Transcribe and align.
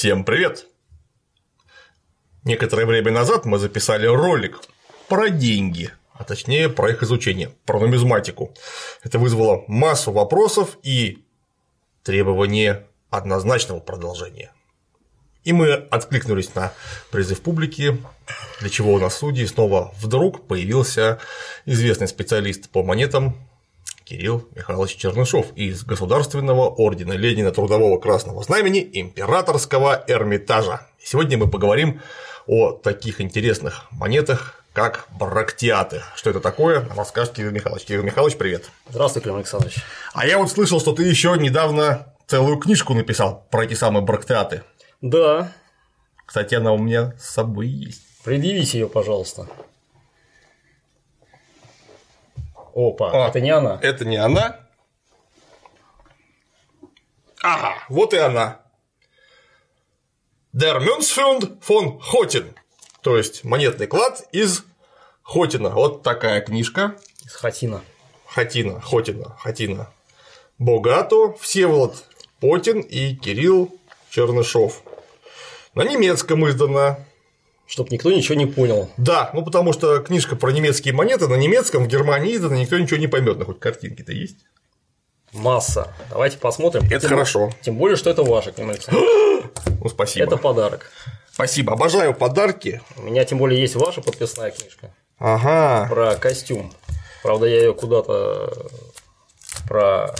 Всем 0.00 0.24
привет! 0.24 0.64
Некоторое 2.44 2.86
время 2.86 3.12
назад 3.12 3.44
мы 3.44 3.58
записали 3.58 4.06
ролик 4.06 4.58
про 5.10 5.28
деньги, 5.28 5.90
а 6.14 6.24
точнее 6.24 6.70
про 6.70 6.88
их 6.88 7.02
изучение, 7.02 7.50
про 7.66 7.78
нумизматику. 7.78 8.54
Это 9.02 9.18
вызвало 9.18 9.62
массу 9.68 10.10
вопросов 10.10 10.78
и 10.82 11.22
требование 12.02 12.86
однозначного 13.10 13.80
продолжения. 13.80 14.54
И 15.44 15.52
мы 15.52 15.70
откликнулись 15.70 16.54
на 16.54 16.72
призыв 17.10 17.42
публики, 17.42 17.98
для 18.60 18.70
чего 18.70 18.94
у 18.94 18.98
нас 18.98 19.12
в 19.12 19.16
студии 19.16 19.44
снова 19.44 19.92
вдруг 20.00 20.46
появился 20.46 21.18
известный 21.66 22.08
специалист 22.08 22.70
по 22.70 22.82
монетам 22.82 23.36
Кирилл 24.10 24.48
Михайлович 24.56 24.96
Чернышов 24.96 25.52
из 25.54 25.84
Государственного 25.84 26.68
ордена 26.68 27.12
Ленина 27.12 27.52
Трудового 27.52 27.96
Красного 28.00 28.42
Знамени 28.42 28.90
Императорского 28.92 30.04
Эрмитажа. 30.08 30.80
Сегодня 31.00 31.38
мы 31.38 31.46
поговорим 31.46 32.00
о 32.48 32.72
таких 32.72 33.20
интересных 33.20 33.86
монетах, 33.92 34.64
как 34.72 35.06
брактиаты. 35.16 36.02
Что 36.16 36.30
это 36.30 36.40
такое, 36.40 36.88
расскажет 36.96 37.34
Кирилл 37.34 37.52
Михайлович. 37.52 37.84
Кирилл 37.84 38.02
Михайлович, 38.02 38.36
привет. 38.36 38.64
Здравствуй, 38.88 39.22
Клим 39.22 39.36
Александрович. 39.36 39.76
А 40.12 40.26
я 40.26 40.38
вот 40.38 40.50
слышал, 40.50 40.80
что 40.80 40.92
ты 40.92 41.04
еще 41.04 41.36
недавно 41.38 42.12
целую 42.26 42.56
книжку 42.56 42.94
написал 42.94 43.46
про 43.48 43.62
эти 43.62 43.74
самые 43.74 44.02
брактиаты. 44.02 44.64
Да. 45.00 45.52
Кстати, 46.26 46.56
она 46.56 46.72
у 46.72 46.78
меня 46.78 47.14
с 47.16 47.30
собой 47.30 47.68
есть. 47.68 48.02
Предъявите 48.24 48.80
ее, 48.80 48.88
пожалуйста. 48.88 49.46
Опа, 52.74 53.10
а, 53.12 53.28
это 53.28 53.40
не 53.40 53.50
она. 53.50 53.78
Это 53.82 54.04
не 54.04 54.16
она. 54.16 54.60
Ага, 57.42 57.74
вот 57.88 58.14
и 58.14 58.18
она. 58.18 58.60
Der 60.52 60.80
Münzfund 60.80 61.60
von 61.66 62.00
Хотин. 62.00 62.54
То 63.02 63.16
есть 63.16 63.44
монетный 63.44 63.86
клад 63.86 64.26
из 64.32 64.64
Хотина. 65.22 65.70
Вот 65.70 66.02
такая 66.02 66.40
книжка. 66.40 66.96
Из 67.24 67.34
Хатина. 67.34 67.82
Хатина, 68.26 68.80
Хотина, 68.80 69.36
Хатина. 69.38 69.92
Богато, 70.58 71.32
Всеволод 71.40 72.04
Потин 72.40 72.80
и 72.80 73.14
Кирилл 73.14 73.74
Чернышов. 74.10 74.82
На 75.74 75.82
немецком 75.82 76.46
издана. 76.48 76.98
Чтоб 77.70 77.88
никто 77.92 78.10
ничего 78.10 78.34
не 78.34 78.46
понял. 78.46 78.90
Да, 78.96 79.30
ну 79.32 79.44
потому 79.44 79.72
что 79.72 80.00
книжка 80.00 80.34
про 80.34 80.50
немецкие 80.50 80.92
монеты 80.92 81.28
на 81.28 81.36
немецком 81.36 81.84
в 81.84 81.86
Германии 81.86 82.34
издана, 82.34 82.56
никто 82.56 82.76
ничего 82.76 82.98
не 82.98 83.06
поймет, 83.06 83.38
но 83.38 83.44
хоть 83.44 83.60
картинки-то 83.60 84.10
есть. 84.10 84.38
Масса. 85.32 85.94
Давайте 86.10 86.38
посмотрим. 86.38 86.82
Это 86.86 86.98
тем, 86.98 87.10
хорошо. 87.10 87.52
Тем 87.62 87.76
более, 87.76 87.96
что 87.96 88.10
это 88.10 88.24
ваше, 88.24 88.50
Клим 88.50 88.72
Ну, 88.90 89.88
спасибо. 89.88 90.26
Это 90.26 90.36
подарок. 90.36 90.90
Спасибо. 91.32 91.74
Обожаю 91.74 92.12
подарки. 92.12 92.82
У 92.96 93.02
меня 93.02 93.24
тем 93.24 93.38
более 93.38 93.60
есть 93.60 93.76
ваша 93.76 94.02
подписная 94.02 94.50
книжка. 94.50 94.92
Ага. 95.20 95.86
Про 95.88 96.16
костюм. 96.16 96.72
Правда, 97.22 97.46
я 97.46 97.58
ее 97.58 97.72
куда-то 97.72 98.68
про. 99.68 100.12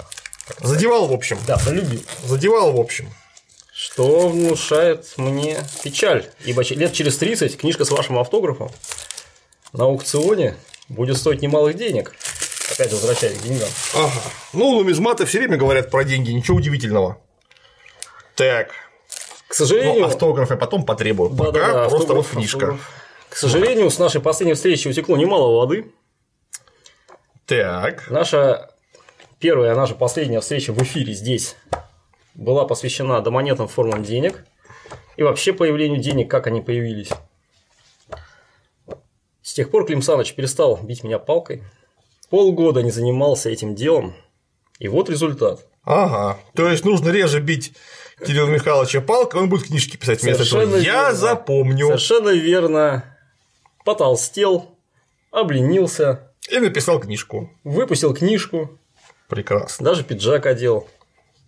Задевал, 0.61 1.09
в 1.09 1.13
общем. 1.13 1.37
Да, 1.49 1.59
полюбил. 1.59 2.05
Задевал, 2.25 2.73
в 2.73 2.79
общем. 2.79 3.11
Что 3.81 4.29
внушает 4.29 5.07
мне 5.17 5.57
печаль, 5.83 6.27
ибо 6.45 6.63
лет 6.63 6.93
через 6.93 7.17
30 7.17 7.57
книжка 7.57 7.87
с 7.87 7.91
вашим 7.91 8.19
автографом 8.19 8.71
на 9.73 9.85
аукционе 9.85 10.55
будет 10.91 11.17
стоить 11.17 11.41
немалых 11.41 11.77
денег. 11.77 12.15
Опять 12.71 12.93
возвращаясь 12.93 13.39
к 13.39 13.43
деньгам. 13.43 13.71
Ага. 13.95 14.21
Ну, 14.53 14.75
нумизматы 14.77 15.25
все 15.25 15.39
время 15.39 15.57
говорят 15.57 15.91
про 15.91 16.05
деньги, 16.05 16.31
ничего 16.31 16.59
удивительного. 16.59 17.23
Так. 18.35 18.73
К 19.49 19.55
сожалению. 19.55 20.01
Ну, 20.01 20.07
автограф 20.09 20.51
я 20.51 20.57
потом 20.59 20.85
потребую. 20.85 21.31
Да, 21.31 21.45
Пока 21.45 21.53
да, 21.53 21.67
да, 21.73 21.89
просто 21.89 21.97
автограф, 21.97 22.27
вот 22.27 22.37
книжка. 22.37 22.57
Автограф. 22.59 22.91
К 23.31 23.37
сожалению, 23.37 23.89
с 23.89 23.99
нашей 23.99 24.21
последней 24.21 24.55
встречи 24.55 24.89
утекло 24.89 25.17
немало 25.17 25.57
воды. 25.57 25.91
Так. 27.47 28.11
Наша 28.11 28.75
первая, 29.39 29.75
наша 29.75 29.95
последняя 29.95 30.41
встреча 30.41 30.75
в 30.75 30.83
эфире 30.83 31.15
здесь 31.15 31.57
была 32.41 32.65
посвящена 32.65 33.21
домонетным 33.21 33.69
формам 33.69 34.03
денег 34.03 34.45
и 35.17 35.23
вообще 35.23 35.53
появлению 35.53 36.01
денег, 36.01 36.29
как 36.31 36.47
они 36.47 36.61
появились. 36.63 37.11
С 39.43 39.53
тех 39.53 39.71
пор 39.71 39.87
Клим 39.87 40.03
Саныч 40.03 40.35
перестал 40.35 40.79
бить 40.79 41.05
меня 41.05 41.19
палкой, 41.19 41.63
полгода 42.31 42.83
не 42.83 42.91
занимался 42.91 43.51
этим 43.51 43.75
делом, 43.75 44.15
и 44.79 44.89
вот 44.89 45.11
результат. 45.11 45.67
Ага, 45.85 46.41
то 46.55 46.69
есть 46.69 46.85
нужно 46.85 47.11
реже 47.11 47.41
бить 47.41 47.73
Кирилла 48.25 48.49
Михайловича 48.49 49.01
палкой, 49.01 49.43
он 49.43 49.49
будет 49.49 49.67
книжки 49.67 49.97
писать 49.97 50.23
вместо 50.23 50.45
Совершенно 50.45 50.77
этого. 50.77 50.83
Я 50.83 51.15
запомню. 51.15 51.87
Совершенно 51.87 52.31
верно. 52.31 53.17
Потолстел, 53.85 54.77
обленился. 55.31 56.31
И 56.51 56.59
написал 56.59 57.01
книжку. 57.01 57.51
Выпустил 57.65 58.15
книжку. 58.15 58.79
Прекрасно. 59.29 59.85
Даже 59.85 60.05
пиджак 60.05 60.47
одел. 60.47 60.87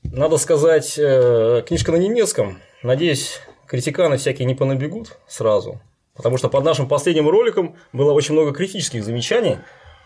Надо 0.04 0.36
сказать, 0.36 0.98
э, 0.98 1.62
книжка 1.66 1.92
на 1.92 1.96
немецком. 1.96 2.60
Надеюсь, 2.82 3.40
критиканы 3.66 4.16
всякие 4.16 4.46
не 4.46 4.54
понабегут 4.54 5.18
сразу. 5.26 5.80
Потому 6.14 6.36
что 6.36 6.48
под 6.48 6.64
нашим 6.64 6.88
последним 6.88 7.28
роликом 7.28 7.76
было 7.92 8.12
очень 8.12 8.34
много 8.34 8.52
критических 8.52 9.04
замечаний. 9.04 9.58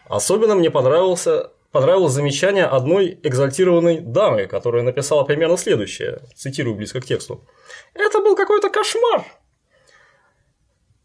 Особенно 0.07 0.55
мне 0.55 0.71
понравился, 0.71 1.51
понравилось 1.73 2.13
замечание 2.13 2.67
одной 2.67 3.19
экзальтированной 3.23 3.99
дамы, 4.01 4.47
которая 4.47 4.83
написала 4.83 5.25
примерно 5.25 5.57
следующее. 5.57 6.21
Цитирую 6.37 6.77
близко 6.77 7.01
к 7.01 7.07
тексту. 7.07 7.45
Это 7.95 8.21
был 8.21 8.37
какой-то 8.37 8.71
кошмар. 8.71 9.25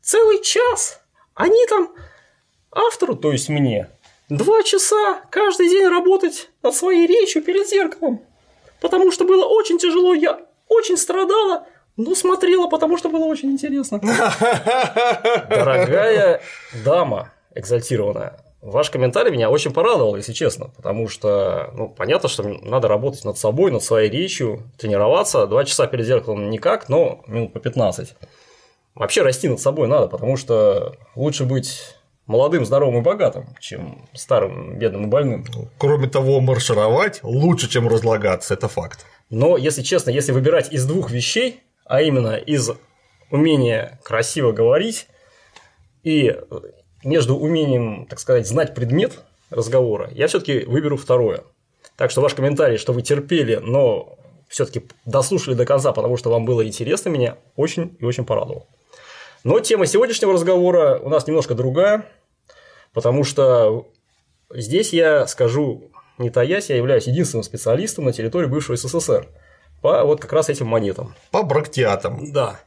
Целый 0.01 0.43
час. 0.43 1.01
Они 1.33 1.65
там 1.67 1.95
автору, 2.71 3.15
то 3.15 3.31
есть 3.31 3.49
мне, 3.49 3.89
два 4.29 4.61
часа 4.63 5.21
каждый 5.31 5.69
день 5.69 5.87
работать 5.87 6.49
над 6.61 6.75
своей 6.75 7.07
речью 7.07 7.41
перед 7.41 7.67
зеркалом 7.67 8.23
потому 8.81 9.11
что 9.11 9.23
было 9.23 9.45
очень 9.45 9.77
тяжело, 9.77 10.13
я 10.13 10.41
очень 10.67 10.97
страдала, 10.97 11.65
но 11.95 12.15
смотрела, 12.15 12.67
потому 12.67 12.97
что 12.97 13.09
было 13.09 13.25
очень 13.25 13.51
интересно. 13.51 13.99
Дорогая 15.49 16.41
дама 16.83 17.31
экзальтированная, 17.55 18.39
ваш 18.61 18.89
комментарий 18.89 19.31
меня 19.31 19.49
очень 19.49 19.71
порадовал, 19.73 20.15
если 20.15 20.33
честно, 20.33 20.69
потому 20.75 21.07
что, 21.07 21.71
ну, 21.73 21.89
понятно, 21.89 22.29
что 22.29 22.43
надо 22.43 22.87
работать 22.87 23.25
над 23.25 23.37
собой, 23.37 23.71
над 23.71 23.83
своей 23.83 24.09
речью, 24.09 24.63
тренироваться, 24.77 25.47
два 25.47 25.63
часа 25.63 25.87
перед 25.87 26.05
зеркалом 26.05 26.49
никак, 26.49 26.89
но 26.89 27.21
минут 27.27 27.53
по 27.53 27.59
15. 27.59 28.15
Вообще 28.95 29.21
расти 29.21 29.47
над 29.47 29.59
собой 29.59 29.87
надо, 29.87 30.07
потому 30.07 30.37
что 30.37 30.95
лучше 31.15 31.45
быть 31.45 31.95
молодым, 32.31 32.65
здоровым 32.65 33.01
и 33.01 33.03
богатым, 33.03 33.55
чем 33.59 34.07
старым, 34.13 34.79
бедным 34.79 35.03
и 35.03 35.07
больным. 35.07 35.45
Кроме 35.77 36.07
того, 36.07 36.39
маршировать 36.39 37.19
лучше, 37.23 37.69
чем 37.69 37.87
разлагаться, 37.87 38.53
это 38.53 38.67
факт. 38.67 39.05
Но, 39.29 39.57
если 39.57 39.81
честно, 39.81 40.09
если 40.09 40.31
выбирать 40.31 40.71
из 40.73 40.85
двух 40.85 41.11
вещей, 41.11 41.61
а 41.85 42.01
именно 42.01 42.35
из 42.35 42.71
умения 43.29 43.99
красиво 44.03 44.51
говорить 44.51 45.07
и 46.03 46.35
между 47.03 47.35
умением, 47.35 48.07
так 48.09 48.19
сказать, 48.19 48.47
знать 48.47 48.73
предмет 48.73 49.19
разговора, 49.49 50.09
я 50.11 50.27
все-таки 50.27 50.59
выберу 50.65 50.97
второе. 50.97 51.43
Так 51.97 52.11
что 52.11 52.21
ваш 52.21 52.33
комментарий, 52.33 52.77
что 52.77 52.93
вы 52.93 53.01
терпели, 53.01 53.57
но 53.57 54.17
все-таки 54.47 54.83
дослушали 55.05 55.55
до 55.55 55.65
конца, 55.65 55.91
потому 55.91 56.17
что 56.17 56.29
вам 56.29 56.45
было 56.45 56.65
интересно, 56.65 57.09
меня 57.09 57.37
очень 57.55 57.95
и 57.99 58.05
очень 58.05 58.25
порадовал. 58.25 58.67
Но 59.43 59.59
тема 59.59 59.87
сегодняшнего 59.87 60.33
разговора 60.33 60.99
у 60.99 61.09
нас 61.09 61.25
немножко 61.25 61.55
другая. 61.55 62.05
Потому 62.93 63.23
что 63.23 63.87
здесь 64.53 64.93
я 64.93 65.27
скажу, 65.27 65.91
не 66.17 66.29
таясь, 66.29 66.69
я 66.69 66.77
являюсь 66.77 67.07
единственным 67.07 67.43
специалистом 67.43 68.05
на 68.05 68.13
территории 68.13 68.47
бывшего 68.47 68.75
СССР 68.77 69.27
по 69.81 70.03
вот 70.03 70.21
как 70.21 70.33
раз 70.33 70.49
этим 70.49 70.67
монетам. 70.67 71.15
По 71.31 71.43
брактиатам. 71.43 72.31
Да. 72.31 72.59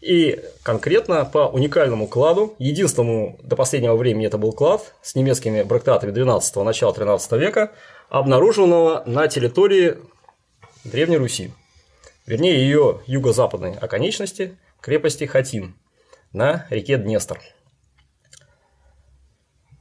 И 0.00 0.40
конкретно 0.62 1.24
по 1.24 1.48
уникальному 1.48 2.06
кладу, 2.06 2.54
единственному 2.58 3.38
до 3.42 3.56
последнего 3.56 3.96
времени 3.96 4.26
это 4.26 4.38
был 4.38 4.52
клад 4.52 4.94
с 5.02 5.14
немецкими 5.14 5.62
брактиатами 5.62 6.12
12-го, 6.12 6.62
начала 6.64 6.92
13 6.92 7.32
века, 7.32 7.72
обнаруженного 8.08 9.02
на 9.06 9.26
территории 9.26 9.96
Древней 10.84 11.16
Руси, 11.16 11.50
вернее 12.26 12.60
ее 12.60 13.00
юго-западной 13.06 13.72
оконечности 13.72 14.56
крепости 14.80 15.24
Хатин 15.24 15.74
на 16.32 16.66
реке 16.70 16.98
Днестр. 16.98 17.40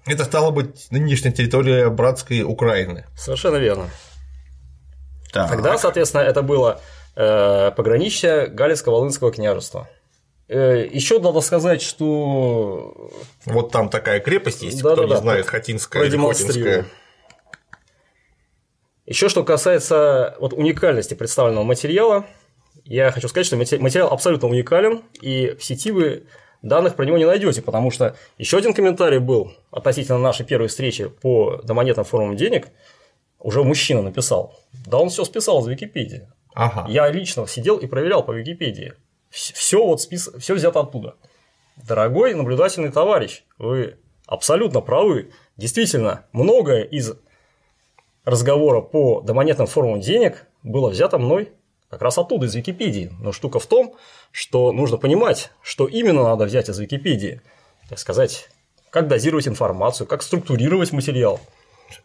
Это 0.05 0.23
стало 0.23 0.51
быть 0.51 0.87
нынешняя 0.91 1.33
территория 1.33 1.89
братской 1.89 2.43
Украины. 2.43 3.05
Совершенно 3.17 3.57
верно. 3.57 3.89
Так. 5.33 5.49
Тогда, 5.49 5.77
соответственно, 5.77 6.21
это 6.21 6.43
было 6.43 6.79
э, 7.15 7.71
пограничье 7.75 8.47
Галицко-Волынского 8.47 9.31
княжества. 9.31 9.89
Э, 10.47 10.85
Еще 10.85 11.19
надо 11.19 11.41
сказать, 11.41 11.81
что. 11.81 13.11
Вот 13.45 13.71
там 13.71 13.89
такая 13.89 14.19
крепость 14.19 14.61
есть, 14.61 14.81
да, 14.81 14.93
кто 14.93 15.01
да, 15.01 15.07
не 15.07 15.13
да, 15.13 15.17
знает, 15.17 15.47
Хатинская 15.47 16.03
или 16.03 16.17
Хотинская. 16.17 16.85
Еще 19.07 19.29
что 19.29 19.43
касается 19.43 20.35
вот 20.39 20.53
уникальности 20.53 21.13
представленного 21.13 21.63
материала, 21.63 22.25
я 22.85 23.11
хочу 23.11 23.27
сказать, 23.27 23.45
что 23.45 23.55
материал 23.57 24.07
абсолютно 24.11 24.47
уникален, 24.47 25.03
и 25.21 25.55
в 25.59 25.63
сети 25.63 25.91
вы 25.91 26.25
данных 26.67 26.95
про 26.95 27.05
него 27.05 27.17
не 27.17 27.25
найдете, 27.25 27.61
потому 27.61 27.91
что 27.91 28.15
еще 28.37 28.57
один 28.57 28.73
комментарий 28.73 29.19
был 29.19 29.53
относительно 29.71 30.17
нашей 30.17 30.45
первой 30.45 30.67
встречи 30.67 31.07
по 31.07 31.61
домонетным 31.63 32.05
формам 32.05 32.35
денег, 32.35 32.67
уже 33.39 33.63
мужчина 33.63 34.01
написал. 34.01 34.59
Да 34.85 34.97
он 34.97 35.09
все 35.09 35.23
списал 35.23 35.61
из 35.61 35.67
Википедии. 35.67 36.27
Ага. 36.53 36.85
Я 36.89 37.09
лично 37.09 37.47
сидел 37.47 37.77
и 37.77 37.85
проверял 37.85 38.23
по 38.23 38.31
Википедии. 38.31 38.93
Все 39.29 39.85
вот 39.85 40.01
спис... 40.01 40.29
все 40.39 40.55
взято 40.55 40.79
оттуда. 40.79 41.15
Дорогой 41.75 42.33
наблюдательный 42.33 42.91
товарищ, 42.91 43.43
вы 43.57 43.97
абсолютно 44.25 44.81
правы. 44.81 45.31
Действительно, 45.57 46.25
многое 46.31 46.83
из 46.83 47.13
разговора 48.23 48.81
по 48.81 49.21
домонетным 49.21 49.67
формам 49.67 49.99
денег 49.99 50.47
было 50.63 50.89
взято 50.89 51.19
мной 51.19 51.51
как 51.95 52.01
раз 52.01 52.17
оттуда, 52.17 52.45
из 52.45 52.53
Википедии. 52.53 53.09
Но 53.21 53.31
штука 53.31 53.59
в 53.59 53.65
том, 53.67 53.95
что 54.33 54.73
нужно 54.73 54.97
понимать, 54.97 55.51
что 55.61 55.87
именно 55.87 56.23
надо 56.23 56.43
взять 56.43 56.67
из 56.67 56.77
Википедии. 56.77 57.41
Так 57.87 57.99
сказать, 57.99 58.49
как 58.89 59.07
дозировать 59.07 59.47
информацию, 59.47 60.05
как 60.05 60.21
структурировать 60.21 60.91
материал. 60.91 61.39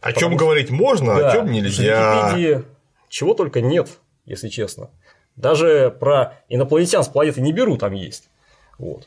О 0.00 0.12
Потому 0.12 0.20
чем 0.20 0.30
что... 0.30 0.38
говорить 0.38 0.70
можно, 0.70 1.16
да, 1.16 1.30
о 1.30 1.34
чем 1.34 1.50
нельзя. 1.50 2.30
В 2.30 2.36
Википедии 2.36 2.64
чего 3.08 3.34
только 3.34 3.60
нет, 3.60 3.88
если 4.26 4.48
честно. 4.48 4.90
Даже 5.34 5.90
про 5.98 6.34
инопланетян 6.48 7.02
с 7.02 7.08
планеты 7.08 7.40
не 7.40 7.52
беру, 7.52 7.76
там 7.76 7.92
есть. 7.92 8.28
Вот. 8.78 9.06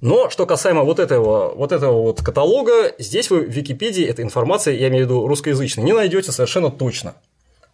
Но 0.00 0.30
что 0.30 0.46
касаемо 0.46 0.84
вот 0.84 1.00
этого, 1.00 1.52
вот 1.52 1.72
этого 1.72 2.00
вот 2.00 2.22
каталога, 2.22 2.94
здесь 2.98 3.28
вы 3.28 3.40
в 3.40 3.50
Википедии 3.50 4.06
этой 4.06 4.24
информации, 4.24 4.78
я 4.78 4.86
имею 4.86 5.06
в 5.06 5.08
виду 5.08 5.26
русскоязычной, 5.26 5.82
не 5.82 5.94
найдете 5.94 6.30
совершенно 6.30 6.70
точно. 6.70 7.16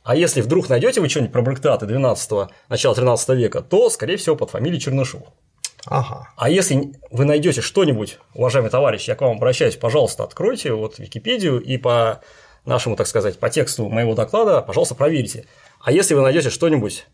А 0.02 0.16
если 0.16 0.40
вдруг 0.40 0.68
найдете 0.68 1.00
вы 1.00 1.08
что-нибудь 1.08 1.32
про 1.32 1.42
брактаты 1.42 1.86
12 1.86 2.50
начала 2.68 2.94
13 2.94 3.28
века, 3.30 3.60
то, 3.60 3.90
скорее 3.90 4.16
всего, 4.16 4.34
под 4.34 4.50
фамилией 4.50 4.80
Чернышов. 4.80 5.22
Ага. 5.86 6.28
А 6.36 6.50
если 6.50 6.92
вы 7.10 7.24
найдете 7.24 7.60
что-нибудь, 7.60 8.18
уважаемый 8.34 8.70
товарищ, 8.70 9.08
я 9.08 9.14
к 9.14 9.20
вам 9.20 9.36
обращаюсь, 9.36 9.76
пожалуйста, 9.76 10.24
откройте 10.24 10.72
вот 10.72 10.98
Википедию 10.98 11.60
и 11.60 11.76
по 11.76 12.20
нашему, 12.64 12.96
так 12.96 13.06
сказать, 13.06 13.38
по 13.38 13.50
тексту 13.50 13.88
моего 13.88 14.14
доклада, 14.14 14.60
пожалуйста, 14.60 14.94
проверьте. 14.94 15.46
А 15.80 15.92
если 15.92 16.14
вы 16.14 16.22
найдете 16.22 16.50
что-нибудь 16.50 17.06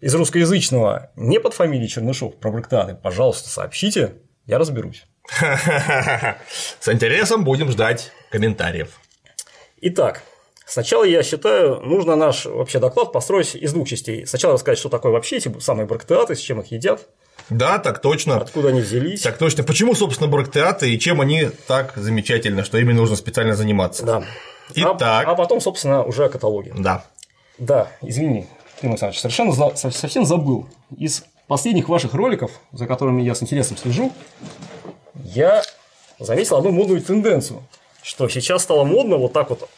из 0.00 0.14
русскоязычного 0.14 1.10
не 1.16 1.40
под 1.40 1.54
фамилией 1.54 1.88
Чернышов 1.88 2.36
про 2.36 2.50
брактаты, 2.50 2.94
пожалуйста, 2.94 3.48
сообщите, 3.48 4.14
я 4.46 4.58
разберусь. 4.58 5.04
С 6.80 6.88
интересом 6.88 7.44
будем 7.44 7.70
ждать 7.70 8.12
комментариев. 8.30 9.00
Итак, 9.82 10.22
Сначала, 10.70 11.02
я 11.02 11.24
считаю, 11.24 11.80
нужно 11.80 12.14
наш 12.14 12.46
вообще 12.46 12.78
доклад 12.78 13.10
построить 13.10 13.56
из 13.56 13.72
двух 13.72 13.88
частей. 13.88 14.24
Сначала 14.24 14.54
рассказать, 14.54 14.78
что 14.78 14.88
такое 14.88 15.10
вообще 15.10 15.38
эти 15.38 15.52
самые 15.58 15.84
брактеаты, 15.84 16.36
с 16.36 16.38
чем 16.38 16.60
их 16.60 16.70
едят. 16.70 17.08
Да, 17.48 17.80
так 17.80 18.00
точно. 18.00 18.36
Откуда 18.36 18.68
они 18.68 18.80
взялись. 18.80 19.22
Так 19.22 19.36
точно. 19.36 19.64
Почему, 19.64 19.96
собственно, 19.96 20.30
брактеаты 20.30 20.88
и 20.88 20.96
чем 20.96 21.20
они 21.20 21.50
так 21.66 21.94
замечательно, 21.96 22.62
что 22.62 22.78
ими 22.78 22.92
нужно 22.92 23.16
специально 23.16 23.56
заниматься. 23.56 24.06
Да. 24.06 24.22
Итак. 24.76 25.26
А, 25.26 25.32
а 25.32 25.34
потом, 25.34 25.60
собственно, 25.60 26.04
уже 26.04 26.26
о 26.26 26.28
каталоге. 26.28 26.72
Да. 26.78 27.04
Да, 27.58 27.88
извини, 28.00 28.46
Клим 28.78 28.92
Александрович, 28.92 29.20
совершенно 29.20 29.50
за... 29.50 29.74
совсем 29.74 30.24
забыл. 30.24 30.68
Из 30.96 31.24
последних 31.48 31.88
ваших 31.88 32.14
роликов, 32.14 32.52
за 32.70 32.86
которыми 32.86 33.22
я 33.22 33.34
с 33.34 33.42
интересом 33.42 33.76
слежу, 33.76 34.12
я 35.24 35.64
заметил 36.20 36.58
одну 36.58 36.70
модную 36.70 37.02
тенденцию, 37.02 37.64
что 38.04 38.28
сейчас 38.28 38.62
стало 38.62 38.84
модно 38.84 39.16
вот 39.16 39.32
так 39.32 39.50
вот 39.50 39.68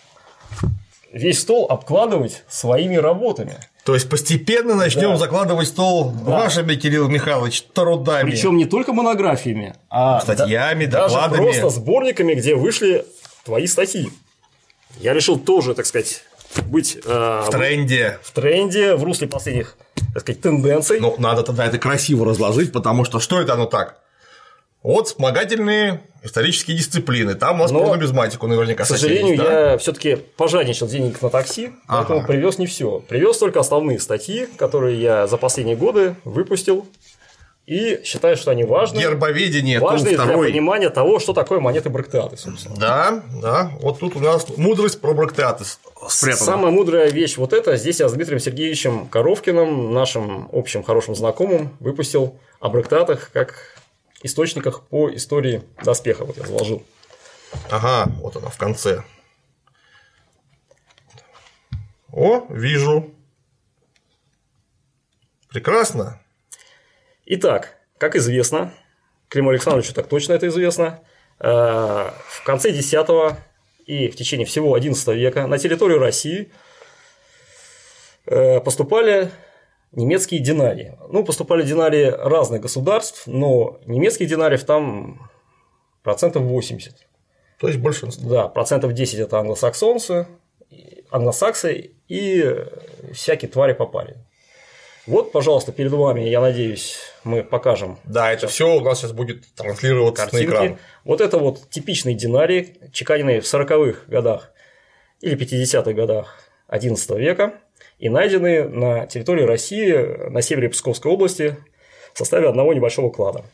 весь 1.12 1.41
стол 1.41 1.67
обкладывать 1.69 2.43
своими 2.49 2.97
работами. 2.97 3.56
То 3.85 3.94
есть 3.94 4.09
постепенно 4.09 4.75
начнем 4.75 5.11
да. 5.11 5.17
закладывать 5.17 5.69
стол 5.69 6.12
да. 6.12 6.31
вашими, 6.31 6.75
Кирилл 6.75 7.09
Михайлович, 7.09 7.62
трудами. 7.62 8.31
Причем 8.31 8.56
не 8.56 8.64
только 8.64 8.93
монографиями, 8.93 9.75
а 9.91 10.20
статьями, 10.20 10.87
да, 10.87 11.09
докладами. 11.09 11.47
Даже 11.47 11.61
просто 11.61 11.81
сборниками, 11.81 12.35
где 12.35 12.55
вышли 12.55 13.05
твои 13.44 13.67
статьи. 13.67 14.11
Я 15.00 15.14
решил 15.14 15.38
тоже, 15.38 15.75
так 15.75 15.87
сказать, 15.87 16.23
быть 16.67 16.99
э, 17.05 17.43
в 17.47 17.50
тренде. 17.50 18.19
В 18.23 18.31
тренде, 18.31 18.94
в 18.94 19.03
русле 19.03 19.26
последних, 19.26 19.76
так 20.14 20.23
сказать, 20.23 20.41
тенденций. 20.41 21.00
Ну, 21.00 21.17
надо 21.19 21.43
тогда 21.43 21.67
это 21.67 21.79
красиво 21.79 22.25
разложить, 22.25 22.73
потому 22.73 23.05
что 23.05 23.19
что 23.19 23.41
это 23.41 23.55
оно 23.55 23.67
так? 23.67 24.01
Вот 24.82 25.06
вспомогательные 25.06 26.02
исторические 26.25 26.76
дисциплины. 26.76 27.34
Там 27.34 27.61
у 27.61 27.62
нас 27.64 27.70
про 27.70 27.94
нумизматику 27.94 28.46
наверняка 28.46 28.84
К 28.84 28.87
сожалению, 28.87 29.34
есть, 29.34 29.43
да? 29.43 29.70
я 29.73 29.79
все-таки 29.79 30.17
пожадничал 30.37 30.88
денег 30.88 31.20
на 31.23 31.31
такси, 31.31 31.70
поэтому 31.87 32.19
ага. 32.20 32.29
привез 32.29 32.58
не 32.58 32.67
все. 32.67 33.00
Привез 33.08 33.38
только 33.38 33.61
основные 33.61 34.00
статьи, 34.00 34.46
которые 34.56 35.00
я 35.00 35.26
за 35.26 35.37
последние 35.37 35.76
годы 35.76 36.17
выпустил. 36.25 36.87
И 37.64 38.00
считаю, 38.05 38.37
что 38.37 38.50
они 38.50 38.64
важны. 38.64 38.99
Гербоведение, 38.99 39.79
важны 39.79 40.11
для 40.17 40.37
понимания 40.37 40.90
того, 40.90 41.20
что 41.20 41.32
такое 41.32 41.61
монеты 41.61 41.90
брактеаты, 41.90 42.37
собственно. 42.37 42.76
Да, 42.76 43.23
да. 43.40 43.70
Вот 43.81 44.00
тут 44.00 44.17
у 44.17 44.19
нас 44.19 44.46
мудрость 44.56 45.00
про 45.00 45.14
брактеаты 45.14 45.64
спрятана. 46.08 46.44
Самая 46.44 46.73
мудрая 46.73 47.08
вещь 47.08 47.37
вот 47.37 47.52
эта. 47.52 47.76
Здесь 47.76 48.00
я 48.00 48.08
с 48.08 48.12
Дмитрием 48.14 48.40
Сергеевичем 48.40 49.06
Коровкиным, 49.06 49.94
нашим 49.94 50.49
общим 50.52 50.82
хорошим 50.82 51.14
знакомым, 51.14 51.76
выпустил 51.78 52.35
о 52.58 52.69
брактеатах 52.69 53.31
как 53.32 53.55
источниках 54.22 54.86
по 54.88 55.12
истории 55.14 55.62
доспеха. 55.84 56.24
Вот 56.24 56.36
я 56.36 56.46
заложил. 56.46 56.82
Ага, 57.70 58.10
вот 58.20 58.36
она 58.36 58.48
в 58.48 58.56
конце. 58.56 59.04
О, 62.10 62.46
вижу. 62.48 63.12
Прекрасно. 65.48 66.20
Итак, 67.26 67.78
как 67.98 68.16
известно, 68.16 68.72
Климу 69.28 69.50
Александровичу 69.50 69.94
так 69.94 70.08
точно 70.08 70.34
это 70.34 70.48
известно, 70.48 71.00
э, 71.40 71.46
в 71.46 72.44
конце 72.44 72.70
X 72.70 72.94
и 73.86 74.08
в 74.08 74.16
течение 74.16 74.46
всего 74.46 74.76
XI 74.76 75.14
века 75.14 75.46
на 75.46 75.58
территорию 75.58 75.98
России 75.98 76.52
э, 78.26 78.60
поступали 78.60 79.30
немецкие 79.92 80.40
динарии. 80.40 80.96
Ну, 81.08 81.24
поступали 81.24 81.62
динарии 81.62 82.06
разных 82.06 82.62
государств, 82.62 83.26
но 83.26 83.78
немецких 83.86 84.28
динариев 84.28 84.64
там 84.64 85.30
процентов 86.02 86.42
80. 86.42 87.06
То 87.58 87.68
есть 87.68 87.78
большинство. 87.78 88.28
Да, 88.28 88.48
процентов 88.48 88.92
10 88.92 89.20
это 89.20 89.38
англосаксонцы, 89.38 90.26
англосаксы 91.11 91.92
и 92.08 92.56
всякие 93.12 93.50
твари 93.50 93.72
попали. 93.72 94.16
Вот, 95.06 95.32
пожалуйста, 95.32 95.72
перед 95.72 95.90
вами, 95.90 96.20
я 96.20 96.40
надеюсь, 96.40 96.96
мы 97.25 97.42
покажем. 97.42 97.99
Да, 98.04 98.32
это 98.32 98.46
все 98.46 98.76
у 98.76 98.80
нас 98.80 99.00
сейчас 99.00 99.12
будет 99.12 99.44
транслироваться 99.54 100.25
картинки. 100.25 100.44
на 100.44 100.49
экран. 100.50 100.78
Вот 101.04 101.20
это 101.20 101.38
вот 101.38 101.68
типичный 101.70 102.14
динарий, 102.14 102.78
чеканенный 102.92 103.40
в 103.40 103.44
40-х 103.44 104.02
годах 104.06 104.52
или 105.20 105.37
50-х 105.37 105.92
годах 105.92 106.38
XI 106.68 107.18
века 107.18 107.54
и 108.02 108.09
найдены 108.09 108.68
на 108.68 109.06
территории 109.06 109.44
России 109.44 110.28
на 110.28 110.42
севере 110.42 110.68
Псковской 110.68 111.12
области 111.12 111.56
в 112.12 112.18
составе 112.18 112.49
одного 112.49 112.75
небольшого 112.75 113.11
клада. 113.11 113.44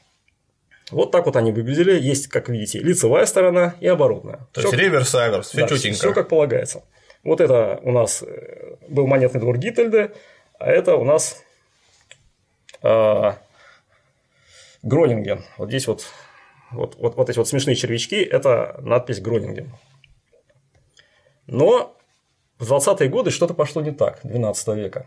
Вот 0.90 1.10
так 1.10 1.26
вот 1.26 1.36
они 1.36 1.52
выглядели. 1.52 2.00
Есть, 2.00 2.28
как 2.28 2.48
видите, 2.48 2.78
лицевая 2.78 3.26
сторона 3.26 3.74
и 3.78 3.86
оборотная. 3.86 4.48
То 4.54 4.60
всё, 4.60 4.70
есть 4.70 4.82
реверс, 4.82 5.14
аверс, 5.14 5.48
все 5.48 5.60
да, 5.60 5.68
чутенько. 5.68 5.98
Все 5.98 6.14
как 6.14 6.30
полагается. 6.30 6.82
Вот 7.24 7.42
это 7.42 7.78
у 7.82 7.92
нас 7.92 8.22
э, 8.22 8.76
был 8.88 9.06
монетный 9.06 9.38
двор 9.38 9.58
Гиттельде, 9.58 10.12
а 10.58 10.70
это 10.70 10.96
у 10.96 11.04
нас 11.04 11.44
э, 12.82 13.32
Гронинген. 14.82 15.44
Вот 15.58 15.68
здесь 15.68 15.86
вот, 15.86 16.06
вот, 16.70 16.96
вот, 16.96 17.16
вот 17.16 17.28
эти 17.28 17.36
вот 17.36 17.48
смешные 17.48 17.76
червячки– 17.76 18.16
это 18.24 18.78
надпись 18.80 19.20
Гронинген. 19.20 19.70
Но 21.46 21.97
в 22.58 22.72
20-е 22.72 23.08
годы 23.08 23.30
что-то 23.30 23.54
пошло 23.54 23.82
не 23.82 23.92
так, 23.92 24.20
12 24.24 24.68
века. 24.76 25.06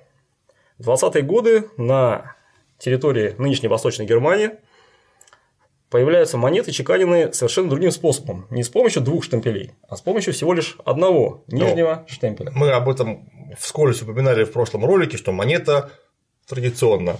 В 0.78 0.90
20-е 0.90 1.22
годы 1.22 1.70
на 1.78 2.36
территории 2.78 3.36
нынешней 3.38 3.68
Восточной 3.68 4.06
Германии 4.06 4.52
появляются 5.90 6.38
монеты, 6.38 6.72
чеканенные 6.72 7.34
совершенно 7.34 7.70
другим 7.70 7.92
способом. 7.92 8.48
Не 8.50 8.64
с 8.64 8.70
помощью 8.70 9.02
двух 9.02 9.24
штемпелей, 9.24 9.74
а 9.90 9.98
с 9.98 10.02
помощью 10.02 10.34
всего 10.34 10.54
лишь 10.54 10.78
одного 10.86 11.44
нижнего 11.48 12.06
Но 12.08 12.08
штемпеля. 12.08 12.52
Мы 12.56 12.72
об 12.72 12.90
этом 12.90 13.30
вскользь 13.60 14.02
упоминали 14.02 14.46
в 14.46 14.52
прошлом 14.54 14.86
ролике, 14.86 15.18
что 15.18 15.32
монета 15.34 15.92
традиционно 16.48 17.18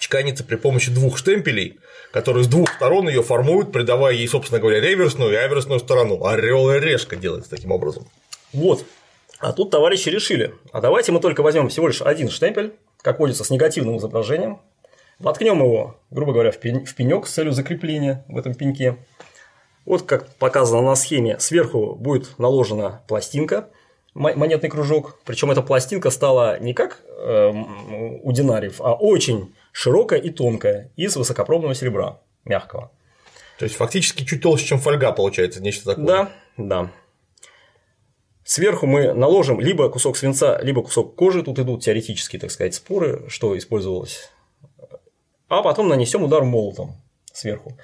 чеканится 0.00 0.42
при 0.42 0.56
помощи 0.56 0.90
двух 0.90 1.16
штемпелей, 1.16 1.78
которые 2.12 2.44
с 2.44 2.48
двух 2.48 2.72
сторон 2.72 3.08
ее 3.08 3.22
формуют, 3.22 3.72
придавая 3.72 4.14
ей, 4.14 4.26
собственно 4.26 4.60
говоря, 4.60 4.80
реверсную 4.80 5.32
и 5.32 5.36
аверсную 5.36 5.78
сторону. 5.78 6.24
Орел 6.24 6.70
и 6.70 6.80
решка 6.80 7.14
делается 7.14 7.50
таким 7.50 7.70
образом. 7.70 8.08
Вот. 8.52 8.84
А 9.44 9.52
тут 9.52 9.70
товарищи 9.70 10.08
решили, 10.08 10.54
а 10.72 10.80
давайте 10.80 11.12
мы 11.12 11.20
только 11.20 11.42
возьмем 11.42 11.68
всего 11.68 11.88
лишь 11.88 12.00
один 12.00 12.30
штемпель, 12.30 12.72
как 13.02 13.18
водится, 13.18 13.44
с 13.44 13.50
негативным 13.50 13.98
изображением, 13.98 14.62
воткнем 15.18 15.58
его, 15.58 15.96
грубо 16.10 16.32
говоря, 16.32 16.50
в 16.50 16.58
пенек 16.58 17.26
с 17.26 17.30
целью 17.30 17.52
закрепления 17.52 18.24
в 18.26 18.38
этом 18.38 18.54
пеньке. 18.54 18.96
Вот 19.84 20.04
как 20.04 20.34
показано 20.36 20.80
на 20.80 20.96
схеме, 20.96 21.38
сверху 21.40 21.94
будет 21.94 22.38
наложена 22.38 23.02
пластинка, 23.06 23.68
монетный 24.14 24.70
кружок. 24.70 25.18
Причем 25.26 25.50
эта 25.50 25.60
пластинка 25.60 26.08
стала 26.08 26.58
не 26.58 26.72
как 26.72 27.02
э, 27.06 27.52
у 28.22 28.32
динариев, 28.32 28.80
а 28.80 28.94
очень 28.94 29.54
широкая 29.72 30.20
и 30.20 30.30
тонкая 30.30 30.90
из 30.96 31.16
высокопробного 31.16 31.74
серебра, 31.74 32.18
мягкого. 32.46 32.92
То 33.58 33.66
есть 33.66 33.76
фактически 33.76 34.24
чуть 34.24 34.40
толще, 34.40 34.64
чем 34.64 34.78
фольга 34.78 35.12
получается, 35.12 35.62
нечто 35.62 35.84
такое. 35.84 36.06
Да, 36.06 36.30
да. 36.56 36.90
Сверху 38.44 38.86
мы 38.86 39.14
наложим 39.14 39.58
либо 39.58 39.88
кусок 39.88 40.18
свинца, 40.18 40.60
либо 40.62 40.82
кусок 40.82 41.14
кожи. 41.14 41.42
Тут 41.42 41.58
идут 41.58 41.82
теоретические, 41.82 42.38
так 42.38 42.50
сказать, 42.50 42.74
споры, 42.74 43.24
что 43.28 43.56
использовалось. 43.56 44.30
А 45.48 45.62
потом 45.62 45.88
нанесем 45.88 46.22
удар 46.22 46.44
молотом 46.44 46.96
сверху. 47.32 47.78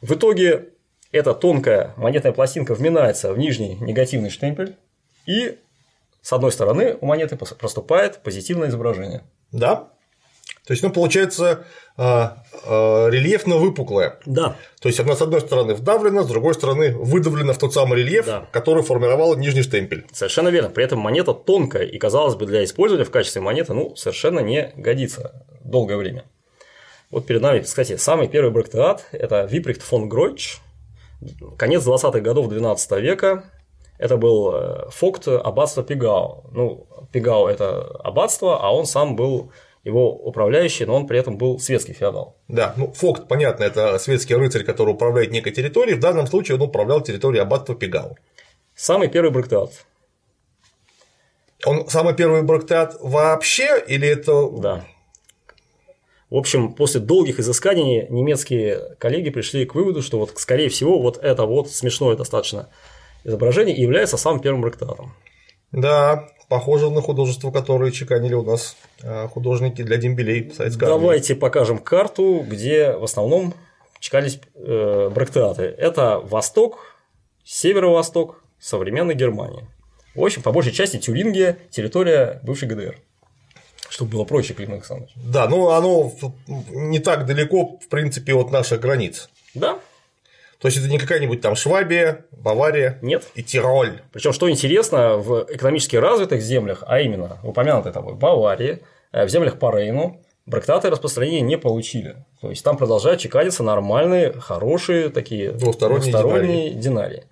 В 0.00 0.14
итоге 0.14 0.70
эта 1.12 1.34
тонкая 1.34 1.92
монетная 1.96 2.32
пластинка 2.32 2.74
вминается 2.74 3.32
в 3.32 3.38
нижний 3.38 3.76
негативный 3.76 4.30
штемпель, 4.30 4.76
и 5.26 5.58
с 6.22 6.32
одной 6.32 6.50
стороны 6.50 6.96
у 7.00 7.06
монеты 7.06 7.36
проступает 7.36 8.22
позитивное 8.22 8.68
изображение. 8.68 9.22
Да. 9.52 9.90
То 10.66 10.72
есть, 10.72 10.82
ну, 10.82 10.90
получается 10.90 11.64
э, 11.96 12.02
э, 12.02 13.10
рельефно 13.10 13.56
выпуклое. 13.56 14.18
Да. 14.26 14.56
То 14.80 14.88
есть, 14.88 14.98
она 14.98 15.14
с 15.14 15.22
одной 15.22 15.40
стороны 15.40 15.74
вдавлена, 15.74 16.24
с 16.24 16.26
другой 16.26 16.54
стороны 16.54 16.90
выдавлена 16.90 17.52
в 17.52 17.58
тот 17.58 17.72
самый 17.72 18.00
рельеф, 18.00 18.26
Да. 18.26 18.48
который 18.50 18.82
формировал 18.82 19.36
нижний 19.36 19.62
штемпель. 19.62 20.06
Совершенно 20.12 20.48
верно. 20.48 20.68
При 20.70 20.84
этом 20.84 20.98
монета 20.98 21.34
тонкая 21.34 21.84
и, 21.84 21.96
казалось 21.98 22.34
бы, 22.34 22.46
для 22.46 22.64
использования 22.64 23.04
в 23.04 23.12
качестве 23.12 23.40
монеты 23.40 23.74
ну, 23.74 23.94
совершенно 23.94 24.40
не 24.40 24.72
годится 24.76 25.44
долгое 25.62 25.96
время. 25.96 26.24
Вот 27.12 27.26
перед 27.26 27.42
нами, 27.42 27.60
кстати, 27.60 27.96
самый 27.96 28.26
первый 28.26 28.50
брактеат– 28.50 29.04
это 29.12 29.44
Виприхт 29.44 29.82
фон 29.82 30.08
Гройч, 30.08 30.58
конец 31.56 31.86
20-х 31.86 32.18
годов 32.18 32.48
12 32.48 32.90
века. 33.00 33.44
Это 33.98 34.16
был 34.16 34.52
э, 34.52 34.90
фокт 34.90 35.28
аббатства 35.28 35.84
Пигау. 35.84 36.50
Ну, 36.52 36.88
Пигау– 37.12 37.46
это 37.48 37.82
аббатство, 38.02 38.60
а 38.60 38.74
он 38.74 38.84
сам 38.86 39.14
был 39.14 39.52
его 39.86 40.10
управляющий, 40.10 40.84
но 40.84 40.96
он 40.96 41.06
при 41.06 41.18
этом 41.18 41.38
был 41.38 41.60
светский 41.60 41.92
феодал. 41.92 42.36
Да, 42.48 42.74
ну, 42.76 42.90
Фокт, 42.92 43.28
понятно, 43.28 43.62
это 43.62 43.96
светский 43.98 44.34
рыцарь, 44.34 44.64
который 44.64 44.94
управляет 44.94 45.30
некой 45.30 45.52
территорией. 45.52 45.96
В 45.96 46.00
данном 46.00 46.26
случае 46.26 46.56
он 46.56 46.62
управлял 46.62 47.00
территорией 47.00 47.40
аббатства 47.40 47.76
Пегау. 47.76 48.18
Самый 48.74 49.08
первый 49.08 49.30
брактеат. 49.30 49.86
Он 51.64 51.88
самый 51.88 52.14
первый 52.14 52.42
брактеат 52.42 52.96
вообще, 53.00 53.82
или 53.86 54.08
это 54.08 54.50
Да. 54.50 54.84
В 56.30 56.34
общем, 56.34 56.72
после 56.72 57.00
долгих 57.00 57.38
изысканий 57.38 58.08
немецкие 58.08 58.96
коллеги 58.98 59.30
пришли 59.30 59.64
к 59.64 59.76
выводу, 59.76 60.02
что 60.02 60.18
вот, 60.18 60.32
скорее 60.34 60.68
всего, 60.68 61.00
вот 61.00 61.18
это 61.22 61.46
вот 61.46 61.70
смешное 61.70 62.16
достаточно 62.16 62.68
изображение 63.22 63.76
является 63.76 64.16
самым 64.16 64.40
первым 64.40 64.62
брактеатом. 64.62 65.14
Да, 65.70 66.28
похоже 66.48 66.90
на 66.90 67.02
художество, 67.02 67.50
которое 67.50 67.90
чеканили 67.90 68.34
у 68.34 68.42
нас 68.42 68.76
э, 69.02 69.28
художники 69.28 69.82
для 69.82 69.96
дембелей 69.96 70.52
армии. 70.58 70.78
Давайте 70.78 71.34
покажем 71.34 71.78
карту, 71.78 72.44
где 72.48 72.92
в 72.92 73.04
основном 73.04 73.54
чекались 74.00 74.40
э, 74.54 75.10
брактеаты. 75.12 75.62
Это 75.62 76.18
восток, 76.18 76.96
северо-восток 77.44 78.42
современной 78.58 79.14
Германии. 79.14 79.66
В 80.14 80.24
общем, 80.24 80.42
по 80.42 80.52
большей 80.52 80.72
части 80.72 80.96
Тюрингия– 80.96 81.58
территория 81.70 82.40
бывшей 82.42 82.68
ГДР. 82.68 82.98
Чтобы 83.88 84.12
было 84.12 84.24
проще, 84.24 84.54
Клим 84.54 84.72
Александрович. 84.72 85.12
Да, 85.16 85.48
ну 85.48 85.70
оно 85.70 86.12
не 86.70 86.98
так 86.98 87.26
далеко, 87.26 87.78
в 87.78 87.88
принципе, 87.88 88.34
от 88.34 88.50
наших 88.50 88.80
границ. 88.80 89.28
Да, 89.54 89.78
То 90.60 90.68
есть 90.68 90.78
это 90.78 90.88
не 90.88 90.98
какая-нибудь 90.98 91.40
там 91.40 91.54
Швабия, 91.54 92.24
Бавария 92.30 92.98
нет. 93.02 93.24
и 93.34 93.42
Тироль. 93.42 94.00
Причем, 94.12 94.32
что 94.32 94.50
интересно, 94.50 95.16
в 95.16 95.46
экономически 95.50 95.96
развитых 95.96 96.40
землях, 96.40 96.82
а 96.86 97.00
именно 97.00 97.38
упомянутой 97.42 97.92
тобой 97.92 98.14
Баварии, 98.14 98.82
э, 99.12 99.26
в 99.26 99.28
землях 99.28 99.58
по 99.58 99.76
Рейну, 99.76 100.22
брактаты 100.46 100.88
распространения 100.88 101.42
не 101.42 101.58
получили. 101.58 102.24
То 102.40 102.50
есть 102.50 102.64
там 102.64 102.76
продолжают 102.76 103.20
чеканиться 103.20 103.62
нормальные, 103.62 104.32
хорошие 104.32 105.10
такие 105.10 105.52
Двусторонние 105.52 106.70
динарии. 106.70 107.24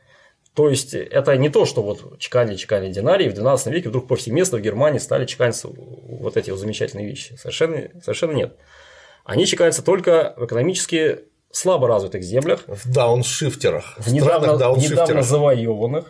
То 0.55 0.69
есть 0.69 0.95
это 0.95 1.37
не 1.37 1.49
то, 1.49 1.67
что 1.67 1.83
вот 1.83 2.19
чеканили, 2.21 2.57
чеканили 2.57 2.93
динарии, 2.93 3.29
в 3.29 3.35
12 3.35 3.67
веке 3.69 3.89
вдруг 3.89 4.07
повсеместно 4.07 4.59
в 4.59 4.61
Германии 4.61 4.99
стали 4.99 5.27
чеканиться 5.27 5.69
вот 5.69 6.37
эти 6.37 6.51
вот 6.51 6.61
замечательные 6.61 7.09
вещи. 7.09 7.35
Совершенно, 7.37 7.91
совершенно 8.03 8.33
нет. 8.33 8.57
Они 9.25 9.47
чеканятся 9.47 9.83
только 9.83 10.35
в 10.37 10.45
экономически 10.45 11.23
слабо 11.55 11.89
развитых 11.89 12.23
землях, 12.23 12.61
В 12.67 12.91
дауншифтерах. 12.93 13.95
в 13.99 14.13
недавно, 14.13 14.57
дауншифтерах. 14.57 15.03
недавно 15.09 15.23
завоеванных, 15.23 16.05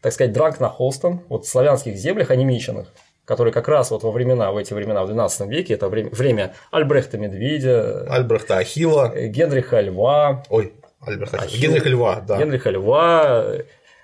так 0.00 0.12
сказать, 0.12 0.32
дранг 0.32 0.60
на 0.60 0.68
холстом, 0.68 1.22
вот 1.28 1.44
в 1.44 1.48
славянских 1.48 1.96
землях 1.96 2.30
анемиченных, 2.30 2.88
которые 3.24 3.52
как 3.52 3.68
раз 3.68 3.90
вот 3.90 4.02
во 4.02 4.10
времена, 4.10 4.50
в 4.52 4.56
эти 4.56 4.72
времена, 4.74 5.02
в 5.04 5.06
12 5.06 5.48
веке, 5.48 5.74
это 5.74 5.88
время, 5.88 6.10
время 6.10 6.54
Альбрехта 6.70 7.18
Медведя, 7.18 8.06
Альбрехта 8.08 8.58
Ахилла. 8.58 9.12
э, 9.14 9.26
Генриха 9.28 9.80
Льва, 9.80 10.42
Ой, 10.48 10.72
Альбрехта 11.00 11.36
Ахилла. 11.38 11.48
Ахилл. 11.52 11.60
Генриха 11.70 11.88
Льва, 11.88 12.20
да. 12.26 12.38
Генриха 12.38 12.70
Льва, 12.70 13.46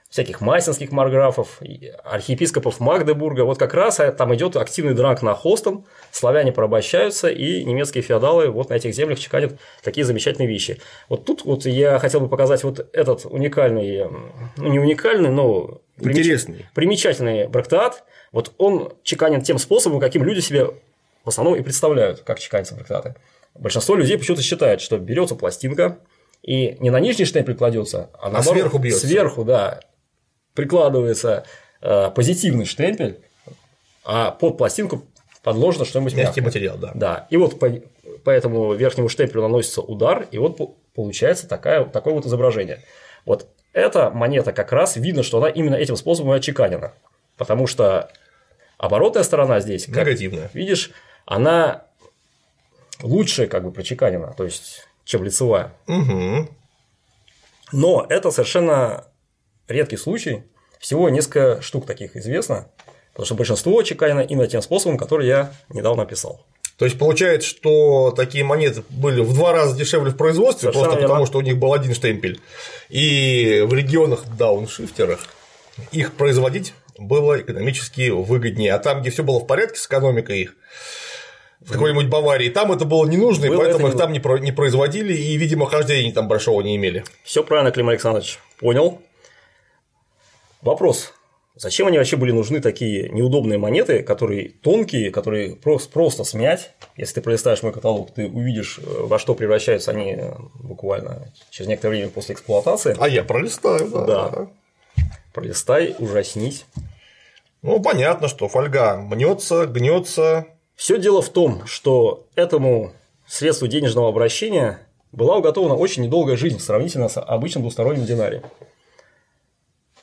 всяких 0.09 0.41
майсенских 0.41 0.91
марграфов, 0.91 1.61
архиепископов 2.03 2.81
Магдебурга. 2.81 3.43
Вот 3.43 3.59
как 3.59 3.75
раз 3.75 4.01
э, 4.01 4.11
там 4.11 4.35
идет 4.35 4.57
активный 4.57 4.95
дранг 4.95 5.23
на 5.23 5.35
холстом, 5.35 5.85
славяне 6.11 6.51
порабощаются, 6.51 7.29
и 7.29 7.63
немецкие 7.65 8.03
феодалы 8.03 8.49
вот 8.49 8.71
на 8.71 8.75
этих 8.75 8.95
землях 8.95 9.19
чеканят 9.19 9.59
такие 9.83 10.07
замечательные 10.07 10.49
вещи. 10.49 10.81
Вот 11.11 11.27
тут 11.27 11.45
вот 11.45 11.67
я 11.67 11.99
хотел 11.99 12.21
бы 12.21 12.29
показать 12.29 12.65
вот 12.65 12.89
этот 12.95 13.27
уникальный, 13.27 14.07
ну 14.57 14.69
не 14.69 14.79
уникальный, 14.79 15.31
но 15.31 15.81
Интересный. 15.99 16.67
примечательный 16.75 17.47
брактеат. 17.47 18.05
Вот 18.33 18.53
он 18.57 18.95
чеканен 19.03 19.43
тем 19.43 19.59
способом, 19.59 20.01
каким 20.01 20.23
люди 20.23 20.41
себе 20.41 20.67
в 21.25 21.29
основном 21.29 21.57
и 21.57 21.63
представляют, 21.63 22.21
как 22.21 22.39
чеканятся 22.39 22.75
брактеаты. 22.75 23.15
Большинство 23.55 23.95
людей 23.95 24.17
почему-то 24.17 24.43
считает, 24.43 24.81
что 24.81 24.97
берется 24.97 25.35
пластинка 25.35 25.99
и 26.43 26.77
не 26.81 26.91
на 26.91 27.01
нижний 27.01 27.25
штемпель 27.25 27.55
кладется, 27.55 28.11
а, 28.15 28.31
наоборот, 28.31 28.55
сверху 28.55 28.79
бьется. 28.79 29.07
Сверху, 29.07 29.45
да, 29.45 29.81
прикладывается 30.59 31.45
э, 31.81 32.11
позитивный 32.11 32.65
штемпель, 32.65 33.21
а 34.05 34.33
под 34.33 34.59
пластинку 34.59 35.05
подложено 35.45 35.85
что-нибудь 35.85 36.15
Мягкий 36.15 36.41
мягкое. 36.41 36.43
материал, 36.43 36.77
да. 36.77 36.91
Да, 36.97 37.27
и 37.31 37.37
вот 37.37 37.61
по, 37.61 37.71
по 38.25 38.31
этому 38.31 38.75
верхнему 38.75 39.09
штемпелю 39.09 39.43
наносится 39.43 39.83
удар, 39.83 40.27
и 40.33 40.39
вот 40.39 40.57
по- 40.57 40.75
получается 40.97 41.47
такая, 41.49 41.85
такое 41.85 42.13
вот 42.13 42.27
изображение. 42.27 42.83
Вот 43.25 43.47
эта 43.73 44.11
монета 44.11 44.53
как 44.53 44.73
раз 44.73 44.97
видно, 44.97 45.23
что 45.23 45.39
она 45.39 45.49
именно 45.49 45.77
этим 45.77 45.95
способом 45.95 46.35
и 46.35 46.39
отчеканена. 46.39 46.93
Потому 47.37 47.69
что 47.69 48.11
оборотная 48.79 49.23
сторона 49.23 49.61
здесь, 49.61 49.87
как 49.87 50.09
Негативная. 50.09 50.51
видишь, 50.55 50.91
она 51.25 51.85
лучше 53.01 53.47
как 53.47 53.63
бы 53.63 53.71
прочеканена, 53.71 54.35
то 54.37 54.43
есть, 54.43 54.89
чем 55.05 55.23
лицевая. 55.23 55.73
Угу. 55.87 56.49
Но 57.71 58.07
это 58.09 58.33
совершенно 58.33 59.05
редкий 59.69 59.99
случай. 59.99 60.43
Всего 60.79 61.09
несколько 61.09 61.61
штук 61.63 61.87
таких 61.87 62.17
известно. 62.17 62.69
Потому 63.13 63.27
что 63.27 63.35
большинство 63.35 63.83
чеканено 63.83 64.21
именно 64.21 64.47
тем 64.47 64.63
способом, 64.63 64.97
который 64.97 65.27
я 65.27 65.53
недавно 65.71 66.05
описал. 66.05 66.45
То 66.77 66.85
есть 66.85 66.97
получается, 66.97 67.49
что 67.49 68.13
такие 68.13 68.45
монеты 68.45 68.85
были 68.89 69.21
в 69.21 69.35
два 69.35 69.53
раза 69.53 69.77
дешевле 69.77 70.13
в 70.13 70.17
производстве, 70.17 70.61
Совершенно 70.73 70.85
просто 70.85 71.01
верно. 71.01 71.09
потому, 71.15 71.27
что 71.27 71.39
у 71.39 71.41
них 71.41 71.59
был 71.59 71.73
один 71.73 71.93
штемпель. 71.93 72.41
И 72.89 73.65
в 73.67 73.75
регионах 73.75 74.25
дауншифтерах 74.39 75.19
их 75.91 76.13
производить 76.15 76.75
было 76.97 77.41
экономически 77.41 78.11
выгоднее. 78.11 78.75
А 78.75 78.79
там, 78.79 79.01
где 79.01 79.11
все 79.11 79.25
было 79.25 79.41
в 79.41 79.47
порядке 79.49 79.81
с 79.81 79.87
экономикой 79.87 80.43
их, 80.43 80.55
в 81.61 81.73
какой-нибудь 81.73 82.07
Баварии, 82.07 82.49
там 82.51 82.71
это 82.71 82.85
было 82.85 83.05
не 83.07 83.17
нужно, 83.17 83.47
и 83.47 83.49
Было 83.49 83.59
поэтому 83.59 83.89
это 83.89 83.89
их 83.89 83.95
не 83.95 83.99
там 83.99 84.13
не, 84.13 84.21
про- 84.21 84.39
не 84.39 84.53
производили, 84.53 85.13
и, 85.13 85.37
видимо, 85.37 85.67
хождения 85.67 86.13
там 86.13 86.29
большого 86.29 86.63
не 86.63 86.77
имели. 86.77 87.03
Все 87.25 87.43
правильно, 87.43 87.73
Клим 87.73 87.89
Александрович. 87.89 88.39
Понял. 88.61 89.01
Вопрос. 90.63 91.13
Зачем 91.55 91.89
они 91.89 91.99
вообще 91.99 92.17
были 92.17 92.31
нужны 92.31 92.61
такие 92.61 93.09
неудобные 93.09 93.59
монеты, 93.59 94.05
которые 94.05 94.51
тонкие, 94.51 95.11
которые 95.11 95.57
просто, 95.57 95.91
просто 95.91 96.23
смять? 96.23 96.71
Если 96.97 97.15
ты 97.15 97.21
пролистаешь 97.21 97.65
мой 97.65 97.73
каталог, 97.73 98.13
ты 98.13 98.29
увидишь, 98.29 98.79
э, 98.79 98.83
во 98.85 99.19
что 99.19 99.35
превращаются 99.35 99.91
они 99.91 100.13
э, 100.13 100.35
буквально 100.55 101.33
через 101.51 101.69
некоторое 101.69 101.97
время 101.97 102.11
после 102.11 102.37
эксплуатации. 102.37 102.97
А 103.01 103.09
я 103.09 103.25
пролистаю, 103.25 103.89
да. 103.91 104.29
Да. 104.29 104.49
Пролистай, 105.35 105.97
ужаснись. 105.99 106.65
Ну, 107.63 107.81
понятно, 107.81 108.29
что 108.29 108.47
фольга 108.49 108.97
мнется, 108.97 109.67
гнется. 109.67 110.47
Все 110.77 110.97
дело 110.97 111.23
в 111.23 111.29
том, 111.29 111.67
что 111.67 112.25
этому 112.37 112.93
средству 113.27 113.67
денежного 113.67 114.09
обращения 114.09 114.79
была 115.11 115.37
уготована 115.37 115.75
очень 115.75 116.05
недолгая 116.05 116.37
жизнь 116.37 116.61
сравнительно 116.61 117.09
с 117.09 117.21
обычным 117.21 117.63
двусторонним 117.63 118.05
динарием. 118.05 118.43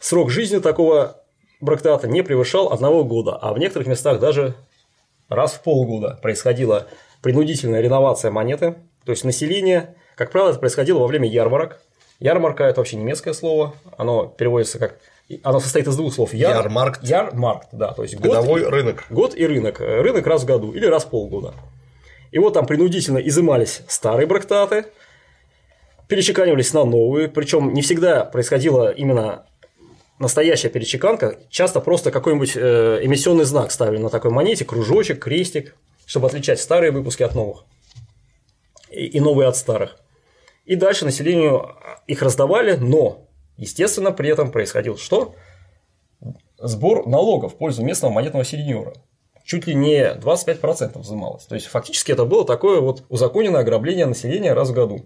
Срок 0.05 0.29
жизни 0.29 0.59
такого 0.59 1.23
брактеата 1.61 2.07
не 2.07 2.21
превышал 2.21 2.71
одного 2.71 3.03
года, 3.03 3.39
а 3.41 3.53
в 3.53 3.57
некоторых 3.57 3.87
местах 3.87 4.19
даже 4.19 4.53
раз 5.29 5.53
в 5.53 5.63
полгода 5.63 6.19
происходила 6.21 6.85
принудительная 7.23 7.81
реновация 7.81 8.29
монеты. 8.29 8.75
То 9.03 9.13
есть 9.13 9.23
население, 9.23 9.95
как 10.15 10.29
правило, 10.29 10.51
это 10.51 10.59
происходило 10.59 10.99
во 10.99 11.07
время 11.07 11.27
ярмарок. 11.27 11.81
Ярмарка– 12.19 12.63
это 12.65 12.81
вообще 12.81 12.97
немецкое 12.97 13.33
слово, 13.33 13.73
оно 13.97 14.27
переводится 14.27 14.77
как 14.77 14.99
Оно 15.41 15.59
состоит 15.59 15.87
из 15.87 15.97
двух 15.97 16.13
слов. 16.13 16.35
Яр, 16.35 16.55
Ярмаркт. 16.55 17.03
Ярмаркт, 17.03 17.69
да. 17.71 17.91
То 17.93 18.03
есть 18.03 18.13
год, 18.13 18.25
Годовой 18.25 18.63
рынок. 18.69 19.05
год 19.09 19.35
и 19.35 19.43
рынок. 19.47 19.79
Рынок 19.79 20.27
раз 20.27 20.43
в 20.43 20.45
году 20.45 20.71
или 20.71 20.85
раз 20.85 21.05
в 21.05 21.09
полгода. 21.09 21.55
И 22.29 22.37
вот 22.37 22.53
там 22.53 22.67
принудительно 22.67 23.17
изымались 23.17 23.81
старые 23.87 24.27
брактаты, 24.27 24.85
перечеканивались 26.07 26.73
на 26.73 26.85
новые, 26.85 27.27
причем 27.27 27.73
не 27.73 27.81
всегда 27.81 28.23
происходила 28.23 28.91
именно 28.91 29.47
настоящая 30.19 30.69
перечеканка, 30.69 31.39
часто 31.49 31.81
просто 31.81 32.11
какой-нибудь 32.11 32.53
э, 32.55 32.99
эмиссионный 33.03 33.45
знак 33.45 33.71
ставили 33.71 34.01
на 34.01 34.09
такой 34.09 34.31
монете, 34.31 34.65
кружочек, 34.65 35.23
крестик, 35.23 35.75
чтобы 36.05 36.27
отличать 36.27 36.59
старые 36.59 36.91
выпуски 36.91 37.23
от 37.23 37.35
новых 37.35 37.65
и, 38.89 39.05
и 39.05 39.19
новые 39.19 39.47
от 39.47 39.57
старых. 39.57 39.97
И 40.65 40.75
дальше 40.75 41.05
населению 41.05 41.75
их 42.07 42.21
раздавали, 42.21 42.75
но, 42.75 43.27
естественно, 43.57 44.11
при 44.11 44.29
этом 44.29 44.51
происходил 44.51 44.97
что? 44.97 45.35
Сбор 46.57 47.05
налогов 47.07 47.53
в 47.53 47.57
пользу 47.57 47.83
местного 47.83 48.11
монетного 48.11 48.45
сеньора. 48.45 48.93
Чуть 49.43 49.67
ли 49.67 49.75
не 49.75 50.15
25% 50.15 50.97
взималось. 50.97 51.45
То 51.45 51.53
есть, 51.53 51.67
фактически 51.67 52.11
это 52.11 52.25
было 52.25 52.45
такое 52.45 52.81
вот 52.81 53.03
узаконенное 53.09 53.61
ограбление 53.61 54.07
населения 54.07 54.53
раз 54.53 54.69
в 54.69 54.73
году. 54.73 55.05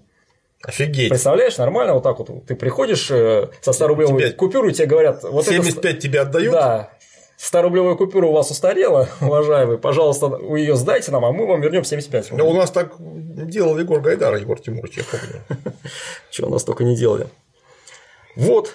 Офигеть. 0.63 1.09
Представляешь, 1.09 1.57
нормально 1.57 1.93
вот 1.93 2.03
так 2.03 2.19
вот 2.19 2.45
ты 2.45 2.55
приходишь 2.55 3.09
э, 3.11 3.49
со 3.61 3.71
100 3.71 3.87
рублевой 3.87 4.21
Тебе 4.21 4.31
купюрой, 4.31 4.73
тебе 4.73 4.87
говорят, 4.87 5.23
вот 5.23 5.47
это 5.47 5.53
75 5.53 5.99
тебе 5.99 6.19
отдают? 6.19 6.53
да, 6.53 6.91
100 7.37 7.61
рублевая 7.61 7.95
купюра 7.95 8.25
у 8.27 8.33
вас 8.33 8.51
устарела, 8.51 9.07
уважаемый, 9.21 9.77
пожалуйста, 9.77 10.27
вы 10.27 10.59
ее 10.59 10.75
сдайте 10.75 11.11
нам, 11.11 11.23
а 11.23 11.31
мы 11.31 11.47
вам 11.47 11.61
вернем 11.61 11.85
75 11.85 12.31
Ну, 12.33 12.49
у 12.49 12.53
нас 12.53 12.71
так 12.71 12.95
делал 12.99 13.79
Егор 13.79 14.01
Гайдар, 14.01 14.35
Егор 14.35 14.59
Тимурович, 14.59 14.97
я 14.97 15.03
помню. 15.09 15.41
Чего 16.29 16.49
у 16.49 16.51
нас 16.51 16.65
только 16.65 16.83
не 16.83 16.97
делали. 16.97 17.27
Вот, 18.35 18.73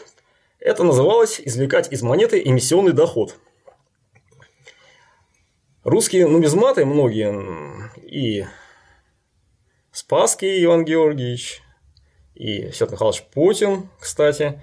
это 0.61 0.85
называлось 0.85 1.39
извлекать 1.45 1.93
из 1.93 2.01
монеты 2.01 2.41
эмиссионный 2.43 2.93
доход. 2.93 3.37
Русские 5.85 6.27
нумизматы 6.27 6.87
многие, 6.87 7.91
и 8.03 8.47
Спасский 9.93 10.65
Иван 10.65 10.87
Георгиевич, 10.87 11.63
и 12.35 12.69
Всет 12.71 12.91
Михайлович 12.91 13.23
Путин, 13.33 13.89
кстати, 13.99 14.61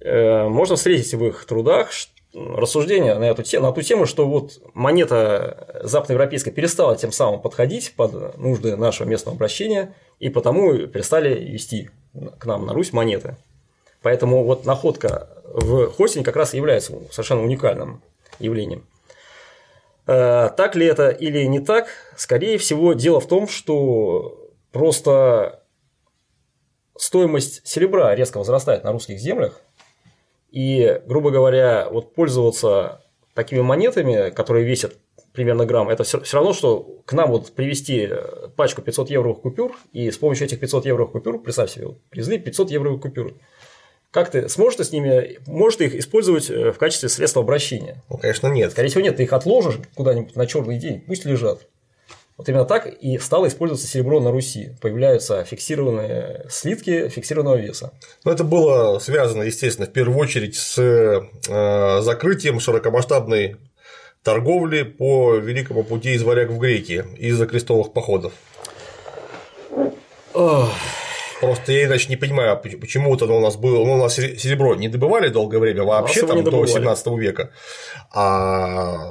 э, 0.00 0.48
можно 0.48 0.76
встретить 0.76 1.14
в 1.14 1.24
их 1.24 1.44
трудах 1.44 1.90
рассуждения 2.34 3.14
на 3.14 3.24
эту, 3.24 3.42
те- 3.42 3.60
на 3.60 3.70
ту 3.72 3.82
тему, 3.82 4.06
что 4.06 4.26
вот 4.26 4.60
монета 4.74 5.80
западноевропейская 5.84 6.52
перестала 6.52 6.96
тем 6.96 7.12
самым 7.12 7.40
подходить 7.40 7.94
под 7.96 8.36
нужды 8.36 8.76
нашего 8.76 9.06
местного 9.06 9.36
обращения, 9.36 9.94
и 10.18 10.28
потому 10.28 10.86
перестали 10.88 11.34
вести 11.34 11.90
к 12.38 12.44
нам 12.46 12.66
на 12.66 12.72
Русь 12.74 12.92
монеты. 12.92 13.36
Поэтому 14.02 14.44
вот 14.44 14.66
находка 14.66 15.28
в 15.44 15.90
хостинге 15.92 16.24
как 16.24 16.36
раз 16.36 16.54
является 16.54 16.92
совершенно 17.10 17.42
уникальным 17.42 18.02
явлением. 18.40 18.84
Э, 20.06 20.50
Так 20.56 20.74
ли 20.74 20.86
это 20.86 21.08
или 21.08 21.44
не 21.44 21.60
так? 21.60 21.86
Скорее 22.16 22.58
всего, 22.58 22.92
дело 22.92 23.20
в 23.20 23.28
том, 23.28 23.48
что 23.48 24.50
просто 24.72 25.63
стоимость 26.96 27.66
серебра 27.66 28.14
резко 28.14 28.38
возрастает 28.38 28.84
на 28.84 28.92
русских 28.92 29.18
землях, 29.18 29.60
и, 30.50 31.00
грубо 31.06 31.30
говоря, 31.30 31.88
вот 31.90 32.14
пользоваться 32.14 33.02
такими 33.34 33.60
монетами, 33.60 34.30
которые 34.30 34.64
весят 34.64 34.94
примерно 35.32 35.66
грамм, 35.66 35.88
это 35.88 36.04
все, 36.04 36.20
равно, 36.32 36.52
что 36.52 37.00
к 37.04 37.12
нам 37.12 37.30
вот 37.30 37.52
привезти 37.52 38.08
пачку 38.56 38.80
500 38.80 39.10
евровых 39.10 39.40
купюр, 39.40 39.76
и 39.92 40.10
с 40.10 40.16
помощью 40.16 40.46
этих 40.46 40.60
500 40.60 40.86
евровых 40.86 41.12
купюр, 41.12 41.42
представь 41.42 41.70
себе, 41.70 41.88
вот, 41.88 42.00
привезли 42.08 42.38
500 42.38 42.70
евровых 42.70 43.02
купюр. 43.02 43.34
Как 44.12 44.30
ты 44.30 44.48
сможешь 44.48 44.76
ты 44.76 44.84
с 44.84 44.92
ними, 44.92 45.40
можешь 45.48 45.78
ты 45.78 45.86
их 45.86 45.96
использовать 45.96 46.48
э, 46.48 46.70
в 46.70 46.78
качестве 46.78 47.08
средства 47.08 47.42
обращения? 47.42 48.00
Ну, 48.08 48.16
конечно, 48.16 48.46
нет. 48.46 48.70
Скорее 48.70 48.88
всего, 48.88 49.02
нет, 49.02 49.16
ты 49.16 49.24
их 49.24 49.32
отложишь 49.32 49.80
куда-нибудь 49.96 50.36
на 50.36 50.46
черный 50.46 50.78
день, 50.78 51.00
пусть 51.00 51.24
лежат. 51.24 51.66
Вот 52.36 52.48
именно 52.48 52.64
так 52.64 52.86
и 53.00 53.16
стало 53.18 53.46
использоваться 53.46 53.86
серебро 53.86 54.18
на 54.20 54.32
Руси. 54.32 54.70
Появляются 54.80 55.44
фиксированные 55.44 56.46
слитки 56.50 57.08
фиксированного 57.08 57.56
веса. 57.56 57.92
Но 58.24 58.32
это 58.32 58.42
было 58.42 58.98
связано, 58.98 59.42
естественно, 59.44 59.86
в 59.86 59.92
первую 59.92 60.18
очередь 60.18 60.56
с 60.56 60.76
э, 60.78 62.00
закрытием 62.02 62.58
широкомасштабной 62.58 63.56
торговли 64.24 64.82
по 64.82 65.34
великому 65.36 65.84
пути 65.84 66.14
из 66.14 66.22
варяг 66.24 66.50
в 66.50 66.58
греки 66.58 67.04
из-за 67.18 67.46
крестовых 67.46 67.92
походов. 67.92 68.32
Просто 71.40 71.72
я 71.72 71.84
иначе 71.84 72.08
не 72.08 72.16
понимаю, 72.16 72.56
поч- 72.60 72.80
почему-то 72.80 73.26
оно 73.26 73.36
у 73.36 73.40
нас 73.40 73.56
было, 73.56 73.84
ну, 73.84 73.94
у 73.94 73.96
нас 73.96 74.14
сере- 74.18 74.36
серебро 74.38 74.74
не 74.74 74.88
добывали 74.88 75.28
долгое 75.28 75.58
время 75.58 75.84
вообще 75.84 76.26
там 76.26 76.38
до 76.42 76.50
добывали. 76.50 76.70
17 76.70 77.06
века, 77.18 77.50
а 78.12 79.10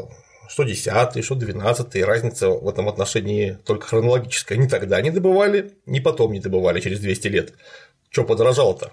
что 0.54 0.64
10 0.64 1.26
что 1.26 1.34
12 1.34 2.04
разница 2.04 2.50
в 2.50 2.70
этом 2.70 2.88
отношении 2.88 3.58
только 3.66 3.88
хронологическая. 3.88 4.56
Ни 4.56 4.68
тогда 4.68 5.02
не 5.02 5.10
добывали, 5.10 5.74
ни 5.88 6.00
потом 6.00 6.32
не 6.32 6.40
добывали 6.40 6.80
через 6.80 7.00
200 7.00 7.28
лет. 7.30 7.54
Что 8.12 8.24
подорожало-то? 8.24 8.92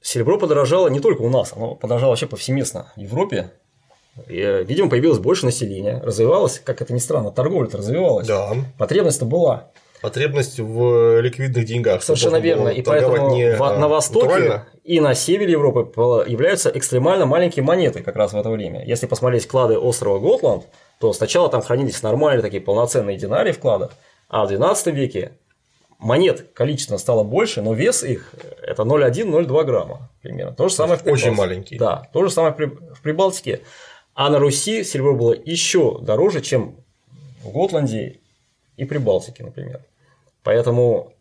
Серебро 0.00 0.38
подорожало 0.38 0.88
не 0.88 1.00
только 1.00 1.20
у 1.20 1.28
нас, 1.28 1.52
оно 1.54 1.74
подорожало 1.74 2.10
вообще 2.10 2.26
повсеместно 2.26 2.90
в 2.96 3.00
Европе. 3.00 3.50
Видимо, 4.26 4.88
появилось 4.88 5.18
больше 5.18 5.44
населения, 5.44 6.00
развивалась, 6.02 6.58
как 6.58 6.80
это 6.80 6.94
ни 6.94 7.00
странно, 7.00 7.30
торговля-то 7.32 7.76
развивалась. 7.76 8.26
Да, 8.26 8.54
Потребность-то 8.78 9.26
была. 9.26 9.70
Потребность 10.02 10.58
в 10.60 11.20
ликвидных 11.20 11.64
деньгах. 11.64 12.02
Совершенно 12.02 12.36
верно. 12.36 12.68
И 12.68 12.82
поэтому 12.82 13.30
не, 13.34 13.56
во- 13.56 13.74
а, 13.74 13.78
на 13.78 13.88
Востоке 13.88 14.26
натурально. 14.26 14.68
и 14.84 15.00
на 15.00 15.14
севере 15.14 15.52
Европы 15.52 15.90
являются 16.28 16.70
экстремально 16.70 17.26
маленькие 17.26 17.64
монеты 17.64 18.02
как 18.02 18.16
раз 18.16 18.32
в 18.32 18.36
это 18.36 18.50
время. 18.50 18.84
Если 18.86 19.06
посмотреть 19.06 19.46
клады 19.48 19.78
острова 19.78 20.18
Готланд, 20.18 20.64
то 21.00 21.12
сначала 21.12 21.48
там 21.48 21.62
хранились 21.62 22.02
нормальные 22.02 22.42
такие 22.42 22.60
полноценные 22.62 23.16
динарии 23.18 23.52
в 23.52 23.58
кладах, 23.58 23.92
а 24.28 24.44
в 24.44 24.48
12 24.48 24.86
веке 24.94 25.32
монет 25.98 26.46
количественно 26.54 26.98
стало 26.98 27.22
больше, 27.24 27.62
но 27.62 27.72
вес 27.72 28.02
их 28.04 28.34
это 28.62 28.82
0,1-0,2 28.82 29.64
грамма 29.64 30.10
примерно. 30.22 30.52
То 30.54 30.68
же 30.68 30.74
самое 30.74 30.98
в 30.98 31.02
Очень 31.06 31.12
Прибалтике. 31.30 31.36
маленькие. 31.36 31.78
Да, 31.80 32.08
то 32.12 32.22
же 32.24 32.30
самое 32.30 32.52
в 32.52 32.56
При- 32.56 32.66
в 32.66 33.00
Прибалтике. 33.02 33.60
А 34.14 34.30
на 34.30 34.38
Руси 34.38 34.82
серебро 34.84 35.14
было 35.14 35.34
еще 35.34 35.98
дороже, 36.00 36.40
чем 36.40 36.76
в 37.44 37.50
Готланде 37.50 38.20
и 38.76 38.84
Прибалтике, 38.84 39.44
например. 39.44 39.84
Поэтому 40.42 41.14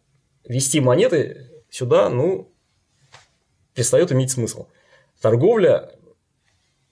вести 0.44 0.80
монеты 0.80 1.50
сюда, 1.70 2.10
ну, 2.10 2.52
перестает 3.74 4.12
иметь 4.12 4.32
смысл. 4.32 4.68
Торговля 5.22 5.92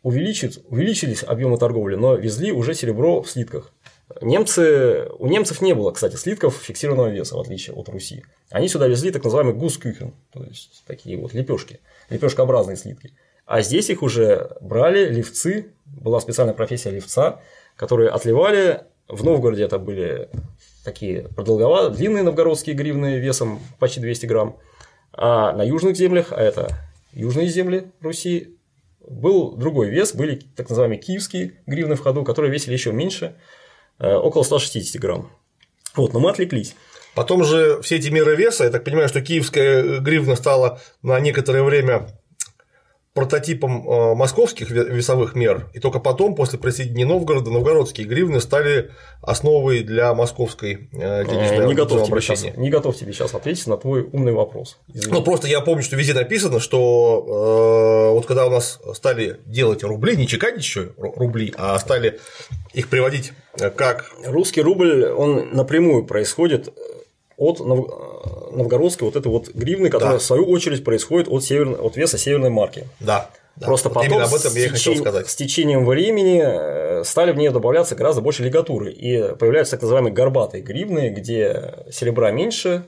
увеличит, 0.02 0.64
увеличились 0.68 1.24
объемы 1.24 1.58
торговли, 1.58 1.96
но 1.96 2.16
везли 2.16 2.52
уже 2.52 2.74
серебро 2.74 3.22
в 3.22 3.30
слитках. 3.30 3.74
Немцы, 4.22 5.08
у 5.18 5.28
немцев 5.28 5.62
не 5.62 5.74
было, 5.74 5.92
кстати, 5.92 6.18
слитков 6.18 6.56
фиксированного 6.56 7.10
веса, 7.10 7.36
в 7.36 7.40
отличие 7.40 7.76
от 7.76 7.90
Руси. 7.90 8.24
Они 8.52 8.68
сюда 8.68 8.88
везли 8.88 9.12
так 9.12 9.24
называемый 9.24 9.56
гускюхен, 9.56 10.14
то 10.32 10.44
есть 10.44 10.84
такие 10.86 11.18
вот 11.18 11.34
лепешки, 11.34 11.80
лепешкообразные 12.10 12.78
слитки. 12.78 13.14
А 13.46 13.62
здесь 13.62 13.90
их 13.90 14.04
уже 14.04 14.56
брали 14.62 15.10
левцы, 15.10 15.74
была 15.86 16.20
специальная 16.20 16.54
профессия 16.54 16.92
левца, 16.92 17.42
которые 17.76 18.10
отливали. 18.10 18.86
В 19.14 19.24
Новгороде 19.24 19.64
это 19.64 19.78
были 19.78 20.30
такие 20.84 21.30
продолговатые, 21.36 21.96
длинные 21.96 22.24
новгородские 22.24 22.76
гривны 22.76 23.20
весом 23.20 23.60
почти 23.80 24.00
200 24.00 24.26
грамм. 24.26 24.58
А 25.14 25.54
на 25.54 25.62
южных 25.62 25.96
землях, 25.96 26.32
а 26.32 26.42
это 26.42 26.80
южные 27.14 27.48
земли 27.48 27.92
Руси, 28.02 28.58
был 29.08 29.52
другой 29.52 29.90
вес, 29.90 30.16
были 30.16 30.42
так 30.56 30.70
называемые 30.70 31.00
киевские 31.00 31.54
гривны 31.68 31.96
в 31.96 32.02
ходу, 32.02 32.24
которые 32.24 32.52
весили 32.52 32.74
еще 32.74 32.92
меньше, 32.92 33.36
э, 34.00 34.12
около 34.16 34.42
160 34.42 35.00
грамм. 35.00 35.32
Вот, 35.96 36.14
но 36.14 36.20
мы 36.20 36.32
отвлеклись. 36.32 36.76
Потом 37.14 37.44
же 37.44 37.82
все 37.84 37.98
эти 37.98 38.10
меры 38.10 38.36
веса, 38.36 38.64
я 38.64 38.72
так 38.72 38.84
понимаю, 38.84 39.10
что 39.10 39.22
киевская 39.22 40.00
гривна 40.00 40.36
стала 40.36 40.82
на 41.04 41.20
некоторое 41.20 41.62
время 41.62 42.10
прототипом 43.14 43.88
э, 43.88 44.16
московских 44.16 44.72
ве- 44.72 44.90
весовых 44.90 45.36
мер, 45.36 45.70
и 45.74 45.80
только 45.80 46.00
потом, 46.00 46.34
после 46.34 46.58
присоединения 46.58 47.06
Новгорода, 47.06 47.52
новгородские 47.52 48.08
гривны 48.08 48.42
стали 48.42 48.90
основой 49.22 49.82
для 49.84 50.14
московской 50.16 50.90
э, 50.92 51.22
Э, 51.22 51.26
денежной 51.26 51.68
Не 51.68 51.76
готов, 51.76 52.08
тебе 52.08 52.22
сейчас, 52.22 52.44
не 52.58 52.70
готов 52.72 52.96
тебе 52.96 53.14
сейчас 53.14 53.36
ответить 53.36 53.68
на 53.68 53.78
твой 53.78 54.02
умный 54.12 54.34
вопрос. 54.34 54.80
Извини. 54.92 55.14
Ну, 55.14 55.22
просто 55.24 55.48
я 55.48 55.62
помню, 55.62 55.84
что 55.84 55.96
везде 55.96 56.14
написано, 56.14 56.60
что 56.60 58.10
э, 58.10 58.14
вот 58.16 58.26
когда 58.26 58.48
у 58.48 58.50
нас 58.50 58.80
стали 58.94 59.40
делать 59.46 59.84
рубли, 59.84 60.18
не 60.18 60.28
чеканить 60.28 60.64
еще 60.64 60.94
ру- 60.98 61.14
рубли, 61.16 61.54
а 61.58 61.78
стали 61.78 62.20
их 62.74 62.90
приводить 62.90 63.34
как 63.76 64.12
Русский 64.26 64.62
рубль, 64.62 65.06
он 65.06 65.52
напрямую 65.52 66.06
происходит 66.06 66.74
от 67.38 67.60
нов- 67.60 67.88
э, 67.90 68.56
новгородской 68.56 69.06
вот 69.08 69.16
этой 69.16 69.28
вот 69.28 69.50
гривны, 69.50 69.90
которая 69.90 70.16
Да. 70.16 70.20
в 70.20 70.24
свою 70.24 70.46
очередь 70.50 70.84
происходит 70.84 71.28
от, 71.30 71.44
северной, 71.44 71.80
от 71.80 71.96
веса 71.98 72.18
северной 72.18 72.50
марки. 72.50 72.88
да. 73.00 73.30
да. 73.56 73.66
Просто 73.68 73.90
Вот 73.90 73.96
потом 74.04 74.18
об 74.20 74.34
этом 74.34 74.52
с, 74.52 74.56
я 74.56 74.66
и 74.66 74.70
течен- 74.70 74.98
сказать. 74.98 75.28
с 75.30 75.36
течением 75.36 75.86
времени 75.86 76.42
э, 76.44 77.04
стали 77.04 77.32
в 77.32 77.38
нее 77.38 77.52
добавляться 77.52 77.96
гораздо 77.96 78.22
больше 78.22 78.44
лигатуры. 78.44 78.92
И 78.92 79.36
появляются 79.36 79.72
так 79.76 79.82
называемые 79.84 80.14
горбатые 80.14 80.64
гривны, 80.64 81.10
где 81.10 81.76
серебра 81.92 82.32
меньше, 82.32 82.84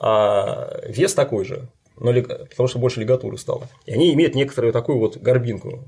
а 0.00 0.80
вес 0.86 1.14
такой 1.14 1.44
же. 1.44 1.68
но 2.00 2.12
лег- 2.12 2.48
потому 2.50 2.68
что 2.68 2.78
больше 2.78 3.00
лигатуры 3.00 3.36
стало. 3.38 3.66
И 3.84 3.92
они 3.92 4.14
имеют 4.14 4.36
некоторую 4.36 4.72
такую 4.72 4.98
вот 4.98 5.16
горбинку, 5.16 5.80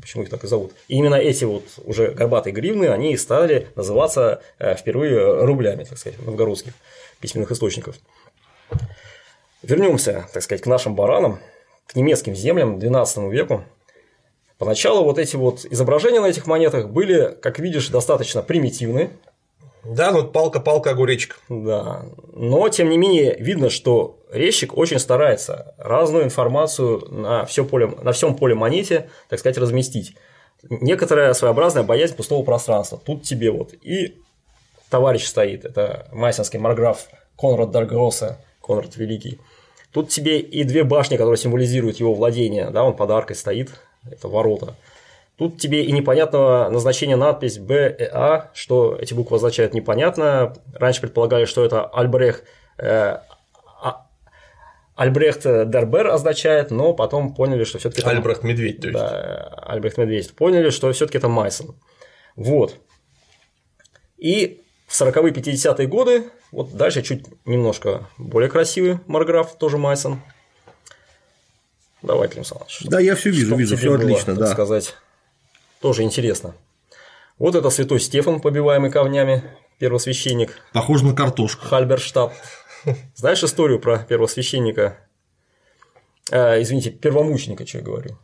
почему 0.00 0.22
их 0.22 0.30
так 0.30 0.42
и 0.44 0.46
зовут. 0.46 0.72
И 0.88 0.96
именно 0.96 1.16
эти 1.16 1.44
вот 1.44 1.62
уже 1.84 2.08
горбатые 2.12 2.54
гривны, 2.54 2.86
они 2.86 3.14
стали 3.18 3.66
называться 3.76 4.40
э, 4.58 4.74
впервые 4.76 5.44
рублями, 5.44 5.84
так 5.84 5.98
сказать, 5.98 6.18
новгородских 6.24 6.72
письменных 7.20 7.50
источников. 7.50 7.96
Вернемся, 9.62 10.26
так 10.32 10.42
сказать, 10.42 10.62
к 10.62 10.66
нашим 10.66 10.94
баранам, 10.94 11.40
к 11.86 11.96
немецким 11.96 12.34
землям 12.34 12.78
XII 12.78 13.30
веку. 13.30 13.64
Поначалу 14.58 15.04
вот 15.04 15.18
эти 15.18 15.36
вот 15.36 15.64
изображения 15.64 16.20
на 16.20 16.26
этих 16.26 16.46
монетах 16.46 16.88
были, 16.88 17.36
как 17.40 17.58
видишь, 17.58 17.88
достаточно 17.88 18.42
примитивны, 18.42 19.10
Да, 19.84 20.10
ну 20.10 20.26
палка-палка 20.26 20.90
огуречек. 20.90 21.40
да. 21.48 22.04
Но, 22.32 22.68
тем 22.68 22.88
не 22.90 22.98
менее, 22.98 23.36
видно, 23.38 23.70
что 23.70 24.18
резчик 24.30 24.76
очень 24.76 24.98
старается 24.98 25.74
разную 25.78 26.24
информацию 26.24 27.04
на, 27.10 27.44
все 27.46 27.64
поле, 27.64 27.86
на 27.86 28.12
всем 28.12 28.34
поле 28.36 28.54
монете, 28.54 29.08
так 29.28 29.38
сказать, 29.38 29.58
разместить. 29.58 30.14
Некоторая 30.68 31.32
своеобразная 31.34 31.84
боязнь 31.84 32.16
пустого 32.16 32.44
пространства. 32.44 33.00
Тут 33.02 33.22
тебе 33.22 33.50
вот 33.52 33.72
и 33.80 34.20
товарищ 34.90 35.24
стоит, 35.26 35.64
это 35.64 36.08
майсонский 36.12 36.58
марграф 36.58 37.06
Конрад 37.38 37.70
Даргроса, 37.70 38.38
Конрад 38.62 38.96
Великий. 38.96 39.38
Тут 39.92 40.10
тебе 40.10 40.38
и 40.40 40.64
две 40.64 40.84
башни, 40.84 41.16
которые 41.16 41.36
символизируют 41.38 41.98
его 41.98 42.14
владение, 42.14 42.70
да, 42.70 42.84
он 42.84 42.94
под 42.96 43.10
аркой 43.10 43.36
стоит, 43.36 43.70
это 44.10 44.28
ворота. 44.28 44.74
Тут 45.36 45.58
тебе 45.58 45.84
и 45.84 45.92
непонятного 45.92 46.68
назначения 46.68 47.14
надпись 47.16 47.58
Б 47.58 47.94
и 47.96 48.02
А, 48.02 48.50
что 48.54 48.96
эти 49.00 49.14
буквы 49.14 49.36
означают 49.36 49.72
непонятно. 49.72 50.54
Раньше 50.74 51.00
предполагали, 51.00 51.44
что 51.44 51.64
это 51.64 51.84
Альбрех, 51.86 52.42
э, 52.76 53.18
а- 53.80 54.06
Альбрехт 54.96 55.44
Дербер 55.44 56.08
означает, 56.08 56.72
но 56.72 56.92
потом 56.92 57.34
поняли, 57.36 57.62
что 57.62 57.78
все-таки 57.78 58.02
Альбрехт 58.06 58.42
Медведь, 58.42 58.80
то 58.80 58.88
есть. 58.88 58.98
да, 58.98 59.54
Альбрехт 59.62 59.96
Медведь. 59.96 60.34
Поняли, 60.34 60.70
что 60.70 60.90
все-таки 60.90 61.18
это 61.18 61.28
Майсон. 61.28 61.76
Вот. 62.34 62.74
И 64.16 64.62
в 64.88 65.00
40-е 65.00 65.32
50-е 65.32 65.86
годы, 65.86 66.24
вот 66.50 66.72
дальше 66.72 67.02
чуть 67.02 67.26
немножко 67.44 68.08
более 68.16 68.50
красивый 68.50 68.98
Марграф, 69.06 69.56
тоже 69.58 69.76
Майсон. 69.76 70.20
Давай, 72.00 72.28
Клим 72.28 72.44
Саныч. 72.44 72.80
Да, 72.84 72.98
я 72.98 73.14
все 73.14 73.30
вижу, 73.30 73.54
вижу, 73.54 73.76
все 73.76 73.88
было, 73.88 73.98
отлично, 73.98 74.34
да. 74.34 74.46
сказать, 74.46 74.94
тоже 75.80 76.02
интересно. 76.02 76.54
Вот 77.38 77.54
это 77.54 77.68
святой 77.70 78.00
Стефан, 78.00 78.40
побиваемый 78.40 78.90
камнями, 78.90 79.44
первосвященник 79.78 80.58
Похоже 80.72 81.04
на 81.04 81.14
картошку. 81.14 81.66
Хальберштадт. 81.66 82.32
Знаешь 83.14 83.44
историю 83.44 83.80
про 83.80 83.98
первосвященника? 83.98 84.96
Э, 86.30 86.62
извините, 86.62 86.90
первомученика, 86.90 87.66
что 87.66 87.78
я 87.78 87.84
говорю. 87.84 88.18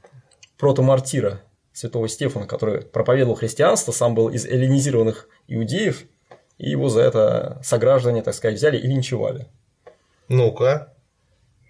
Протомартира 0.57 1.42
святого 1.72 2.09
Стефана, 2.09 2.46
который 2.46 2.83
проповедовал 2.83 3.35
христианство, 3.35 3.92
сам 3.92 4.14
был 4.14 4.31
из 4.31 4.46
эллинизированных 4.46 5.29
иудеев, 5.48 6.05
и 6.58 6.70
его 6.70 6.88
за 6.88 7.02
это 7.02 7.60
сограждане, 7.62 8.22
так 8.22 8.34
сказать, 8.34 8.56
взяли 8.56 8.78
и 8.78 8.86
линчевали. 8.86 9.46
Ну-ка. 10.28 10.92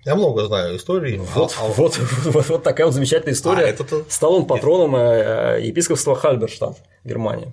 Я 0.04 0.14
много 0.16 0.44
знаю 0.46 0.76
историй. 0.76 1.16
Вот, 1.18 1.54
А- 1.58 1.64
а- 1.64 1.68
вот, 1.68 1.98
вот, 2.24 2.48
вот 2.48 2.62
такая 2.62 2.86
вот 2.86 2.94
замечательная 2.94 3.32
история. 3.34 3.64
А, 3.64 3.68
это-то- 3.68 4.04
Стал 4.10 4.34
он 4.34 4.46
патроном 4.46 4.94
э, 4.96 5.60
епископства 5.62 6.14
Хальберштадт, 6.14 6.76
Германия. 7.04 7.52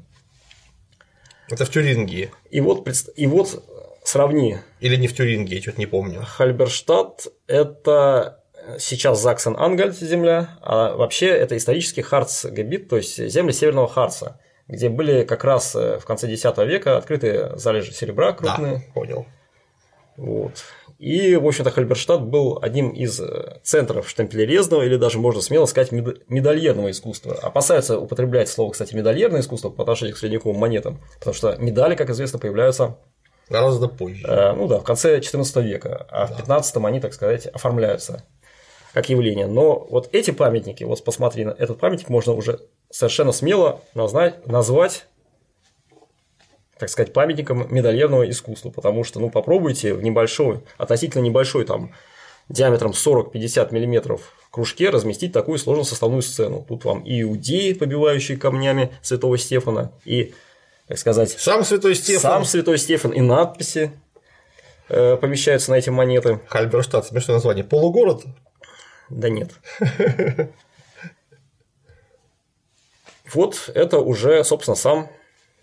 Это 1.50 1.66
в 1.66 1.70
Тюрингии. 1.70 2.32
И 2.50 2.60
вот, 2.62 2.88
и 3.16 3.28
вот 3.28 3.64
сравни 4.04 4.58
Или 4.82 4.96
не 4.98 5.08
в 5.08 5.16
Тюрингии, 5.16 5.56
я 5.56 5.62
что-то 5.62 5.80
не 5.80 5.86
помню. 5.86 6.24
Хальберштадт– 6.26 7.28
это 7.48 8.44
сейчас 8.80 9.26
Заксен-Ангальт 9.26 9.94
земля, 9.98 10.58
а 10.62 10.94
вообще 10.96 11.28
это 11.28 11.56
исторический 11.58 12.02
Харцгебит, 12.02 12.90
то 12.90 12.98
есть 12.98 13.18
земли 13.30 13.54
Северного 13.54 13.88
Харца, 13.88 14.40
где 14.72 14.90
были 14.90 15.24
как 15.24 15.44
раз 15.44 15.76
э, 15.76 16.00
в 16.00 16.06
конце 16.06 16.32
X 16.32 16.46
века 16.58 16.98
открыты 16.98 17.52
залежи 17.56 17.94
серебра 17.94 18.32
крупные. 18.32 18.76
Да, 18.76 18.82
понял. 18.94 19.26
Вот. 20.18 20.64
И, 20.98 21.36
в 21.36 21.48
общем-то, 21.48 21.72
Хальберштадт 21.72 22.22
был 22.22 22.60
одним 22.62 22.92
из 22.92 23.20
э, 23.20 23.60
центров 23.64 24.08
штемпелерезного, 24.08 24.84
или 24.84 24.96
даже 24.96 25.20
можно 25.20 25.42
смело 25.42 25.66
сказать, 25.66 25.92
мед- 25.92 26.24
медальерного 26.30 26.92
искусства. 26.92 27.34
Опасаются 27.42 28.00
употреблять 28.00 28.50
слово, 28.50 28.72
кстати, 28.72 28.96
медальерное 28.96 29.42
искусство 29.42 29.70
по 29.70 29.82
отношению 29.82 30.16
к 30.16 30.20
средневековым 30.20 30.58
монетам, 30.58 31.02
потому 31.20 31.34
что 31.34 31.56
медали, 31.58 31.96
как 31.96 32.10
известно, 32.10 32.40
появляются 32.40 32.98
Гораздо 33.50 33.90
позже. 33.90 34.26
Э, 34.26 34.54
ну 34.54 34.68
да, 34.68 34.80
в 34.80 34.84
конце 34.84 35.20
XIV 35.20 35.62
века, 35.64 36.08
а 36.10 36.28
в 36.28 36.40
XV 36.40 36.88
они, 36.88 37.02
так 37.02 37.14
сказать, 37.14 37.48
оформляются 37.48 38.24
как 38.94 39.10
явление. 39.10 39.48
Но 39.48 39.88
вот 39.90 40.10
эти 40.14 40.32
памятники, 40.32 40.86
вот 40.86 41.04
посмотри, 41.04 41.44
на 41.44 41.52
этот 41.52 41.80
памятник 41.80 42.08
можно 42.08 42.34
уже 42.34 42.62
совершенно 42.92 43.32
смело 43.32 43.82
назвать, 43.94 44.46
назвать 44.48 45.06
так 46.82 46.90
сказать, 46.90 47.14
памятником 47.14 47.68
медальерного 47.74 48.28
искусства, 48.28 48.72
потому 48.72 49.04
что, 49.04 49.20
ну, 49.20 49.30
попробуйте 49.30 49.94
в 49.94 50.02
небольшой, 50.02 50.62
относительно 50.80 51.22
небольшой, 51.22 51.64
там, 51.64 51.94
диаметром 52.50 52.92
40-50 52.92 53.72
миллиметров 53.72 54.34
кружке 54.50 54.90
разместить 54.90 55.32
такую 55.32 55.60
сложную 55.60 55.86
составную 55.86 56.24
сцену. 56.24 56.66
Тут 56.68 56.84
вам 56.84 57.02
и 57.02 57.22
иудеи, 57.22 57.74
побивающие 57.74 58.36
камнями 58.36 58.92
святого 59.04 59.38
Стефана, 59.38 59.92
и, 60.06 60.34
так 60.88 60.98
сказать, 60.98 61.30
Сам 61.32 61.64
Святой 61.64 61.94
Стефан. 61.94 62.22
сам 62.22 62.46
Святой 62.46 62.80
Стефан 62.80 63.12
и 63.12 63.22
надписи 63.22 63.92
э, 64.90 65.18
помещаются 65.18 65.70
на 65.70 65.76
эти 65.76 65.92
монеты. 65.92 66.40
Хальберштадт, 66.48 67.06
смешное 67.06 67.36
название. 67.36 67.64
Полугород. 67.64 68.24
Да 69.10 69.30
нет. 69.30 69.52
Вот 73.34 73.70
это 73.74 74.00
уже, 74.00 74.44
собственно, 74.44 74.76
сам 74.76 75.10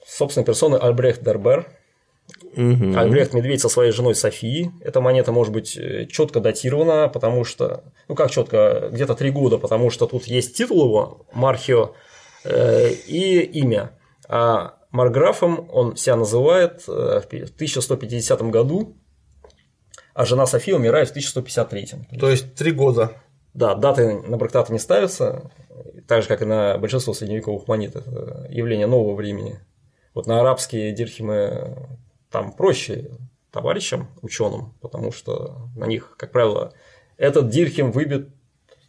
собственной 0.07 0.45
персоны 0.45 0.77
Альбрехт 0.77 1.23
Дербер. 1.23 1.67
Альбрехт 2.57 3.35
Медведь 3.35 3.61
со 3.61 3.69
своей 3.69 3.93
женой 3.93 4.15
Софией. 4.15 4.71
Эта 4.81 5.01
монета 5.01 5.33
может 5.33 5.53
быть 5.53 5.79
четко 6.11 6.41
датирована, 6.41 7.09
потому 7.09 7.45
что, 7.45 7.85
ну 8.09 8.15
как 8.15 8.31
четко, 8.31 8.89
где-то 8.93 9.15
три 9.15 9.31
года, 9.31 9.59
потому 9.59 9.91
что 9.91 10.07
тут 10.07 10.25
есть 10.25 10.57
титул 10.57 10.85
его, 10.85 11.27
Мархио, 11.33 11.95
э, 12.45 12.91
и 13.07 13.41
имя. 13.41 13.93
А 14.29 14.79
Марграфом 14.91 15.69
он 15.71 15.97
себя 15.97 16.17
называет 16.17 16.85
э, 16.89 17.21
в 17.21 17.27
1150 17.27 18.43
году, 18.51 18.97
а 20.15 20.25
жена 20.25 20.47
София 20.47 20.75
умирает 20.77 21.09
в 21.09 21.13
1153. 21.13 22.19
То 22.19 22.29
есть 22.29 22.55
три 22.55 22.73
года. 22.73 23.13
Да, 23.55 23.75
даты 23.75 24.21
на 24.21 24.37
брактаты 24.37 24.73
не 24.73 24.79
ставятся, 24.79 25.51
так 26.09 26.23
же, 26.23 26.29
как 26.29 26.43
и 26.43 26.47
на 26.47 26.79
большинство 26.79 27.13
средневековых 27.13 27.69
монет. 27.69 27.95
Это 27.95 28.47
явление 28.51 28.87
нового 28.87 29.15
времени. 29.15 29.61
Вот 30.15 30.27
на 30.27 30.41
арабские 30.41 30.91
дирхимы 30.93 31.77
там 32.31 32.53
проще 32.53 33.11
товарищам, 33.53 34.09
ученым, 34.23 34.75
потому 34.81 35.13
что 35.13 35.69
на 35.77 35.85
них, 35.85 36.15
как 36.17 36.33
правило, 36.33 36.73
этот 37.19 37.51
дирхим 37.51 37.93
выбит 37.93 38.31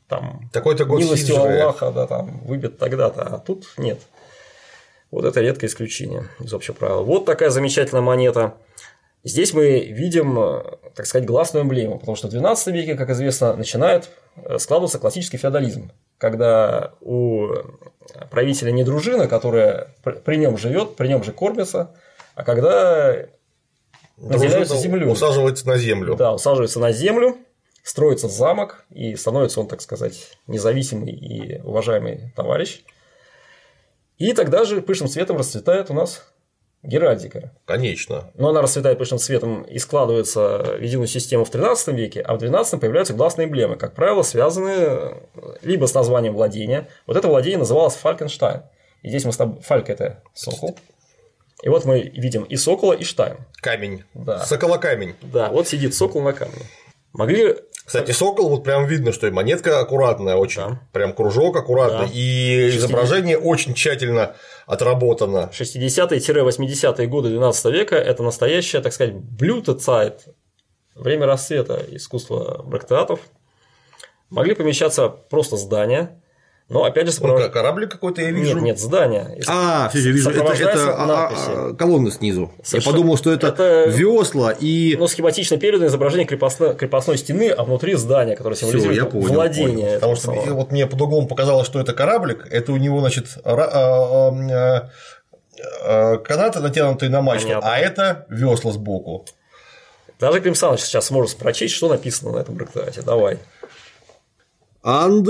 там 0.08 0.50
Такой-то 0.52 0.86
год 0.86 1.02
милостью 1.02 1.36
Хиджры. 1.36 1.60
Аллаха, 1.60 1.92
да, 1.92 2.08
там 2.08 2.40
выбит 2.40 2.80
тогда-то, 2.80 3.22
а 3.22 3.38
тут 3.38 3.68
нет. 3.78 4.00
Вот 5.12 5.26
это 5.26 5.42
редкое 5.42 5.68
исключение 5.68 6.30
из 6.40 6.54
общего 6.54 6.74
правила. 6.74 7.02
Вот 7.02 7.26
такая 7.26 7.50
замечательная 7.50 8.02
монета. 8.02 8.56
Здесь 9.24 9.54
мы 9.54 9.80
видим, 9.82 10.40
э, 10.40 10.64
так 10.96 11.06
сказать, 11.06 11.28
гласную 11.28 11.66
эмблему, 11.66 12.00
потому 12.00 12.16
что 12.16 12.30
в 12.30 12.34
XII 12.34 12.72
веке, 12.72 12.96
как 12.96 13.10
известно, 13.10 13.56
начинает 13.56 14.10
э, 14.38 14.58
складываться 14.58 14.98
классический 14.98 15.38
феодализм, 15.38 15.92
когда 16.20 16.94
у 17.02 17.48
правителя 18.30 18.72
не 18.72 18.84
дружина, 18.84 19.28
которая 19.28 19.96
пр- 20.04 20.20
при 20.24 20.36
нем 20.36 20.58
живет, 20.58 20.96
при 20.96 21.08
нем 21.08 21.24
же 21.24 21.32
кормится, 21.32 21.96
а 22.36 22.44
когда 22.44 23.26
наделяются 24.18 24.76
Дружина 24.76 24.80
землей. 24.82 25.12
Усаживается 25.12 25.68
на 25.68 25.78
землю. 25.78 26.16
Да, 26.16 26.34
усаживается 26.34 26.80
на 26.80 26.92
землю, 26.92 27.38
строится 27.84 28.28
замок, 28.28 28.86
и 28.90 29.16
становится 29.16 29.62
он, 29.62 29.68
так 29.68 29.82
сказать, 29.82 30.38
независимый 30.46 31.14
и 31.14 31.62
уважаемый 31.62 32.34
товарищ. 32.36 32.84
И 34.18 34.34
тогда 34.34 34.66
же 34.66 34.82
пышным 34.82 35.08
цветом 35.08 35.38
расцветает 35.38 35.90
у 35.90 35.94
нас 35.94 36.29
геральдика. 36.84 37.52
Конечно. 37.66 38.32
Но 38.36 38.50
она 38.50 38.62
расцветает 38.62 38.98
пышным 38.98 39.20
цветом 39.20 39.64
и 39.64 39.78
складывается 39.80 40.78
в 40.78 40.82
единую 40.82 41.08
систему 41.08 41.44
в 41.46 41.50
13 41.50 41.90
веке, 41.90 42.22
а 42.22 42.36
в 42.36 42.38
12 42.38 42.80
появляются 42.80 43.14
гласные 43.14 43.48
эмблемы, 43.48 43.76
как 43.76 43.94
правило, 43.96 44.24
связанные 44.24 45.24
либо 45.62 45.86
с 45.86 45.94
названием 45.94 46.34
владения. 46.34 46.88
Вот 47.06 47.18
это 47.18 47.28
владение 47.28 47.60
называлось 47.60 47.96
Фалькенштайн. 47.96 48.64
И 49.02 49.10
здесь 49.10 49.26
мы 49.26 49.32
с 49.32 49.38
тобой... 49.38 49.62
Фальк– 49.62 49.90
это 49.92 50.22
сокол. 50.34 50.78
И 51.62 51.70
вот 51.70 51.86
мы 51.86 52.02
видим 52.02 52.44
и 52.44 52.56
сокола, 52.56 52.94
и 52.94 53.04
штайн. 53.04 53.38
Камень. 53.56 54.04
Да. 54.14 54.40
Соколокамень. 54.40 55.16
Да, 55.22 55.50
вот 55.50 55.68
сидит 55.68 55.94
сокол 55.94 56.22
на 56.22 56.34
камне. 56.34 56.64
Могли 57.14 57.58
Кстати, 57.90 58.12
сокол, 58.12 58.50
вот 58.50 58.64
прям 58.64 58.86
видно, 58.86 59.12
что 59.12 59.26
и 59.26 59.32
монетка 59.32 59.80
аккуратная 59.80 60.36
очень. 60.36 60.62
Да. 60.62 60.80
Прям 60.94 61.12
кружок 61.12 61.56
аккуратный. 61.56 62.06
Да. 62.06 62.14
И 62.14 62.70
изображение 62.70 63.36
очень 63.36 63.74
тщательно 63.74 64.36
отработано. 64.68 65.50
60-80-е 65.52 67.08
годы 67.08 67.30
12 67.30 67.66
века– 67.74 67.96
это 67.98 68.22
настоящее, 68.22 68.84
так 68.84 68.94
сказать, 68.94 69.16
блюто 69.16 69.74
цайт, 69.74 70.26
время 70.94 71.26
расцвета 71.26 71.84
искусства 71.90 72.62
брактеатов. 72.64 73.22
Могли 74.30 74.54
помещаться 74.54 75.10
просто 75.10 75.58
здания, 75.58 76.22
но 76.70 76.84
опять 76.84 77.08
же 77.08 77.14
сопрож- 77.14 77.44
как, 77.44 77.54
корабль 77.54 77.88
какой-то 77.88 78.22
я 78.22 78.32
вижу. 78.32 78.54
Нет, 78.56 78.64
нет, 78.64 78.80
здания. 78.80 79.36
И 79.38 79.42
А, 79.48 79.90
все, 79.90 80.00
вижу, 80.12 80.30
это, 80.30 80.44
это 80.54 80.96
а, 80.96 81.06
надписи. 81.06 81.42
а, 81.50 81.74
колонны 81.74 82.12
снизу. 82.12 82.52
Я 82.60 82.64
Совершенно- 82.64 82.94
подумал, 82.96 83.18
что 83.18 83.32
это, 83.34 83.48
это- 83.48 83.86
весла 83.90 84.52
и. 84.52 84.96
Ну, 84.98 85.08
схематично 85.08 85.58
передано 85.58 85.88
изображение 85.88 86.28
крепостной, 86.28 86.76
крепостной 86.76 87.18
стены, 87.18 87.50
а 87.50 87.64
внутри 87.64 87.96
здания, 87.96 88.36
которое 88.36 88.56
символизирует 88.56 88.98
я 88.98 89.06
понял, 89.06 89.34
владение. 89.34 89.96
Потому 89.96 90.14
этого 90.14 90.16
что 90.16 90.26
самого. 90.26 90.54
вот 90.54 90.72
мне 90.72 90.86
по-другому 90.88 91.28
показалось, 91.28 91.66
что 91.66 91.80
это 91.80 91.94
кораблик, 91.94 92.48
это 92.52 92.72
у 92.72 92.78
него, 92.78 93.00
значит, 93.00 93.38
а, 93.44 94.32
канаты 96.18 96.60
натянутые 96.60 97.10
на 97.10 97.22
мачту, 97.22 97.48
Понятно. 97.48 97.74
а 97.74 97.80
это 97.80 98.26
весла 98.30 98.72
сбоку. 98.72 99.26
Даже 100.20 100.40
Клим 100.42 100.54
Саныч 100.56 100.82
сейчас 100.82 101.08
сможет 101.08 101.38
прочесть, 101.38 101.74
что 101.74 101.90
написано 101.90 102.34
на 102.34 102.40
этом 102.40 102.56
брактате. 102.56 103.02
Давай. 103.02 103.40
Анд. 104.84 105.28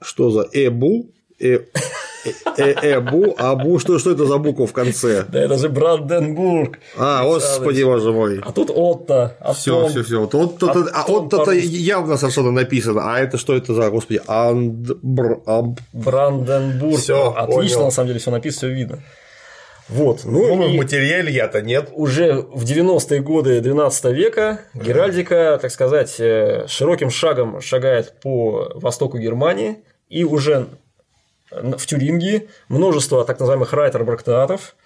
Что 0.00 0.30
за 0.30 0.48
эбу? 0.52 1.06
Э, 1.38 1.60
э, 2.24 2.30
э, 2.58 2.98
эбу, 2.98 3.34
абу, 3.38 3.78
что, 3.78 3.98
что 3.98 4.10
это 4.10 4.26
за 4.26 4.38
буква 4.38 4.66
в 4.66 4.72
конце? 4.72 5.24
Да 5.28 5.40
это 5.40 5.56
же 5.56 5.68
Бранденбург. 5.68 6.78
А, 6.98 7.24
господи, 7.24 7.82
боже 7.82 8.12
мой. 8.12 8.40
А 8.42 8.52
тут 8.52 8.70
Отто. 8.74 9.36
Все, 9.54 9.88
все, 9.88 10.02
все. 10.02 10.20
Вот, 10.20 10.34
вот, 10.34 10.62
а 10.92 11.02
по-русски. 11.04 11.66
явно 11.66 12.16
совершенно 12.16 12.50
написано. 12.50 13.02
А 13.14 13.20
это 13.20 13.38
что 13.38 13.56
это 13.56 13.74
за, 13.74 13.90
господи, 13.90 14.20
андбр. 14.26 15.40
Бранденбург. 15.92 16.98
Всё, 16.98 17.32
Отлично, 17.36 17.84
на 17.84 17.90
самом 17.90 18.08
деле, 18.08 18.20
все 18.20 18.30
написано, 18.30 18.68
все 18.70 18.76
видно. 18.76 18.98
Вот. 19.88 20.20
Ну, 20.24 20.54
Ну, 20.56 20.68
в 20.68 20.74
и 20.74 20.76
материале 20.76 21.32
я-то 21.32 21.62
нет. 21.62 21.88
уже 21.92 22.42
в 22.42 22.64
90-е 22.64 23.20
годы 23.20 23.60
12 23.60 24.04
века 24.12 24.60
Геральдика, 24.74 25.58
так 25.60 25.70
сказать, 25.72 26.14
э, 26.20 26.66
широким 26.68 27.10
шагом 27.10 27.60
шагает 27.60 28.14
по 28.22 28.70
востоку 28.76 29.18
Германии, 29.18 29.78
и 30.10 30.24
уже 30.24 30.68
в 31.50 31.86
Тюрингии 31.86 32.48
множество 32.68 33.24
так 33.24 33.40
называемых 33.40 33.72
райтер-брактатов, 33.72 34.76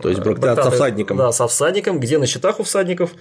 То 0.00 0.08
есть 0.08 0.20
брактат 0.20 0.62
со 0.62 0.70
всадником. 0.70 1.16
Да, 1.16 1.32
со 1.32 1.48
всадником, 1.48 1.98
где 1.98 2.18
на 2.18 2.26
счетах 2.26 2.60
у 2.60 2.62
всадников 2.62 3.12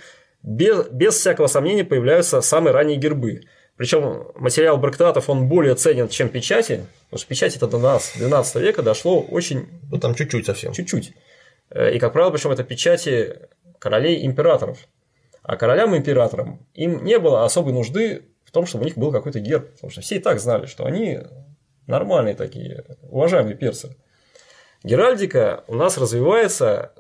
без, 0.44 0.88
без 0.90 1.16
всякого 1.16 1.48
сомнения 1.48 1.84
появляются 1.84 2.42
самые 2.42 2.74
ранние 2.74 2.98
гербы. 2.98 3.42
Причем 3.78 4.28
материал 4.36 4.78
брактатов 4.78 5.30
он 5.30 5.48
более 5.50 5.76
ценен, 5.76 6.08
чем 6.08 6.30
печати, 6.30 6.86
потому 7.06 7.20
что 7.20 7.28
печать 7.28 7.56
это 7.58 7.68
до 7.68 7.80
нас 7.80 8.14
12 8.16 8.56
века 8.62 8.84
дошло 8.84 9.22
очень 9.22 9.68
Ну, 9.92 9.98
там 9.98 10.16
чуть-чуть 10.16 10.46
совсем. 10.46 10.72
чуть-чуть. 10.72 11.14
Э, 11.72 11.94
И, 11.94 12.00
как 12.00 12.14
правило, 12.14 12.32
причем 12.32 12.52
это 12.52 12.64
печати 12.64 13.40
королей 13.80 14.26
императоров. 14.26 14.78
А 15.44 15.58
королям 15.58 15.96
императорам 15.96 16.66
им 16.74 17.04
не 17.04 17.20
было 17.20 17.44
особой 17.44 17.74
нужды 17.74 18.24
том, 18.56 18.66
чтобы 18.66 18.84
у 18.84 18.86
них 18.88 18.98
был 18.98 19.12
какой-то 19.12 19.40
герб. 19.40 19.72
Потому 19.74 19.92
что 19.92 20.02
все 20.02 20.16
и 20.16 20.20
так 20.20 20.40
знали, 20.40 20.66
что 20.66 20.86
они 20.86 21.20
нормальные 21.88 22.34
такие, 22.36 22.84
уважаемые 23.10 23.56
персы. 23.56 23.96
Геральдика 24.84 25.64
у 25.68 25.76
нас 25.76 25.98
развивается 25.98 26.92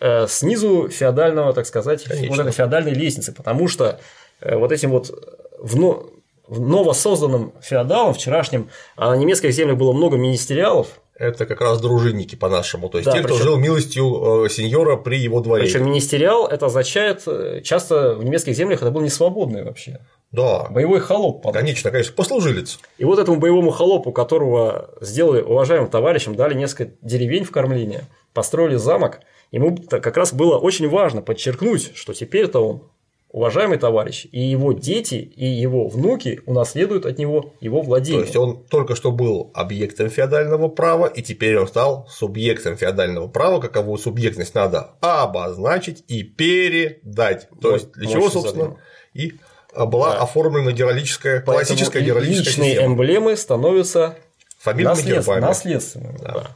э, 0.00 0.26
снизу 0.28 0.88
феодального, 0.88 1.52
так 1.52 1.66
сказать, 1.66 2.04
Конечно. 2.04 2.28
вот 2.30 2.38
этой 2.40 2.52
феодальной 2.52 2.92
лестницы, 2.92 3.32
потому 3.32 3.68
что 3.68 4.00
э, 4.40 4.56
вот 4.56 4.72
этим 4.72 4.90
вот 4.90 5.10
вно- 5.58 6.06
в 6.46 6.60
новосозданным 6.60 7.54
феодалам 7.62 8.12
вчерашним, 8.12 8.68
а 8.96 9.10
на 9.10 9.16
немецких 9.16 9.50
землях 9.52 9.78
было 9.78 9.92
много 9.92 10.16
министериалов, 10.18 10.88
Это 11.16 11.46
как 11.46 11.60
раз 11.60 11.80
дружинники 11.80 12.34
по-нашему. 12.34 12.88
То 12.88 12.98
есть 12.98 13.06
Да, 13.06 13.12
те, 13.12 13.20
кто 13.20 13.34
причём- 13.34 13.42
жил 13.42 13.56
милостью 13.56 14.44
э, 14.44 14.48
сеньора 14.50 14.96
при 14.96 15.16
его 15.18 15.40
дворе. 15.40 15.62
Причем 15.64 15.86
министериал 15.86 16.46
это 16.48 16.66
означает, 16.66 17.22
э, 17.28 17.60
часто 17.62 18.14
в 18.16 18.24
немецких 18.24 18.54
землях 18.56 18.82
это 18.82 18.90
был 18.90 19.00
не 19.00 19.10
свободный 19.10 19.62
вообще. 19.62 20.00
Да, 20.34 20.66
Боевой 20.70 21.00
холоп. 21.00 21.42
по- 21.42 21.52
конечно, 21.52 21.90
конечно, 21.90 22.12
послужилец. 22.14 22.78
И 22.98 23.04
вот 23.04 23.18
этому 23.18 23.38
боевому 23.38 23.70
холопу, 23.70 24.12
которого 24.12 24.90
сделали 25.00 25.42
уважаемым 25.42 25.88
товарищем, 25.90 26.34
дали 26.34 26.54
несколько 26.54 26.92
деревень 27.02 27.44
в 27.44 27.50
кормление, 27.50 28.02
построили 28.32 28.76
замок. 28.76 29.20
Ему 29.52 29.76
как 29.88 30.16
раз 30.16 30.32
было 30.32 30.58
очень 30.58 30.88
важно 30.88 31.22
подчеркнуть, 31.22 31.92
что 31.94 32.12
теперь-то 32.14 32.60
он 32.60 32.82
уважаемый 33.30 33.78
товарищ, 33.78 34.26
и 34.30 34.40
его 34.40 34.72
дети, 34.72 35.16
и 35.16 35.44
его 35.44 35.88
внуки 35.88 36.40
унаследуют 36.46 37.04
от 37.04 37.18
него 37.18 37.52
его 37.60 37.80
То 37.80 37.86
владение. 37.86 38.22
есть 38.22 38.36
он 38.36 38.64
только 38.70 38.94
что 38.94 39.10
был 39.10 39.50
объектом 39.54 40.08
феодального 40.08 40.68
права, 40.68 41.06
и 41.06 41.20
теперь 41.20 41.58
он 41.58 41.66
стал 41.66 42.06
субъектом 42.08 42.76
феодального 42.76 43.26
права, 43.26 43.60
каковую 43.60 43.98
субъектность 43.98 44.54
надо 44.54 44.92
обозначить 45.00 46.04
и 46.06 46.22
передать. 46.22 47.48
То 47.60 47.70
Вот, 47.70 47.72
есть 47.74 47.92
для 47.92 48.08
чего, 48.08 48.30
собственно, 48.30 48.62
задумал. 48.64 48.78
и 49.14 49.32
была 49.76 50.12
Да. 50.12 50.22
оформлена 50.22 50.72
геральдическая, 50.72 51.40
классическая 51.40 52.02
геральдическая 52.02 52.46
личные 52.52 52.70
система. 52.72 52.86
эмблемы 52.94 53.36
становятся 53.36 54.16
Фамильными 54.60 55.02
гербами. 55.02 55.40
наследственными. 55.40 56.18
да. 56.22 56.46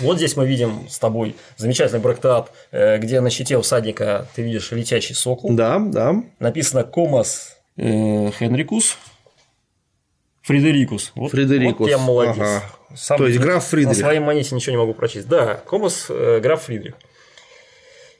Вот 0.00 0.18
здесь 0.18 0.36
мы 0.36 0.46
видим 0.46 0.86
с 0.90 0.98
тобой 0.98 1.36
замечательный 1.56 2.00
брактат, 2.00 2.50
э, 2.70 2.98
где 2.98 3.20
на 3.20 3.30
щите 3.30 3.56
у 3.56 3.62
всадника 3.62 4.26
ты 4.34 4.42
видишь 4.42 4.70
летящий 4.72 5.14
сокол. 5.14 5.50
Да, 5.52 5.78
да. 5.78 6.14
Написано 6.38 6.84
Комас 6.84 7.56
э, 7.78 8.30
Хенрикус 8.38 8.98
Фредерикус. 10.42 11.12
Вот, 11.14 11.30
Фредерикус, 11.32 11.78
Вот 11.78 11.88
я 11.90 11.98
молодец. 11.98 12.36
ага. 12.38 12.62
Сам 12.94 13.18
То 13.18 13.26
есть 13.26 13.38
граф 13.40 13.54
На 13.64 13.68
Фридрих. 13.68 13.96
своей 13.96 14.20
монете 14.20 14.54
ничего 14.54 14.72
не 14.72 14.78
могу 14.78 14.94
прочесть. 14.94 15.28
Да, 15.28 15.54
Комас 15.54 16.06
э, 16.08 16.40
граф 16.40 16.62
Фридрих. 16.62 16.94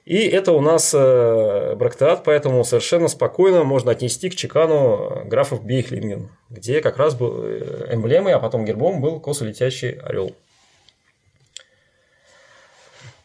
И 0.06 0.18
это 0.18 0.52
у 0.52 0.60
нас 0.60 0.94
э, 0.94 1.74
брактат, 1.74 2.22
поэтому 2.22 2.64
совершенно 2.64 3.08
спокойно 3.08 3.64
можно 3.64 3.90
отнести 3.90 4.30
к 4.30 4.36
чекану 4.36 5.24
графов 5.24 5.64
Бейхлинген, 5.64 6.30
где 6.48 6.80
как 6.80 6.96
раз 6.96 7.16
был 7.16 7.42
э, 7.42 7.88
эмблемой, 7.92 8.32
а 8.32 8.38
потом 8.38 8.64
гербом 8.64 9.00
был 9.00 9.18
косо 9.18 9.44
летящий 9.44 9.98
орел. 9.98 10.32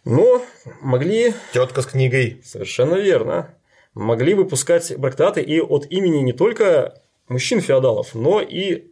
Но 0.05 0.41
могли 0.81 1.35
Тетка 1.53 1.83
с 1.83 1.85
книгой. 1.85 2.41
Совершенно 2.43 2.95
верно. 2.95 3.53
Могли 3.93 4.33
выпускать 4.33 4.97
брактаты 4.97 5.41
и 5.41 5.61
от 5.61 5.85
имени 5.91 6.23
не 6.23 6.33
только 6.33 6.99
мужчин-феодалов, 7.27 8.15
но 8.15 8.41
и 8.41 8.87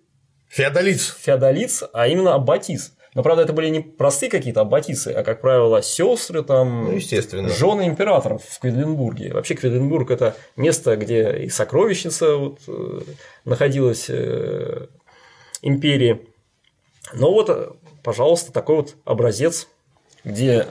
Феодалиц. 0.50 1.16
феодалиц, 1.20 1.84
а 1.92 2.08
именно 2.08 2.36
аббатис. 2.36 2.94
Но, 3.16 3.24
правда, 3.24 3.42
это 3.44 3.54
были 3.54 3.70
не 3.70 3.80
простые 3.80 4.30
какие-то 4.30 4.62
аббатисы, 4.62 5.10
а, 5.10 5.24
как 5.24 5.42
правило, 5.42 5.82
сестры, 5.82 6.44
там, 6.44 6.86
Ну, 6.86 6.92
естественно. 6.92 7.50
жены 7.50 7.88
императоров 7.88 8.44
в 8.44 8.60
Кведленбурге. 8.60 9.34
Вообще, 9.34 9.56
Кведленбург– 9.56 10.12
это 10.12 10.36
место, 10.56 10.96
где 10.96 11.32
и 11.38 11.50
сокровищница 11.50 12.36
вот, 12.36 12.60
э, 12.68 13.00
находилась 13.46 14.06
э, 14.10 14.88
империи. 15.64 16.28
Но 17.14 17.32
вот, 17.32 17.50
э, 17.50 17.70
пожалуйста, 18.04 18.52
такой 18.52 18.76
вот 18.78 18.96
образец, 19.06 19.68
где 20.24 20.68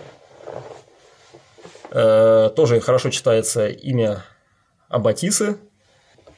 э, 1.91 2.51
тоже 2.55 2.81
хорошо 2.81 3.11
читается 3.11 3.69
имя 3.69 4.25
Аббатисы. 4.89 5.59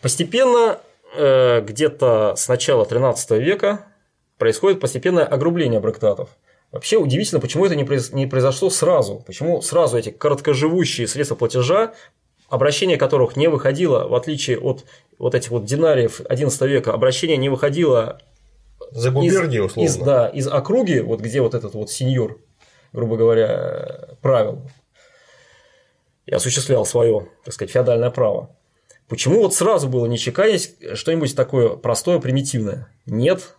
Постепенно, 0.01 0.79
э, 1.15 1.61
где-то 1.61 2.35
с 2.37 2.49
начала 2.49 2.87
13 2.87 3.33
века, 3.39 3.85
происходит 4.41 4.81
постепенное 4.81 5.25
огрубление 5.25 5.79
брактатов. 5.79 6.31
Вообще 6.73 6.97
удивительно, 6.97 7.41
почему 7.41 7.67
это 7.67 7.77
не 7.77 7.85
произ- 7.85 8.13
не 8.15 8.27
произошло 8.27 8.71
сразу. 8.71 9.23
Почему 9.27 9.63
сразу 9.63 9.97
эти 9.99 10.11
короткоживущие 10.11 11.07
средства 11.07 11.37
платежа, 11.37 11.93
обращение 12.49 12.97
которых 12.97 13.37
не 13.37 13.49
выходило, 13.49 14.09
в 14.09 14.15
отличие 14.15 14.59
от 14.59 14.85
вот 15.19 15.35
этих 15.35 15.51
вот 15.51 15.65
динариев 15.65 16.21
11 16.29 16.61
века, 16.63 16.93
обращение 16.93 17.37
не 17.37 17.49
выходило 17.49 18.21
За 18.93 19.11
губернию, 19.11 19.65
из, 19.67 19.71
условно. 19.73 19.89
из- 19.89 19.97
да, 19.97 20.29
из 20.29 20.49
округи, 20.49 21.01
вот 21.01 21.21
где 21.21 21.41
вот 21.43 21.55
этот 21.55 21.75
вот 21.75 21.91
сеньор, 21.91 22.39
грубо 22.93 23.17
говоря, 23.17 24.09
правил 24.23 24.63
и 26.27 26.33
осуществлял 26.33 26.87
свое, 26.87 27.29
так 27.45 27.55
сказать, 27.55 27.73
феодальное 27.73 28.11
право. 28.11 28.57
Почему 29.09 29.41
вот 29.41 29.55
сразу 29.55 29.89
было 29.89 30.07
не 30.07 30.19
чеканить 30.19 30.77
что-нибудь 30.95 31.35
такое 31.35 31.71
простое, 31.71 32.21
примитивное? 32.21 32.89
Нет. 33.07 33.57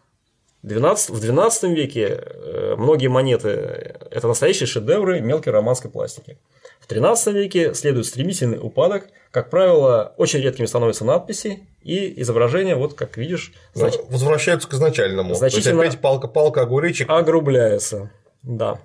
12, 0.63 1.10
в 1.10 1.19
12 1.19 1.63
веке 1.71 2.19
э, 2.24 2.76
многие 2.78 3.08
монеты– 3.08 3.50
это 4.12 4.28
настоящие 4.28 4.67
шедевры 4.67 5.19
мелкой 5.19 5.50
романской 5.54 5.89
пластики. 5.89 6.38
В 6.80 6.88
13 6.88 7.34
веке 7.34 7.74
следует 7.74 8.06
стремительный 8.06 8.60
упадок. 8.62 9.08
Как 9.32 9.50
правило, 9.50 10.13
очень 10.17 10.39
редкими 10.39 10.65
становятся 10.67 11.04
надписи 11.06 11.65
и 11.82 12.21
изображения, 12.21 12.76
вот 12.76 12.93
как 12.93 13.17
видишь, 13.17 13.54
Ну, 13.74 13.88
знач- 13.88 14.00
Возвращаются 14.10 14.67
к 14.69 14.74
изначальному. 14.74 15.34
Значительно- 15.34 15.78
То 15.78 15.84
есть 15.84 15.93
опять 15.95 16.02
палка-палка, 16.02 16.62
огуречек. 16.62 17.10
огрубляется. 17.10 18.12
Да. 18.43 18.80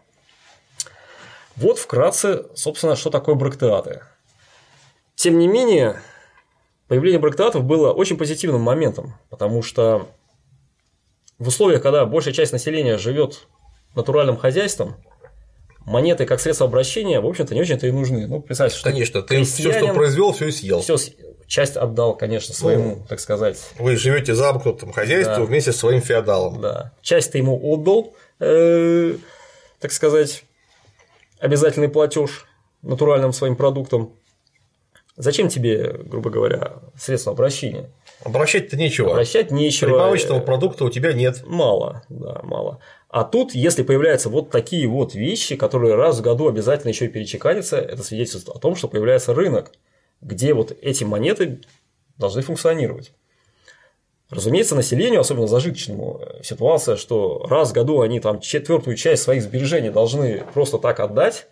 Вот 1.56 1.78
вкратце, 1.78 2.44
собственно, 2.54 2.96
что 2.96 3.10
такое 3.10 3.34
брактеаты. 3.34 4.00
Тем 5.14 5.38
не 5.38 5.48
менее, 5.48 6.00
появление 6.88 7.18
брактеатов 7.18 7.64
было 7.64 7.92
очень 7.92 8.16
позитивным 8.18 8.60
моментом, 8.60 9.14
потому 9.30 9.62
что 9.62 10.08
в 11.38 11.48
условиях, 11.48 11.82
когда 11.82 12.04
большая 12.06 12.34
часть 12.34 12.52
населения 12.52 12.96
живет 12.98 13.46
натуральным 13.94 14.36
хозяйством, 14.36 14.96
монеты 15.84 16.26
как 16.26 16.40
средство 16.40 16.66
обращения, 16.66 17.20
в 17.20 17.26
общем-то, 17.26 17.54
не 17.54 17.60
очень-то 17.60 17.86
и 17.86 17.90
нужны. 17.92 18.26
Ну, 18.26 18.40
представьте, 18.40 18.76
что 18.78 18.90
Конечно, 18.90 19.22
ты 19.22 19.42
все, 19.44 19.72
что 19.72 19.92
произвел, 19.94 20.32
все 20.32 20.48
и 20.48 20.50
съел. 20.50 20.80
все, 20.80 20.96
часть 21.46 21.76
отдал, 21.76 22.16
конечно, 22.16 22.54
своему, 22.54 23.04
так 23.08 23.20
сказать, 23.20 23.58
Вы 23.78 23.96
живете 23.96 24.34
замкнутым 24.34 24.92
хозяйством 24.92 25.36
Да. 25.40 25.44
вместе 25.44 25.72
со 25.72 25.78
своим 25.78 26.00
феодалом. 26.00 26.60
да. 26.60 26.92
Часть 27.02 27.32
ты 27.32 27.38
ему 27.38 27.58
отдал, 27.72 28.14
э, 28.40 29.16
так 29.80 29.92
сказать, 29.92 30.44
обязательный 31.38 31.88
платеж 31.88 32.46
натуральным 32.82 33.32
своим 33.32 33.56
продуктом. 33.56 34.12
Зачем 35.16 35.48
тебе, 35.48 35.92
грубо 35.92 36.30
говоря, 36.30 36.74
средства 36.98 37.32
обращения? 37.32 37.90
Обращать-то 38.22 38.76
нечего. 38.76 39.12
Обращать 39.12 39.50
нечего. 39.50 39.88
Прибавочного 39.88 40.40
продукта 40.40 40.84
у 40.84 40.90
тебя 40.90 41.12
нет. 41.14 41.42
Мало, 41.46 42.02
да, 42.10 42.40
мало. 42.42 42.80
А 43.08 43.24
тут, 43.24 43.54
если 43.54 43.82
появляются 43.82 44.28
вот 44.28 44.50
такие 44.50 44.86
вот 44.86 45.14
вещи, 45.14 45.56
которые 45.56 45.94
раз 45.94 46.18
в 46.18 46.22
году 46.22 46.48
обязательно 46.48 46.90
еще 46.90 47.06
и 47.06 47.08
перечеканятся, 47.08 47.78
это 47.78 48.02
свидетельствует 48.02 48.54
о 48.54 48.58
том, 48.58 48.76
что 48.76 48.88
появляется 48.88 49.32
рынок, 49.32 49.72
где 50.20 50.52
вот 50.52 50.76
эти 50.82 51.04
монеты 51.04 51.60
должны 52.18 52.42
функционировать. 52.42 53.12
Разумеется, 54.28 54.74
населению, 54.74 55.20
особенно 55.20 55.46
зажиточному, 55.46 56.20
э, 56.20 56.42
ситуация, 56.42 56.96
что 56.96 57.46
раз 57.48 57.70
в 57.70 57.72
году 57.72 58.00
они 58.00 58.18
там 58.18 58.40
четвертую 58.40 58.96
часть 58.96 59.22
своих 59.22 59.42
сбережений 59.42 59.90
должны 59.90 60.44
просто 60.52 60.78
так 60.78 60.98
отдать, 60.98 61.46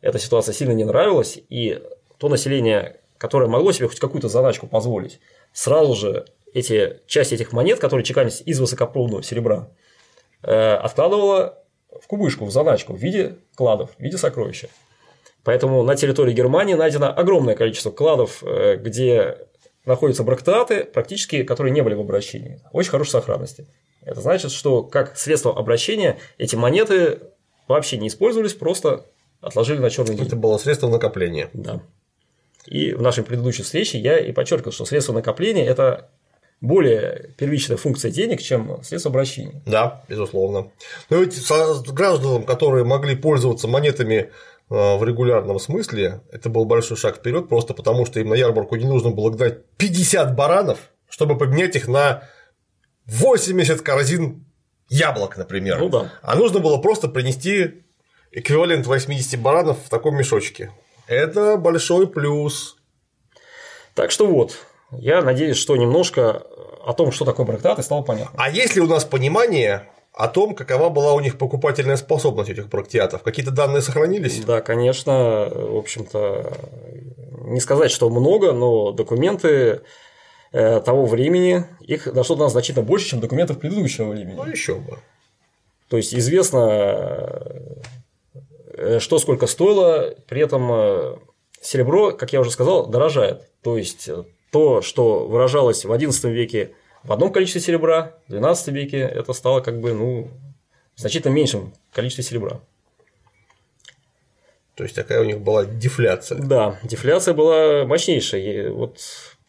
эта 0.00 0.18
ситуация 0.18 0.52
сильно 0.52 0.72
не 0.72 0.84
нравилась, 0.84 1.38
и 1.48 1.82
то 2.18 2.28
население, 2.28 3.00
которое 3.22 3.46
могло 3.46 3.70
себе 3.70 3.86
хоть 3.86 4.00
какую-то 4.00 4.28
заначку 4.28 4.66
позволить, 4.66 5.20
сразу 5.52 5.94
же 5.94 6.26
эти, 6.52 6.98
часть 7.06 7.32
этих 7.32 7.52
монет, 7.52 7.78
которые 7.78 8.04
чеканились 8.04 8.42
из 8.44 8.58
высокопробного 8.58 9.22
серебра, 9.22 9.68
э, 10.42 10.74
откладывало 10.74 11.62
в 11.88 12.08
кубышку, 12.08 12.46
в 12.46 12.50
заначку 12.50 12.94
в 12.94 12.98
виде 12.98 13.36
кладов, 13.54 13.90
в 13.96 14.02
виде 14.02 14.18
сокровища. 14.18 14.70
Поэтому 15.44 15.84
на 15.84 15.94
территории 15.94 16.32
Германии 16.32 16.74
найдено 16.74 17.14
огромное 17.16 17.54
количество 17.54 17.92
кладов, 17.92 18.42
э, 18.42 18.74
где 18.78 19.38
находятся 19.84 20.24
брактаты, 20.24 20.82
практически 20.82 21.44
которые 21.44 21.72
не 21.72 21.82
были 21.82 21.94
в 21.94 22.00
обращении. 22.00 22.60
Очень 22.72 22.90
хорошей 22.90 23.10
сохранности. 23.10 23.68
Это 24.04 24.20
значит, 24.20 24.50
что 24.50 24.82
как 24.82 25.16
средство 25.16 25.56
обращения 25.56 26.18
эти 26.38 26.56
монеты 26.56 27.20
вообще 27.68 27.98
не 27.98 28.08
использовались, 28.08 28.54
просто 28.54 29.06
отложили 29.40 29.78
на 29.78 29.90
черный 29.90 30.16
день. 30.16 30.26
Это 30.26 30.34
было 30.34 30.58
средство 30.58 30.88
накопления. 30.88 31.50
Да. 31.52 31.82
И 32.66 32.92
в 32.92 33.02
нашей 33.02 33.24
предыдущей 33.24 33.62
встрече 33.62 33.98
я 33.98 34.18
и 34.18 34.32
подчеркивал, 34.32 34.72
что 34.72 34.84
средство 34.84 35.12
накопления– 35.12 35.66
это 35.66 36.10
более 36.60 37.34
первичная 37.36 37.76
функция 37.76 38.10
денег, 38.10 38.40
чем 38.40 38.82
средство 38.84 39.10
обращения. 39.10 39.62
Да, 39.66 40.04
безусловно. 40.08 40.70
Но 41.10 41.16
ведь 41.18 41.36
гражданам, 41.88 42.44
которые 42.44 42.84
могли 42.84 43.16
пользоваться 43.16 43.66
монетами 43.66 44.14
э, 44.14 44.28
в 44.68 45.02
регулярном 45.04 45.58
смысле, 45.58 46.20
это 46.30 46.48
был 46.48 46.64
большой 46.64 46.96
шаг 46.96 47.16
вперед, 47.16 47.48
просто 47.48 47.74
потому 47.74 48.06
что 48.06 48.20
им 48.20 48.28
на 48.28 48.34
ярмарку 48.34 48.76
не 48.76 48.86
нужно 48.86 49.10
было 49.10 49.30
гнать 49.30 49.66
50 49.76 50.36
баранов, 50.36 50.78
чтобы 51.08 51.36
поменять 51.36 51.74
их 51.74 51.88
на 51.88 52.28
80 53.06 53.80
корзин 53.80 54.44
яблок, 54.88 55.36
например. 55.36 55.78
Ну 55.78 55.88
да. 55.88 56.12
А 56.22 56.36
нужно 56.36 56.60
было 56.60 56.78
просто 56.78 57.08
принести 57.08 57.82
эквивалент 58.30 58.86
80 58.86 59.40
баранов 59.40 59.78
в 59.84 59.88
таком 59.88 60.16
мешочке. 60.16 60.70
Это 61.12 61.58
большой 61.58 62.06
плюс. 62.08 62.76
Так 63.94 64.10
что 64.10 64.26
вот, 64.26 64.56
я 64.92 65.20
надеюсь, 65.20 65.58
что 65.58 65.76
немножко 65.76 66.42
о 66.84 66.94
том, 66.94 67.12
что 67.12 67.26
такое 67.26 67.44
брактаты, 67.44 67.82
стало 67.82 68.00
понятно. 68.00 68.32
А 68.42 68.48
есть 68.48 68.76
ли 68.76 68.80
у 68.80 68.86
нас 68.86 69.04
понимание 69.04 69.88
о 70.14 70.28
том, 70.28 70.54
какова 70.54 70.88
была 70.88 71.12
у 71.12 71.20
них 71.20 71.36
покупательная 71.36 71.96
способность 71.96 72.48
этих 72.48 72.70
брактиатов? 72.70 73.22
Какие-то 73.22 73.50
данные 73.50 73.82
сохранились? 73.82 74.42
Да, 74.44 74.62
конечно, 74.62 75.50
в 75.52 75.76
общем-то, 75.76 76.50
не 77.44 77.60
сказать, 77.60 77.90
что 77.90 78.08
много, 78.08 78.52
но 78.52 78.92
документы 78.92 79.82
э, 80.52 80.80
того 80.80 81.04
времени, 81.04 81.66
их 81.80 82.10
дошло 82.10 82.36
до 82.36 82.44
нас 82.44 82.52
значительно 82.52 82.84
больше, 82.86 83.10
чем 83.10 83.20
документов 83.20 83.58
предыдущего 83.58 84.08
времени. 84.08 84.36
Ну, 84.36 84.46
еще 84.46 84.76
бы. 84.76 84.98
То 85.88 85.98
есть 85.98 86.14
известно, 86.14 87.52
что 89.00 89.18
сколько 89.18 89.46
стоило, 89.46 90.14
при 90.28 90.40
этом 90.40 90.70
э, 90.72 91.16
серебро, 91.60 92.12
как 92.12 92.32
я 92.32 92.40
уже 92.40 92.50
сказал, 92.50 92.86
дорожает. 92.86 93.48
То 93.62 93.76
есть 93.76 94.08
э, 94.08 94.24
то, 94.50 94.82
что 94.82 95.26
выражалось 95.26 95.84
в 95.84 95.92
XI 95.92 96.30
веке 96.30 96.74
в 97.02 97.12
одном 97.12 97.32
количестве 97.32 97.60
серебра, 97.60 98.14
в 98.28 98.34
XII 98.34 98.72
веке 98.72 98.98
это 98.98 99.32
стало 99.32 99.60
как 99.60 99.80
бы 99.80 99.92
ну, 99.92 100.28
значительно 100.96 101.32
меньшем 101.32 101.72
количестве 101.92 102.24
серебра. 102.24 102.60
То 104.74 104.84
есть 104.84 104.96
такая 104.96 105.20
у 105.20 105.24
них 105.24 105.40
была 105.40 105.64
дефляция. 105.64 106.38
Да, 106.38 106.78
дефляция 106.82 107.34
была 107.34 107.84
мощнейшая. 107.84 108.40
И 108.40 108.68
вот 108.68 108.98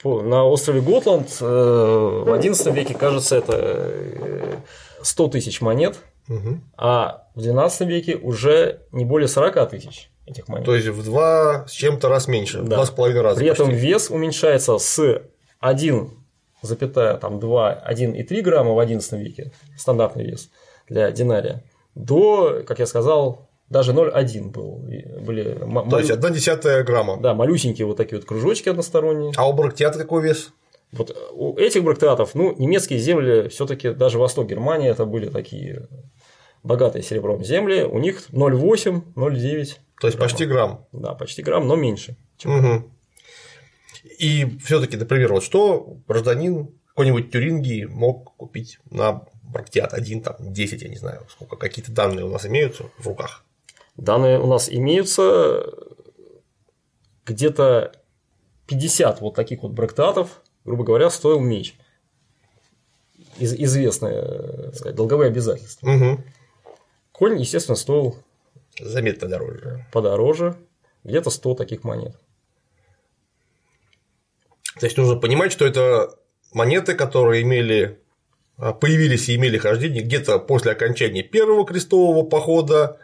на 0.04 0.44
острове 0.46 0.82
Готланд 0.82 1.38
э, 1.40 1.46
в 1.46 2.28
XI 2.28 2.74
веке, 2.74 2.94
кажется, 2.94 3.38
это 3.38 3.54
э, 3.58 4.56
100 5.02 5.28
тысяч 5.30 5.62
монет, 5.62 6.00
Мгм. 6.28 6.64
а 6.78 7.28
в 7.36 7.40
XII 7.42 7.86
веке 7.86 8.16
уже 8.16 8.82
не 8.92 9.06
более 9.06 9.28
40 9.28 9.70
тысяч 9.70 10.10
этих 10.26 10.48
монет. 10.48 10.66
То 10.66 10.76
есть 10.76 10.88
в 10.88 11.04
два 11.04 11.66
с 11.68 11.72
чем-то 11.72 12.10
раз 12.10 12.28
меньше, 12.28 12.62
в 12.62 12.68
Да. 12.70 12.76
два 12.78 12.86
с 12.86 12.90
половиной 12.92 13.22
раза. 13.22 13.40
При 13.40 13.50
этом 13.50 13.68
почти. 13.68 13.82
вес 13.88 14.10
уменьшается 14.10 14.78
с 14.78 15.22
1,2, 15.62 17.82
1,3 17.86 18.42
грамма 18.42 18.74
в 18.74 18.80
XI 18.80 19.18
веке, 19.18 19.52
стандартный 19.78 20.26
вес 20.26 20.50
для 20.90 21.12
динария, 21.12 21.64
до, 21.96 22.64
как 22.68 22.80
я 22.80 22.86
сказал, 22.86 23.50
даже 23.70 23.94
0,1 23.94 24.52
был. 24.52 24.78
Были 25.22 25.44
То 25.44 25.98
есть 26.00 26.10
малю- 26.10 26.14
одна 26.14 26.30
десятая 26.30 26.84
грамма. 26.84 27.18
да, 27.20 27.34
малюсенькие 27.34 27.88
вот 27.88 27.98
такие 27.98 28.20
вот 28.20 28.28
кружочки 28.28 28.70
односторонние. 28.70 29.34
А 29.36 29.48
у 29.50 29.54
брактиата 29.54 29.98
какой 30.00 30.22
вес? 30.24 30.52
Вот 30.94 31.16
у 31.34 31.58
этих 31.58 31.84
брактатов, 31.84 32.36
ну, 32.36 32.56
немецкие 32.58 33.00
земли, 33.00 33.50
все-таки 33.50 33.92
даже 33.92 34.20
восток 34.20 34.48
Германии, 34.48 34.90
это 34.90 35.06
были 35.06 35.28
такие 35.28 35.88
богатые 36.62 37.04
серебром 37.04 37.44
земли, 37.44 37.84
у 37.84 38.00
них 38.00 38.30
0,8, 38.30 39.02
0,9. 39.16 39.78
То 40.00 40.08
есть 40.08 40.18
грамма. 40.18 40.18
почти 40.18 40.46
грамм. 40.46 40.86
Да, 40.92 41.14
почти 41.14 41.42
грамм, 41.42 41.68
но 41.68 41.76
меньше. 41.76 42.16
чем 42.38 42.52
Мгм. 42.52 42.92
И 44.20 44.58
все-таки, 44.64 44.98
например, 44.98 45.34
вот 45.34 45.44
что 45.44 45.98
гражданин 46.08 46.70
какой-нибудь 46.90 47.32
Тюрингии 47.32 47.86
мог 47.86 48.36
купить 48.36 48.78
на 48.92 49.24
брактиат 49.42 49.94
один, 49.94 50.22
там, 50.22 50.36
10, 50.40 50.82
я 50.82 50.90
не 50.90 50.98
знаю, 50.98 51.26
сколько, 51.30 51.56
какие-то 51.56 51.92
данные 51.92 52.26
у 52.26 52.30
нас 52.30 52.46
имеются 52.46 52.86
в 53.00 53.08
руках. 53.08 53.44
Данные 53.98 54.40
у 54.40 54.48
нас 54.48 54.70
имеются 54.70 55.66
где-то 57.26 57.94
50 58.68 59.22
вот 59.22 59.36
таких 59.36 59.64
вот 59.64 59.72
брактатов, 59.72 60.43
грубо 60.66 60.84
говоря, 60.84 61.10
стоил 61.10 61.40
меч. 61.40 61.76
Из- 63.38 63.54
известное, 63.54 64.22
так 64.64 64.76
сказать, 64.76 64.96
долговые 64.96 65.28
обязательства. 65.30 65.88
Мгм. 65.88 66.24
Конь, 67.12 67.40
естественно, 67.40 67.76
стоил 67.76 68.16
Заметно 68.80 69.28
дороже. 69.28 69.86
подороже, 69.92 70.56
где-то 71.04 71.30
100 71.30 71.56
таких 71.56 71.84
монет. 71.84 72.16
То 74.80 74.86
есть 74.86 74.98
нужно 74.98 75.16
понимать, 75.16 75.52
что 75.52 75.66
это 75.66 76.18
монеты, 76.52 76.96
которые 76.96 77.44
имели 77.44 78.00
а, 78.58 78.74
появились 78.74 79.30
и 79.30 79.36
имели 79.36 79.58
хождение 79.58 80.04
где-то 80.04 80.40
после 80.40 80.72
окончания 80.72 81.24
первого 81.24 81.66
крестового 81.66 82.26
похода 82.26 83.00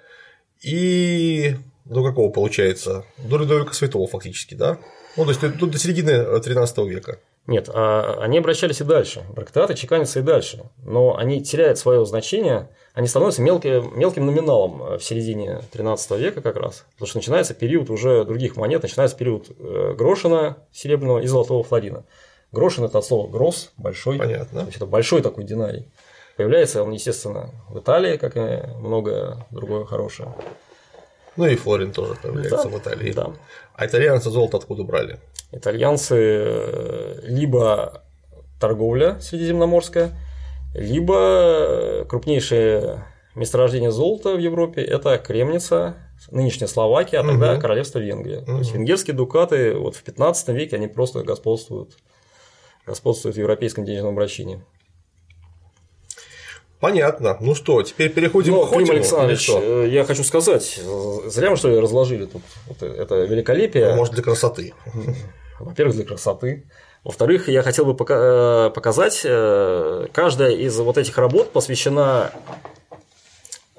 и 0.62 1.56
до 1.86 2.04
какого 2.04 2.32
получается? 2.32 3.06
До 3.18 3.38
Людовика 3.38 3.74
Святого 3.74 4.08
фактически, 4.08 4.54
да? 4.54 4.80
Ну, 5.18 5.26
то 5.26 5.32
есть 5.32 5.42
до 5.42 5.78
середины 5.78 6.40
13 6.40 6.78
века. 6.88 7.20
Нет, 7.50 7.68
а 7.74 8.20
они 8.22 8.38
обращались 8.38 8.80
и 8.80 8.84
дальше. 8.84 9.24
Брактаты 9.34 9.74
чеканятся 9.74 10.20
и 10.20 10.22
дальше. 10.22 10.66
Но 10.86 11.18
они 11.18 11.42
теряют 11.44 11.80
свое 11.80 12.06
значение, 12.06 12.70
они 12.94 13.08
становятся 13.08 13.42
мелким, 13.42 13.98
мелким 13.98 14.28
номиналом 14.28 14.84
э, 14.84 14.98
в 15.00 15.04
середине 15.04 15.62
13 15.72 16.12
века 16.20 16.42
как 16.42 16.58
раз. 16.58 16.86
Потому 16.94 17.08
что 17.08 17.18
начинается 17.18 17.56
период 17.56 17.90
уже 17.90 18.24
других 18.24 18.56
монет, 18.56 18.84
начинается 18.84 19.18
период 19.18 19.48
э, 19.50 19.96
грошина 19.98 20.58
серебряного 20.72 21.22
и 21.22 21.26
золотого 21.26 21.64
флорина. 21.64 22.06
Грошин 22.52 22.84
это 22.84 23.00
от 23.00 23.06
слова 23.06 23.28
гросс, 23.28 23.72
большой. 23.78 24.20
Понятно. 24.20 24.60
То 24.60 24.66
есть 24.68 24.78
это 24.78 24.86
большой 24.86 25.24
такой 25.24 25.44
динарий. 25.44 25.88
Появляется 26.38 26.84
он, 26.84 26.92
естественно, 26.92 27.50
в 27.68 27.80
Италии, 27.80 28.18
как 28.18 28.38
и 28.38 28.62
многое 28.78 29.48
другое 29.50 29.86
хорошее. 29.86 30.36
Ну 31.36 31.48
и 31.48 31.56
Флорин 31.56 31.94
тоже 31.94 32.14
появляется 32.14 32.64
Да, 32.66 32.70
в 32.70 32.78
Италии. 32.78 33.12
Да. 33.12 33.32
А 33.74 33.88
итальянцы 33.88 34.30
золото 34.30 34.58
откуда 34.58 34.84
брали? 34.84 35.20
Итальянцы 35.52 36.16
э, 36.18 37.20
либо 37.24 38.04
торговля 38.60 39.20
средиземноморская, 39.20 40.12
либо 40.76 41.16
э, 41.18 42.06
крупнейшее 42.08 43.06
месторождение 43.36 43.92
золота 43.92 44.36
в 44.36 44.40
Европе– 44.40 44.82
это 44.84 45.18
Кремница, 45.18 45.96
нынешняя 46.30 46.68
Словакия, 46.68 47.20
а 47.20 47.24
тогда 47.24 47.54
Мгм. 47.54 47.62
королевство 47.62 48.00
Венгрия. 48.00 48.42
То 48.42 48.58
есть 48.58 48.74
венгерские 48.74 49.16
дукаты 49.16 49.76
вот 49.76 49.96
в 49.96 50.04
15 50.04 50.50
веке 50.50 50.76
они 50.76 50.88
просто 50.88 51.24
господствуют, 51.24 51.98
господствуют 52.86 53.38
в 53.38 53.40
европейском 53.40 53.86
денежном 53.86 54.12
обращении. 54.12 54.62
Понятно. 56.80 57.38
Ну 57.42 57.56
что, 57.56 57.84
теперь 57.84 58.10
переходим 58.10 58.54
Но, 58.54 58.66
к 58.66 58.70
Хотину, 58.70 58.86
Клим 58.86 58.96
Александрович, 58.98 59.50
э, 59.50 59.88
я 59.90 60.06
хочу 60.06 60.24
сказать, 60.24 60.80
э, 60.82 61.30
зря 61.30 61.50
мы 61.50 61.58
что 61.58 61.70
ли 61.70 61.78
разложили 61.78 62.26
тут 62.26 62.42
вот 62.68 62.82
это 62.82 63.16
великолепие. 63.26 63.90
Ну, 63.90 63.96
Может, 63.98 64.14
для 64.14 64.24
красоты. 64.24 64.74
во-первых, 65.60 65.96
для 65.98 66.06
красоты. 66.06 66.70
Во-вторых, 67.04 67.50
я 67.50 67.64
хотел 67.64 67.86
бы 67.86 67.98
э, 68.08 68.72
показать, 68.74 69.22
каждая 70.14 70.52
из 70.52 70.78
вот 70.80 70.98
этих 70.98 71.18
работ 71.18 71.52
посвящена 71.52 72.32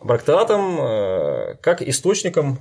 брактатам 0.03 1.57
как 1.61 1.83
источникам 1.83 2.59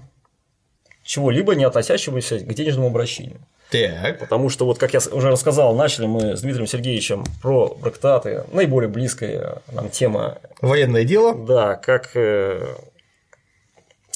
чего-либо, 1.03 1.55
не 1.55 1.65
относящегося 1.65 2.39
к 2.39 2.53
денежному 2.53 2.87
обращению. 2.87 3.39
Так. 3.71 4.19
Потому 4.19 4.49
что, 4.49 4.65
вот 4.65 4.79
как 4.79 4.93
я 4.93 4.99
уже 5.11 5.29
рассказал, 5.29 5.75
начали 5.75 6.07
мы 6.07 6.35
с 6.35 6.41
Дмитрием 6.41 6.65
Сергеевичем 6.67 7.23
про 7.41 7.75
брактаты, 7.75 8.43
наиболее 8.51 8.89
близкая 8.89 9.61
нам 9.71 9.89
тема 9.89 10.39
Военное 10.61 11.03
дело. 11.03 11.35
да, 11.35 11.75
как 11.75 12.11
э, 12.15 12.65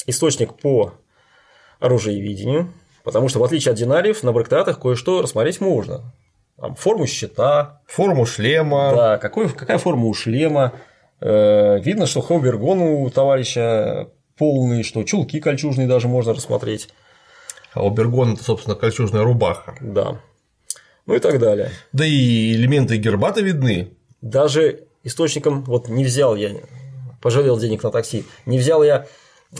источник 0.06 0.54
по 0.54 0.94
оружиеведению, 1.78 2.72
потому 3.04 3.28
что 3.28 3.38
в 3.38 3.44
отличие 3.44 3.72
от 3.72 3.78
динариев 3.78 4.22
на 4.22 4.32
брактатах 4.32 4.80
кое-что 4.80 5.22
рассмотреть 5.22 5.60
можно. 5.60 6.02
Там, 6.56 6.74
форму 6.74 7.06
щита, 7.06 7.80
Форму 7.86 8.26
шлема. 8.26 8.92
да, 8.94 9.18
какой, 9.18 9.48
какая 9.48 9.78
форма 9.78 10.06
у 10.06 10.14
шлема. 10.14 10.72
Э, 11.20 11.78
видно, 11.80 12.06
что 12.06 12.20
хобергон 12.22 12.80
у 12.80 13.10
товарища 13.10 14.08
полный, 14.36 14.82
что 14.82 15.02
чулки 15.04 15.40
кольчужные 15.40 15.86
даже 15.86 16.08
можно 16.08 16.32
рассмотреть. 16.32 16.88
А 17.74 17.84
у 17.84 17.90
Бергона 17.90 18.34
это, 18.34 18.44
собственно, 18.44 18.76
кольчужная 18.76 19.22
рубаха. 19.22 19.74
Да. 19.80 20.20
Ну 21.06 21.14
и 21.14 21.18
так 21.18 21.38
далее. 21.38 21.70
Да 21.92 22.06
и 22.06 22.52
элементы 22.52 22.96
гербата 22.96 23.42
видны. 23.42 23.90
Даже 24.22 24.84
источником, 25.02 25.64
вот 25.64 25.88
не 25.88 26.04
взял 26.04 26.34
я, 26.34 26.52
пожалел 27.20 27.58
денег 27.58 27.82
на 27.82 27.90
такси, 27.90 28.24
не 28.46 28.58
взял 28.58 28.82
я 28.82 29.06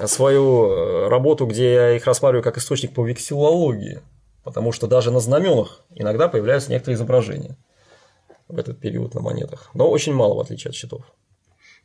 свою 0.07 0.71
э, 0.71 1.09
работу, 1.09 1.47
где 1.47 1.73
я 1.73 1.97
их 1.97 2.07
рассматриваю 2.07 2.43
как 2.43 2.57
источник 2.57 2.95
по 2.95 3.07
вексиллологии, 3.07 4.01
потому 4.43 4.73
что 4.73 4.87
даже 4.87 5.11
на 5.11 5.21
знаменах 5.21 5.85
иногда 5.95 6.29
появляются 6.29 6.71
некоторые 6.71 6.97
изображения 6.97 7.57
в 8.49 8.59
этот 8.59 8.81
период 8.81 9.15
на 9.15 9.21
монетах, 9.21 9.71
но 9.75 9.91
очень 9.91 10.15
мало 10.15 10.35
в 10.35 10.41
отличие 10.41 10.71
от 10.71 10.75
счетов. 10.75 11.03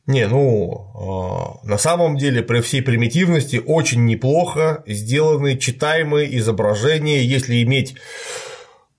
Не, 0.10 0.28
ну, 0.28 1.60
э, 1.64 1.68
на 1.68 1.78
самом 1.78 2.18
деле, 2.18 2.41
при 2.41 2.62
всей 2.62 2.82
примитивности, 2.82 3.62
очень 3.64 4.07
неплохо 4.07 4.84
сделаны 4.88 5.55
читаемые 5.55 6.36
изображения, 6.39 7.24
если 7.24 7.62
иметь 7.62 7.93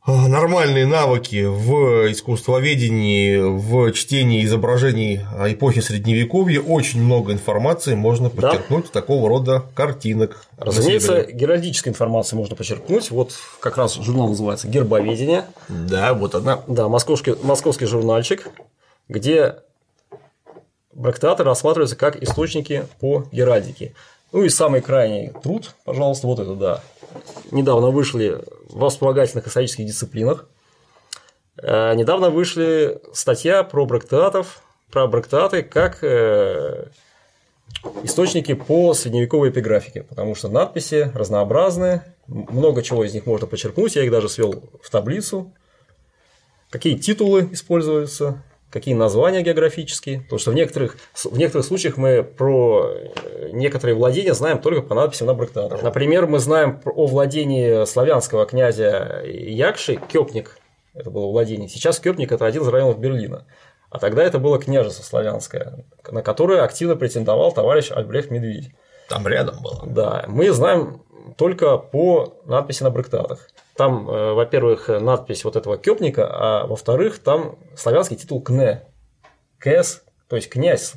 э, 0.07 0.13
нормальные 0.13 0.87
навыки 0.87 1.47
в 1.47 2.13
искусствоведении, 2.13 3.39
в 3.39 3.91
чтении 3.93 4.45
изображений 4.45 5.23
эпохи 5.49 5.81
Средневековья, 5.81 6.61
очень 6.61 7.03
много 7.03 7.33
информации 7.33 7.97
можно 7.97 8.31
Да. 8.31 8.37
подчеркнуть 8.51 8.87
с 8.87 8.91
такого 8.91 9.29
рода 9.29 9.65
картинок. 9.75 10.47
Разумеется, 10.59 11.25
геральдической 11.25 11.91
информации 11.91 12.37
можно 12.37 12.55
почерпнуть. 12.55 13.11
Вот 13.11 13.33
как 13.59 13.79
раз 13.79 13.97
журнал 13.97 14.29
называется 14.29 14.69
«Гербоведение». 14.69 15.47
Да, 15.69 16.15
вот 16.15 16.37
она. 16.37 16.61
Да, 16.69 16.87
московский, 16.89 17.35
московский 17.43 17.87
журнальчик, 17.87 18.47
где 19.09 19.57
брактаты 20.93 21.45
рассматриваются 21.45 21.97
как 21.97 22.23
источники 22.23 22.87
по 23.01 23.25
геральдике. 23.33 23.95
Ну 24.33 24.43
и 24.43 24.49
самый 24.49 24.81
крайний 24.81 25.33
труд, 25.43 25.75
пожалуйста, 25.85 26.27
вот 26.27 26.39
это, 26.39 26.55
да. 26.55 26.83
Недавно 27.51 27.91
вышли 27.91 28.39
в 28.69 28.89
вспомогательных 28.89 29.47
исторических 29.49 29.87
дисциплинах. 29.87 30.49
Э, 31.61 31.95
Недавно 31.95 32.31
вышли 32.31 33.01
статья 33.13 33.65
про 33.65 33.85
брактатов, 33.87 34.63
про 34.91 35.07
брактаты 35.09 35.63
как 35.63 36.05
э, 36.05 36.87
источники 38.05 38.55
по 38.55 38.95
средневековой 38.95 39.51
эпиграфике, 39.51 40.03
потому 40.05 40.35
что 40.35 40.49
надписи 40.49 41.11
разнообразны, 41.15 42.03
много 42.27 42.83
чего 42.83 43.05
из 43.05 43.15
них 43.15 43.27
можно 43.27 43.47
почерпнуть, 43.47 43.97
я 43.97 44.05
их 44.05 44.11
даже 44.11 44.29
свел 44.29 44.63
в 44.81 44.91
таблицу, 44.91 45.53
какие 46.71 46.97
титулы 46.97 47.49
используются, 47.53 48.43
какие 48.71 48.95
названия 48.95 49.43
географические, 49.43 50.21
потому 50.21 50.39
что 50.39 50.53
в 50.53 50.55
некоторых, 50.55 50.97
в 51.25 51.37
некоторых 51.37 51.67
случаях 51.67 51.97
мы 51.97 52.23
про 52.23 52.91
э, 52.93 53.51
некоторые 53.53 53.97
владения 53.97 54.35
знаем 54.35 54.61
только 54.61 54.83
по 54.83 54.95
надписям 54.95 55.27
на 55.27 55.35
брактатах. 55.35 55.83
Например, 55.83 56.27
мы 56.27 56.39
знаем 56.39 56.81
о 56.85 57.07
владении 57.07 57.85
славянского 57.85 58.47
князя 58.47 59.23
Якши, 59.25 59.97
Кёпник, 59.97 60.59
это 60.95 61.11
было 61.11 61.27
владение. 61.27 61.69
Сейчас 61.69 62.01
Кёпник– 62.01 62.33
это 62.33 62.47
один 62.47 62.63
из 62.63 62.69
районов 62.69 62.99
Берлина. 62.99 63.47
А 63.91 63.99
тогда 63.99 64.23
это 64.23 64.39
было 64.39 64.59
княжество 64.59 65.03
славянское, 65.03 65.85
на 66.09 66.23
которое 66.23 66.63
активно 66.63 66.97
претендовал 66.97 67.53
товарищ 67.53 67.91
Альбрехт 67.91 68.31
Медведь. 68.31 68.71
Там 69.09 69.27
рядом 69.27 69.61
было. 69.63 69.83
Да, 69.85 70.25
мы 70.29 70.51
знаем 70.53 71.03
только 71.37 71.77
по 71.77 72.41
надписи 72.45 72.85
на 72.85 72.91
бректатах. 72.91 73.49
Там, 73.81 74.11
э, 74.11 74.35
во-первых, 74.35 74.89
надпись 74.89 75.43
вот 75.43 75.57
этого 75.57 75.79
кёпника, 75.79 76.29
а 76.31 76.67
во-вторых, 76.67 77.19
там 77.19 77.59
славянский 77.75 78.15
титул 78.15 78.43
кне. 78.43 78.83
КС, 79.59 80.03
то 80.29 80.37
есть 80.37 80.51
князь. 80.51 80.93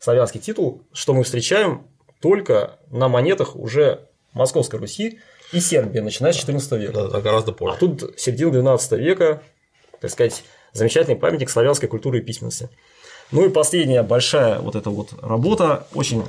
Славянский 0.00 0.38
титул, 0.38 0.82
что 0.92 1.14
мы 1.14 1.24
встречаем 1.24 1.86
только 2.20 2.78
на 2.90 3.08
монетах 3.08 3.56
уже 3.56 4.10
Московской 4.34 4.78
Руси 4.78 5.18
и 5.50 5.60
Сербии, 5.60 6.00
начиная 6.00 6.34
с 6.34 6.36
14 6.36 6.72
века. 6.72 6.92
Да, 6.92 7.08
да, 7.08 7.20
гораздо 7.22 7.52
А 7.52 7.54
позже. 7.54 7.78
тут 7.78 8.20
середина 8.20 8.50
12 8.52 8.92
века, 9.00 9.42
так 10.02 10.10
сказать, 10.10 10.44
замечательный 10.74 11.16
памятник 11.16 11.48
славянской 11.48 11.88
культуры 11.88 12.18
и 12.18 12.20
письменности. 12.20 12.68
Ну 13.32 13.46
и 13.46 13.48
последняя 13.48 14.02
большая 14.02 14.58
вот 14.58 14.76
эта 14.76 14.90
вот 14.90 15.14
работа, 15.22 15.86
очень 15.94 16.22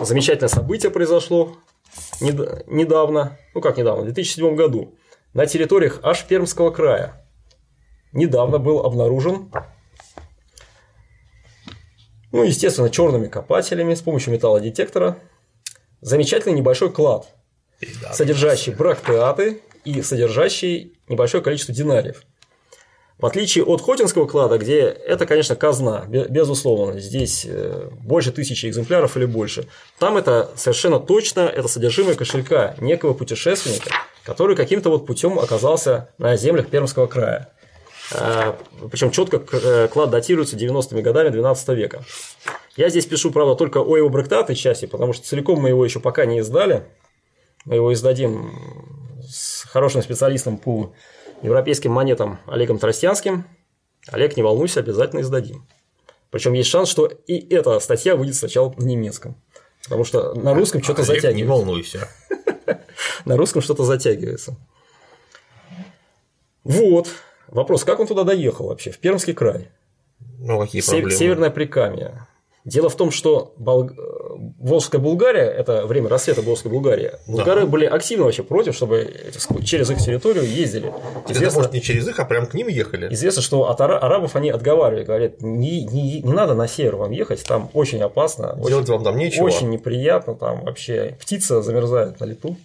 замечательное 0.00 0.48
событие 0.48 0.90
произошло 0.90 1.56
недавно, 2.20 3.38
ну 3.54 3.60
как 3.60 3.76
недавно, 3.76 4.02
в 4.02 4.06
2007 4.06 4.54
году, 4.54 4.94
на 5.34 5.46
территориях 5.46 6.00
аж 6.02 6.24
Пермского 6.24 6.70
края. 6.70 7.26
Недавно 8.12 8.58
был 8.58 8.80
обнаружен, 8.80 9.50
ну, 12.32 12.42
естественно, 12.42 12.90
черными 12.90 13.28
копателями 13.28 13.94
с 13.94 14.02
помощью 14.02 14.32
металлодетектора 14.32 15.18
замечательный 16.00 16.54
небольшой 16.54 16.92
клад, 16.92 17.34
содержащий 18.12 18.74
брактеаты 18.74 19.62
и 19.84 20.02
содержащий 20.02 20.98
небольшое 21.08 21.42
количество 21.42 21.74
динариев. 21.74 22.22
В 23.18 23.24
отличие 23.24 23.64
от 23.64 23.80
Хотинского 23.80 24.26
клада, 24.26 24.58
где 24.58 24.80
это, 24.80 25.24
конечно, 25.24 25.56
казна, 25.56 26.04
бе- 26.06 26.26
безусловно, 26.28 27.00
здесь 27.00 27.46
э, 27.48 27.88
больше 28.02 28.30
тысячи 28.30 28.66
экземпляров 28.66 29.16
или 29.16 29.24
больше, 29.24 29.66
там 29.98 30.18
это 30.18 30.50
совершенно 30.54 31.00
точно, 31.00 31.40
это 31.40 31.66
содержимое 31.66 32.14
кошелька 32.14 32.74
некого 32.78 33.14
путешественника, 33.14 33.90
который 34.22 34.54
каким-то 34.54 34.90
вот 34.90 35.06
путем 35.06 35.38
оказался 35.38 36.10
на 36.18 36.36
землях 36.36 36.68
Пермского 36.68 37.06
края. 37.06 37.48
Причем 38.90 39.10
четко 39.10 39.42
э, 39.50 39.88
клад 39.88 40.10
датируется 40.10 40.56
90-ми 40.56 41.00
годами 41.00 41.30
12 41.30 41.68
века. 41.70 42.04
Я 42.76 42.90
здесь 42.90 43.06
пишу, 43.06 43.30
правда, 43.30 43.54
только 43.54 43.78
о 43.78 43.96
его 43.96 44.10
брактатной 44.10 44.54
части, 44.54 44.84
потому 44.86 45.14
что 45.14 45.26
целиком 45.26 45.60
мы 45.60 45.70
его 45.70 45.84
еще 45.84 46.00
пока 46.00 46.26
не 46.26 46.38
издали. 46.40 46.84
Мы 47.64 47.76
его 47.76 47.92
издадим 47.92 48.52
с 49.28 49.64
хорошим 49.64 50.02
специалистом 50.02 50.58
по 50.58 50.92
европейским 51.42 51.92
монетам 51.92 52.38
Олегом 52.46 52.78
Тростянским. 52.78 53.44
Олег, 54.08 54.36
не 54.36 54.42
волнуйся, 54.42 54.80
обязательно 54.80 55.20
издадим. 55.20 55.66
Причем 56.30 56.52
есть 56.52 56.68
шанс, 56.68 56.88
что 56.88 57.06
и 57.06 57.54
эта 57.54 57.78
статья 57.80 58.16
выйдет 58.16 58.34
сначала 58.36 58.72
на 58.76 58.84
немецком. 58.84 59.40
Потому 59.84 60.04
что 60.04 60.34
на 60.34 60.54
русском 60.54 60.82
что-то 60.82 61.02
Олег, 61.02 61.14
Не 61.14 61.20
затягивается. 61.20 61.50
волнуйся. 61.52 62.08
На 63.24 63.36
русском 63.36 63.62
что-то 63.62 63.84
затягивается. 63.84 64.56
Вот. 66.64 67.08
Вопрос, 67.48 67.84
как 67.84 68.00
он 68.00 68.06
туда 68.06 68.24
доехал 68.24 68.66
вообще? 68.68 68.90
В 68.90 68.98
Пермский 68.98 69.34
край. 69.34 69.68
Ну, 70.38 70.58
какие 70.60 70.82
проблемы? 70.82 71.10
Северное 71.12 71.50
Прикамье. 71.50 72.26
Дело 72.66 72.88
в 72.88 72.96
том, 72.96 73.12
что 73.12 73.54
Бол- 73.58 73.90
э, 73.90 73.92
Волжская 74.58 75.00
Булгария, 75.00 75.44
это 75.44 75.86
время 75.86 76.08
рассвета 76.08 76.42
Волжской 76.42 76.68
Булгарии, 76.70 77.12
булгары 77.28 77.64
были 77.64 77.84
активно 77.86 78.24
вообще 78.24 78.42
против, 78.42 78.74
чтобы 78.74 79.08
через 79.64 79.88
их 79.88 79.98
территорию 79.98 80.44
ездили. 80.44 80.92
Это, 81.24 81.32
Известно, 81.32 81.60
может, 81.60 81.72
не 81.74 81.80
через 81.80 82.08
их, 82.08 82.18
а 82.18 82.24
прям 82.24 82.46
к 82.46 82.54
ним 82.54 82.66
ехали? 82.66 83.06
известно, 83.14 83.40
что 83.40 83.70
от 83.70 83.80
ара- 83.80 83.98
арабов 83.98 84.34
они 84.34 84.50
отговаривали, 84.50 85.04
говорят, 85.04 85.40
не, 85.42 85.84
не- 85.84 86.20
не 86.22 86.32
надо 86.32 86.54
на 86.54 86.66
север 86.66 86.96
вам 86.96 87.12
ехать, 87.12 87.44
там 87.44 87.70
очень 87.72 88.02
опасно, 88.02 88.54
очень, 88.58 88.68
Делать 88.70 88.88
вам 88.88 89.04
там 89.04 89.16
нечего. 89.16 89.44
очень 89.44 89.70
неприятно, 89.70 90.34
там 90.34 90.64
вообще 90.64 91.16
птица 91.20 91.62
замерзает 91.62 92.18
на 92.18 92.24
лету. 92.24 92.56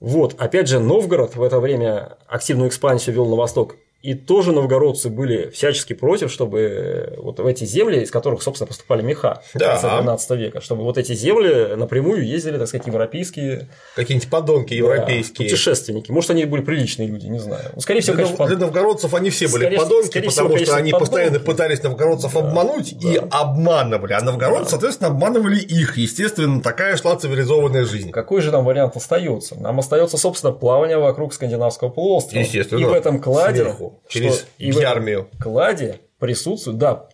Вот, 0.00 0.34
опять 0.38 0.68
же, 0.68 0.78
Новгород 0.80 1.36
в 1.36 1.42
это 1.42 1.60
время 1.60 2.16
активную 2.26 2.68
экспансию 2.70 3.14
вел 3.16 3.26
на 3.26 3.36
восток 3.36 3.76
И 4.00 4.14
тоже 4.14 4.52
новгородцы 4.52 5.08
были 5.08 5.50
всячески 5.50 5.92
против, 5.92 6.30
чтобы 6.30 7.14
вот 7.18 7.40
в 7.40 7.46
эти 7.46 7.64
земли, 7.64 8.00
из 8.00 8.12
которых, 8.12 8.42
собственно, 8.42 8.68
поступали 8.68 9.02
меха 9.02 9.42
Да. 9.54 9.76
в 9.76 9.80
конце 9.82 9.96
12 10.02 10.30
века, 10.38 10.60
чтобы 10.60 10.84
вот 10.84 10.98
эти 10.98 11.14
земли 11.14 11.74
напрямую 11.74 12.24
ездили, 12.24 12.58
так 12.58 12.68
сказать, 12.68 12.86
европейские 12.86 13.68
Какие-нибудь 13.96 14.30
подонки 14.30 14.68
да, 14.70 14.76
европейские. 14.76 15.48
путешественники. 15.48 16.12
Может, 16.12 16.30
они 16.30 16.44
были 16.44 16.62
приличные 16.62 17.08
люди, 17.08 17.26
не 17.26 17.40
знаю. 17.40 17.72
Ну, 17.74 17.80
скорее 17.80 18.00
всего, 18.00 18.14
Для, 18.14 18.24
конечно, 18.26 18.46
для 18.46 18.56
новгородцев 18.58 19.12
они 19.14 19.30
все 19.30 19.48
были 19.48 19.62
Скорее- 19.64 19.78
подонки, 19.78 20.06
скорее 20.06 20.28
потому 20.28 20.30
всего, 20.30 20.48
что 20.48 20.54
конечно, 20.54 20.76
они 20.76 20.92
подонки. 20.92 21.10
постоянно 21.10 21.40
пытались 21.40 21.82
новгородцев 21.82 22.36
обмануть 22.36 22.92
и 22.92 23.20
обманывали, 23.32 24.12
а 24.12 24.20
новгородцы, 24.22 24.70
соответственно, 24.70 25.10
обманывали 25.10 25.58
их. 25.58 25.96
Естественно, 25.98 26.62
такая 26.62 26.96
шла 26.96 27.16
цивилизованная 27.16 27.84
жизнь. 27.84 28.12
Какой 28.12 28.42
же 28.42 28.52
нам 28.52 28.64
вариант 28.64 28.94
остается? 28.96 29.56
Нам 29.58 29.80
остается, 29.80 30.18
собственно, 30.18 30.52
плавание 30.52 30.98
вокруг 30.98 31.34
скандинавского 31.34 31.88
полуострова. 31.88 32.42
Естественно. 32.44 32.78
И 32.78 32.84
в 32.84 32.92
этом 32.92 33.20
кладе, 33.20 33.62
Сверху, 33.62 33.87
через 34.08 34.40
что 34.40 34.46
и 34.58 34.72
в 34.72 34.78
армию. 34.78 35.28
кладе 35.40 36.00
присутствует, 36.18 36.78
да, 36.78 37.08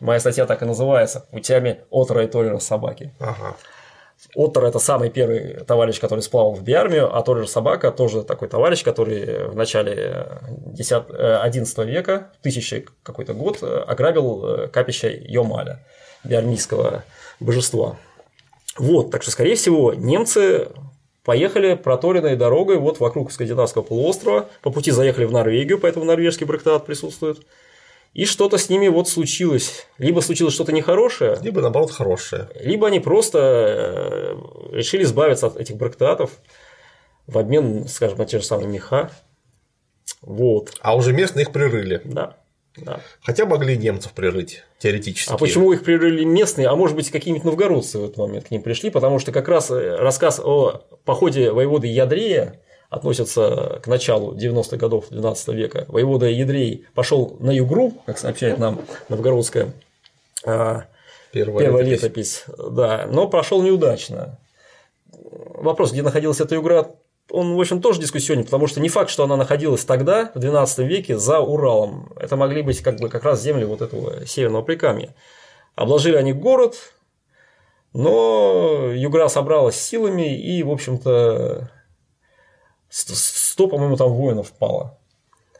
моя 0.00 0.20
статья 0.20 0.46
так 0.46 0.62
и 0.62 0.64
называется, 0.64 1.26
путями 1.30 1.80
Отора 1.90 2.24
и 2.24 2.26
Толлера 2.26 2.58
собаки. 2.58 3.14
Ага. 3.20 3.56
Оттер– 4.36 4.64
это 4.66 4.78
самый 4.78 5.10
первый 5.10 5.64
товарищ, 5.64 6.00
который 6.00 6.20
сплавал 6.20 6.54
в 6.54 6.62
биармию, 6.62 7.14
а 7.14 7.22
Толлер 7.22 7.48
собака 7.48 7.90
тоже 7.90 8.22
такой 8.22 8.48
товарищ, 8.48 8.84
который 8.84 9.48
в 9.48 9.56
начале 9.56 10.38
10, 10.48 11.04
э, 11.10 11.36
11 11.42 11.78
века, 11.78 12.30
в 12.38 12.40
1000 12.40 12.84
какой-то 13.02 13.34
год, 13.34 13.58
э, 13.62 13.84
ограбил 13.86 14.46
э, 14.46 14.68
капище 14.68 15.20
Йомаля, 15.26 15.84
биармийского 16.24 17.04
божества. 17.40 17.96
Вот, 18.78 19.10
так 19.10 19.22
что, 19.22 19.32
скорее 19.32 19.56
всего, 19.56 19.92
немцы 19.92 20.68
поехали 21.24 21.74
проторенной 21.74 22.36
дорогой 22.36 22.78
вот 22.78 23.00
вокруг 23.00 23.32
скандинавского 23.32 23.82
полуострова, 23.82 24.48
по 24.62 24.70
пути 24.70 24.90
заехали 24.90 25.24
в 25.24 25.32
Норвегию, 25.32 25.78
поэтому 25.78 26.04
норвежский 26.04 26.46
брактат 26.46 26.84
присутствует, 26.86 27.46
и 28.12 28.24
что-то 28.26 28.58
с 28.58 28.68
ними 28.68 28.88
вот 28.88 29.08
случилось. 29.08 29.86
Либо 29.98 30.20
случилось 30.20 30.52
что-то 30.54 30.72
нехорошее, 30.72 31.38
Либо, 31.40 31.60
наоборот, 31.62 31.92
хорошее. 31.92 32.48
либо 32.60 32.86
они 32.88 33.00
просто 33.00 33.38
э, 33.38 34.76
решили 34.76 35.04
избавиться 35.04 35.46
от 35.46 35.56
этих 35.56 35.76
брактатов 35.76 36.30
в 37.26 37.38
обмен, 37.38 37.88
скажем, 37.88 38.18
на 38.18 38.26
те 38.26 38.38
же 38.38 38.44
самые 38.44 38.68
меха. 38.68 39.10
Вот, 40.20 40.72
А 40.80 40.94
уже 40.96 41.12
местные 41.12 41.44
их 41.44 41.52
прирыли. 41.52 42.00
да. 42.04 42.36
Да. 42.76 43.00
Хотя 43.22 43.44
могли 43.44 43.76
немцев 43.76 44.12
прирыть, 44.12 44.64
теоретически. 44.78 45.32
А 45.32 45.36
почему 45.36 45.72
их 45.72 45.84
прерыли 45.84 46.24
местные, 46.24 46.68
а 46.68 46.76
может 46.76 46.96
быть 46.96 47.10
какие-нибудь 47.10 47.44
новгородцы 47.44 47.98
в 47.98 48.04
этот 48.04 48.16
момент 48.16 48.48
к 48.48 48.50
ним 48.50 48.62
пришли? 48.62 48.90
Потому 48.90 49.18
что 49.18 49.30
как 49.30 49.48
раз 49.48 49.70
э, 49.70 49.96
рассказ 49.96 50.40
о 50.42 50.82
походе 51.04 51.52
воеводы 51.52 51.86
Ядрея 51.88 52.60
относится 52.92 53.80
к 53.82 53.86
началу 53.86 54.34
90-х 54.34 54.76
годов 54.76 55.06
12 55.08 55.48
века. 55.48 55.86
Воевода 55.88 56.26
Ядрей 56.26 56.86
пошел 56.94 57.36
на 57.40 57.50
Югру, 57.50 57.94
как 58.04 58.18
сообщает 58.18 58.58
нам 58.58 58.82
новгородская 59.08 59.72
а, 60.44 60.84
Первая, 61.32 61.64
Первая 61.64 61.84
летопись. 61.84 62.44
летопись, 62.46 62.72
да, 62.72 63.08
но 63.10 63.28
прошел 63.28 63.62
неудачно. 63.62 64.38
Вопрос, 65.10 65.92
где 65.92 66.02
находилась 66.02 66.40
эта 66.40 66.56
игра, 66.56 66.90
он, 67.32 67.56
в 67.56 67.60
общем, 67.60 67.80
тоже 67.80 67.98
дискуссионный, 67.98 68.44
потому 68.44 68.66
что 68.66 68.78
не 68.78 68.90
факт, 68.90 69.08
что 69.08 69.24
она 69.24 69.36
находилась 69.36 69.86
тогда, 69.86 70.30
в 70.34 70.38
12 70.38 70.80
веке, 70.80 71.16
за 71.16 71.40
Уралом. 71.40 72.12
Это 72.20 72.36
могли 72.36 72.60
быть 72.60 72.82
как 72.82 73.00
бы 73.00 73.08
как 73.08 73.24
раз 73.24 73.40
земли 73.40 73.64
вот 73.64 73.80
этого 73.80 74.26
северного 74.26 74.60
Прикамья. 74.62 75.14
Обложили 75.74 76.16
они 76.16 76.34
город, 76.34 76.76
но 77.94 78.92
Югра 78.92 79.28
собралась 79.28 79.76
силами 79.76 80.38
и, 80.38 80.62
в 80.62 80.70
общем-то, 80.70 81.70
100, 82.90 83.66
по-моему, 83.66 83.96
там 83.96 84.12
воинов 84.12 84.52
пало. 84.52 84.98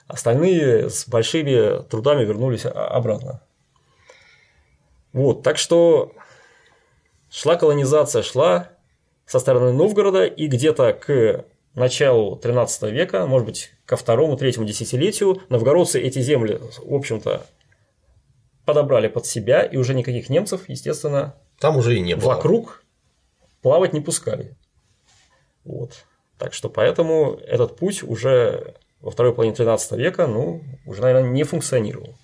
Остальные 0.08 0.90
с 0.90 1.08
большими 1.08 1.82
трудами 1.84 2.22
вернулись 2.22 2.66
обратно. 2.66 3.40
Вот, 5.14 5.42
так 5.42 5.56
что 5.56 6.12
шла 7.30 7.56
колонизация, 7.56 8.22
шла 8.22 8.68
со 9.24 9.38
стороны 9.38 9.72
Новгорода, 9.72 10.26
и 10.26 10.48
где-то 10.48 10.92
к 10.92 11.46
началу 11.74 12.36
13 12.36 12.90
века, 12.92 13.26
может 13.26 13.46
быть, 13.46 13.72
ко 13.86 13.96
второму-третьему 13.96 14.66
десятилетию, 14.66 15.42
новгородцы 15.48 16.00
эти 16.00 16.20
земли, 16.20 16.60
в 16.78 16.94
общем-то, 16.94 17.46
подобрали 18.64 19.08
под 19.08 19.26
себя, 19.26 19.62
и 19.62 19.76
уже 19.76 19.94
никаких 19.94 20.28
немцев, 20.28 20.68
естественно, 20.68 21.34
Там 21.58 21.76
уже 21.76 21.96
и 21.96 22.00
не 22.00 22.14
было. 22.14 22.28
вокруг 22.28 22.84
плавать 23.60 23.92
не 23.92 24.00
пускали. 24.00 24.56
Вот. 25.64 26.04
Так 26.38 26.54
что 26.54 26.68
поэтому 26.68 27.34
этот 27.46 27.76
путь 27.76 28.02
уже 28.02 28.74
во 29.00 29.10
второй 29.10 29.34
половине 29.34 29.54
13 29.54 29.92
века, 29.92 30.26
ну, 30.26 30.62
уже, 30.86 31.02
наверное, 31.02 31.30
не 31.30 31.44
функционировал. 31.44 32.14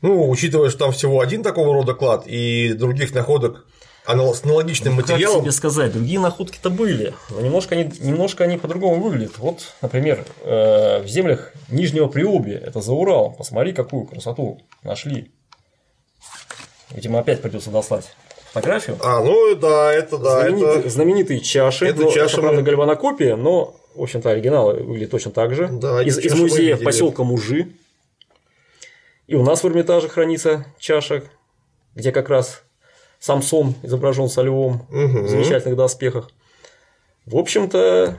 Ну, 0.00 0.28
учитывая, 0.28 0.70
что 0.70 0.78
там 0.80 0.92
всего 0.92 1.20
один 1.20 1.42
такого 1.42 1.74
рода 1.74 1.94
клад, 1.94 2.26
и 2.26 2.72
других 2.72 3.14
находок 3.14 3.66
аналогичным 4.06 4.94
Ну, 4.94 5.00
Как 5.02 5.10
материалом. 5.10 5.42
тебе 5.42 5.52
сказать, 5.52 5.92
другие 5.92 6.20
находки-то 6.20 6.70
были, 6.70 7.14
но 7.30 7.40
немножко 7.40 7.74
они, 7.74 7.90
немножко 8.00 8.44
они 8.44 8.56
по-другому 8.56 9.02
выглядят. 9.02 9.38
Вот, 9.38 9.74
например, 9.82 10.24
э, 10.42 11.02
в 11.02 11.08
землях 11.08 11.52
Нижнего 11.68 12.06
Приобья, 12.08 12.58
это 12.58 12.80
за 12.80 12.92
Уралом, 12.92 13.34
посмотри, 13.34 13.72
какую 13.72 14.06
красоту 14.06 14.60
нашли. 14.82 15.30
Видимо, 16.92 17.18
опять 17.18 17.42
придется 17.42 17.70
достать 17.70 18.08
фотографию. 18.52 18.96
А, 19.02 19.20
ну 19.22 19.54
да, 19.56 19.92
это 19.92 20.18
да, 20.18 20.40
знаменитые, 20.42 20.78
это. 20.80 20.88
знаменитые 20.90 21.40
чаши. 21.40 21.86
это 21.86 22.02
ну, 22.02 22.12
чаши 22.12 22.36
правда, 22.40 22.58
мы- 22.58 22.62
гальванокопия, 22.62 23.36
но, 23.36 23.76
в 23.94 24.02
общем-то, 24.02 24.30
оригиналы 24.30 24.74
выглядят 24.82 25.10
точно 25.10 25.32
так 25.32 25.54
же. 25.54 25.68
Да, 25.68 26.02
из, 26.02 26.16
из 26.18 26.34
музея 26.34 26.76
поселка 26.76 27.24
Мужи. 27.24 27.68
И 29.26 29.34
у 29.34 29.42
нас 29.42 29.62
в 29.64 29.66
Эрмитаже 29.66 30.08
хранится 30.08 30.66
чаша, 30.78 31.24
где 31.96 32.12
как 32.12 32.28
раз 32.28 32.62
Самсон 33.18 33.74
изображен 33.82 34.28
со 34.28 34.42
львом 34.42 34.86
Мгм. 34.90 35.24
в 35.24 35.28
замечательных 35.28 35.76
доспехах. 35.76 36.30
В 37.24 37.36
общем-то, 37.36 38.18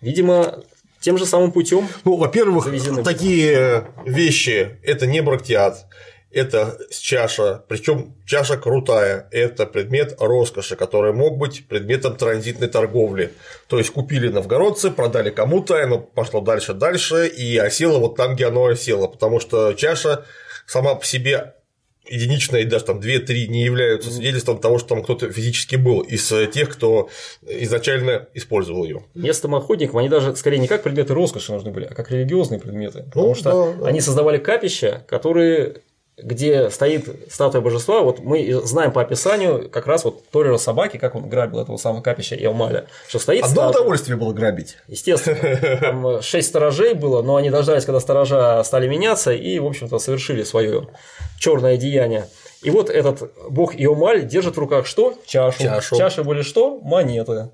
видимо, 0.00 0.62
тем 1.00 1.16
же 1.18 1.26
самым 1.26 1.52
путем 1.52 1.88
Ну, 2.04 2.16
во-первых, 2.16 2.64
Завезены. 2.64 3.02
такие 3.02 3.86
вещи 4.04 4.78
это 4.82 5.06
не 5.06 5.20
брактиат, 5.22 5.86
это 6.32 6.76
чаша, 6.90 7.64
причем 7.68 8.14
чаша 8.26 8.58
крутая, 8.58 9.26
это 9.30 9.64
предмет 9.64 10.16
роскоши, 10.20 10.76
который 10.76 11.14
мог 11.14 11.38
быть 11.38 11.66
предметом 11.66 12.16
транзитной 12.16 12.68
торговли. 12.68 13.32
То 13.68 13.78
есть 13.78 13.90
купили 13.90 14.28
новгородцы, 14.28 14.90
продали 14.90 15.30
кому-то, 15.30 15.82
оно 15.82 15.98
пошло 15.98 16.40
дальше, 16.42 16.74
дальше 16.74 17.26
и 17.26 17.56
осело 17.56 17.98
вот 18.00 18.16
там, 18.16 18.34
где 18.34 18.46
оно 18.48 18.64
осело, 18.64 19.06
потому 19.06 19.40
что 19.40 19.72
чаша 19.72 20.24
сама 20.66 20.94
по 20.96 21.06
себе 21.06 21.54
единичная, 22.08 22.60
и 22.60 22.64
даже 22.64 22.84
там 22.84 22.98
2-3 23.00 23.46
не 23.48 23.64
являются 23.64 24.10
свидетельством 24.10 24.58
того, 24.58 24.78
что 24.78 24.88
там 24.90 25.02
кто-то 25.02 25.30
физически 25.30 25.76
был 25.76 26.00
из 26.00 26.30
э, 26.32 26.46
тех, 26.46 26.70
кто 26.70 27.08
изначально 27.46 28.28
использовал 28.34 28.84
ее. 28.84 29.04
местным 29.14 29.54
охотникам 29.54 29.98
они 29.98 30.08
даже 30.08 30.34
скорее 30.36 30.58
не 30.58 30.68
как 30.68 30.82
предметы 30.82 31.14
роскоши 31.14 31.52
нужны 31.52 31.70
были, 31.70 31.84
а 31.86 31.94
как 31.94 32.10
религиозные 32.10 32.60
предметы. 32.60 33.04
Потому 33.04 33.28
Ну, 33.28 33.34
что 33.34 33.50
да, 33.74 33.80
да. 33.82 33.86
они 33.88 34.00
создавали 34.00 34.38
капища, 34.38 35.04
которые 35.08 35.82
где 36.16 36.70
стоит 36.70 37.30
статуя 37.30 37.60
божества, 37.60 38.00
вот 38.00 38.20
мы 38.20 38.60
знаем 38.64 38.90
по 38.90 39.02
описанию 39.02 39.68
как 39.68 39.86
раз 39.86 40.04
вот 40.04 40.26
Торера 40.30 40.56
собаки, 40.56 40.96
как 40.96 41.14
он 41.14 41.28
грабил 41.28 41.60
этого 41.60 41.76
самого 41.76 42.00
капища 42.00 42.34
Иомаля, 42.36 42.86
что 43.06 43.18
стоит 43.18 43.44
Одно 43.44 43.54
статуя, 43.54 43.80
удовольствие 43.82 44.16
было 44.16 44.32
грабить. 44.32 44.78
естественно, 44.88 45.76
там 45.80 46.22
шесть 46.22 46.48
сторожей 46.48 46.94
было, 46.94 47.20
но 47.20 47.36
они 47.36 47.50
дождались, 47.50 47.84
когда 47.84 48.00
сторожа 48.00 48.62
стали 48.64 48.88
меняться 48.88 49.32
и, 49.32 49.58
в 49.58 49.66
общем-то, 49.66 49.98
совершили 49.98 50.42
свое 50.42 50.88
черное 51.38 51.76
деяние. 51.76 52.26
И 52.62 52.70
вот 52.70 52.88
этот 52.88 53.30
бог 53.50 53.74
Иомаль 53.76 54.26
держит 54.26 54.56
в 54.56 54.58
руках 54.58 54.86
что? 54.86 55.14
Чашу. 55.26 55.62
Чашу. 55.62 55.96
Чаши 55.96 56.24
были 56.24 56.40
что? 56.40 56.80
Монеты. 56.80 57.50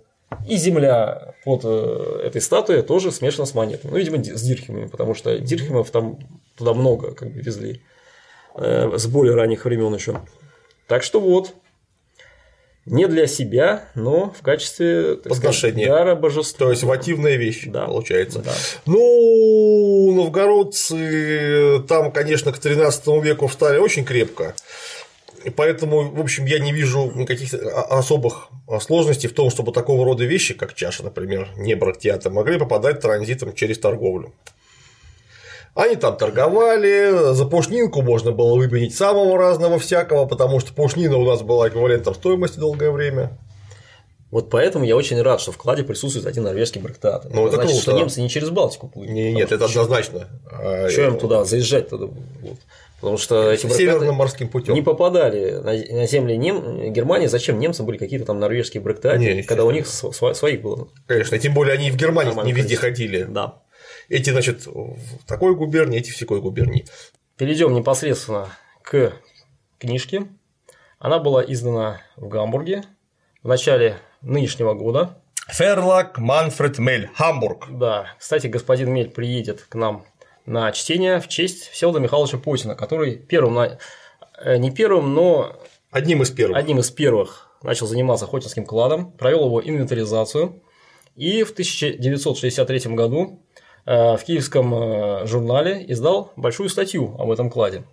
И 0.48 0.56
земля 0.56 1.34
под 1.44 1.62
э, 1.64 2.20
этой 2.24 2.40
статуей 2.40 2.80
тоже 2.82 3.10
смешана 3.10 3.44
с 3.44 3.54
монетами. 3.54 3.90
Ну, 3.90 3.98
видимо, 3.98 4.16
ди- 4.16 4.32
с 4.34 4.40
дирхемами, 4.40 4.86
потому 4.86 5.14
что 5.14 5.38
дирхемов 5.38 5.90
там 5.90 6.18
туда 6.56 6.72
много 6.72 7.12
как 7.12 7.28
бы 7.32 7.40
везли 7.40 7.82
э, 8.56 8.96
с 8.96 9.06
более 9.06 9.34
ранних 9.34 9.64
времен 9.64 9.94
еще. 9.94 10.20
Так 10.86 11.02
что 11.02 11.20
вот. 11.20 11.54
Не 12.84 13.06
для 13.06 13.28
себя, 13.28 13.84
но 13.94 14.34
в 14.36 14.42
качестве 14.42 15.14
Подношения. 15.16 15.86
дара 15.86 16.16
божеству. 16.16 16.64
То 16.66 16.70
есть 16.72 16.82
вативная 16.82 17.36
вещь, 17.36 17.62
Да. 17.66 17.86
получается. 17.86 18.40
Да. 18.40 18.52
Ну, 18.86 20.12
новгородцы 20.12 21.80
там, 21.88 22.10
конечно, 22.10 22.52
к 22.52 22.58
13 22.58 23.22
веку 23.22 23.46
встали 23.46 23.78
очень 23.78 24.04
крепко. 24.04 24.54
И 25.44 25.50
поэтому, 25.50 26.10
в 26.10 26.20
общем, 26.20 26.44
я 26.46 26.58
не 26.58 26.72
вижу 26.72 27.12
никаких 27.14 27.54
особых 27.54 28.48
сложностей 28.80 29.28
в 29.28 29.32
том, 29.34 29.50
чтобы 29.50 29.72
такого 29.72 30.04
рода 30.04 30.24
вещи, 30.24 30.54
как 30.54 30.74
чаша, 30.74 31.04
например, 31.04 31.48
не 31.56 31.74
брактиаты, 31.74 32.30
могли 32.30 32.58
попадать 32.58 33.00
транзитом 33.00 33.52
через 33.54 33.78
торговлю. 33.78 34.32
Они 35.74 35.96
там 35.96 36.16
торговали, 36.16 37.32
за 37.32 37.46
пушнинку 37.46 38.02
можно 38.02 38.30
было 38.32 38.56
выменить 38.56 38.94
самого 38.94 39.38
разного 39.38 39.78
всякого, 39.78 40.26
потому 40.26 40.60
что 40.60 40.74
пушнина 40.74 41.16
у 41.16 41.24
нас 41.24 41.40
была 41.42 41.68
эквивалентом 41.68 42.14
стоимости 42.14 42.58
долгое 42.58 42.90
время. 42.90 43.38
Вот 44.30 44.48
поэтому 44.48 44.84
я 44.84 44.96
очень 44.96 45.20
рад, 45.20 45.40
что 45.40 45.52
в 45.52 45.58
кладе 45.58 45.82
присутствует 45.82 46.26
один 46.26 46.44
норвежский 46.44 46.80
брактат. 46.80 47.26
Ну, 47.30 47.46
это 47.46 47.56
значит, 47.56 47.72
круто. 47.72 47.82
что 47.82 47.92
немцы 47.92 48.22
не 48.22 48.30
через 48.30 48.48
Балтику 48.48 48.88
плыли. 48.88 49.10
Не, 49.10 49.32
нет, 49.32 49.52
это 49.52 49.66
однозначно. 49.66 50.28
Что 50.88 51.02
им 51.02 51.18
туда 51.18 51.44
заезжать 51.44 51.90
туда? 51.90 52.06
Вот. 52.06 52.58
Потому 53.02 53.18
что 53.18 53.50
эти 53.50 53.66
Северным 53.66 54.14
морским 54.14 54.48
путем. 54.48 54.74
не 54.74 54.80
попадали 54.80 55.56
на, 55.56 56.06
земли 56.06 56.36
нем... 56.36 56.92
Германии. 56.92 57.26
Зачем 57.26 57.58
немцам 57.58 57.84
были 57.84 57.98
какие-то 57.98 58.24
там 58.26 58.38
норвежские 58.38 58.80
брактаты, 58.80 59.18
Не, 59.18 59.42
когда 59.42 59.64
у 59.64 59.70
них 59.70 59.88
св- 59.88 60.14
св- 60.14 60.36
своих 60.36 60.62
было? 60.62 60.88
Конечно, 61.08 61.36
тем 61.38 61.52
более 61.52 61.74
они 61.74 61.88
и 61.88 61.90
в 61.90 61.96
Германии 61.96 62.32
не 62.44 62.52
везде 62.52 62.76
ходили. 62.76 63.24
Да. 63.24 63.61
Эти, 64.12 64.28
значит, 64.28 64.66
в 64.66 65.24
такой 65.26 65.56
губернии, 65.56 65.98
эти 65.98 66.10
в 66.10 66.16
секой 66.18 66.42
губернии. 66.42 66.84
Перейдем 67.38 67.72
непосредственно 67.72 68.50
к 68.82 69.14
книжке. 69.78 70.28
Она 70.98 71.18
была 71.18 71.42
издана 71.42 72.02
в 72.16 72.28
Гамбурге 72.28 72.84
в 73.42 73.48
начале 73.48 73.96
нынешнего 74.20 74.74
года. 74.74 75.18
Ферлак 75.48 76.18
Манфред 76.18 76.78
Мель, 76.78 77.08
Хамбург. 77.14 77.68
Да, 77.70 78.14
кстати, 78.18 78.48
господин 78.48 78.92
Мель 78.92 79.08
приедет 79.08 79.62
к 79.62 79.74
нам 79.76 80.04
на 80.44 80.70
чтение 80.72 81.18
в 81.18 81.28
честь 81.28 81.70
Всеволода 81.70 82.00
Михайловича 82.00 82.36
Путина, 82.36 82.74
который 82.74 83.16
первым, 83.16 83.78
э, 84.44 84.58
не 84.58 84.70
первым, 84.70 85.14
но 85.14 85.58
Одним 85.90 86.20
из 86.20 86.30
первых. 86.30 86.58
одним 86.58 86.80
из 86.80 86.90
первых 86.90 87.48
начал 87.62 87.86
заниматься 87.86 88.26
охотничьим 88.26 88.66
кладом, 88.66 89.10
провел 89.12 89.46
его 89.46 89.62
инвентаризацию 89.62 90.62
и 91.16 91.44
в 91.44 91.52
1963 91.52 92.94
году 92.94 93.41
в 93.84 94.20
киевском 94.24 94.74
э, 94.74 95.26
журнале 95.26 95.84
издал 95.88 96.32
большую 96.36 96.68
статью 96.68 97.16
об 97.18 97.30
этом 97.30 97.50
кладе. 97.50 97.84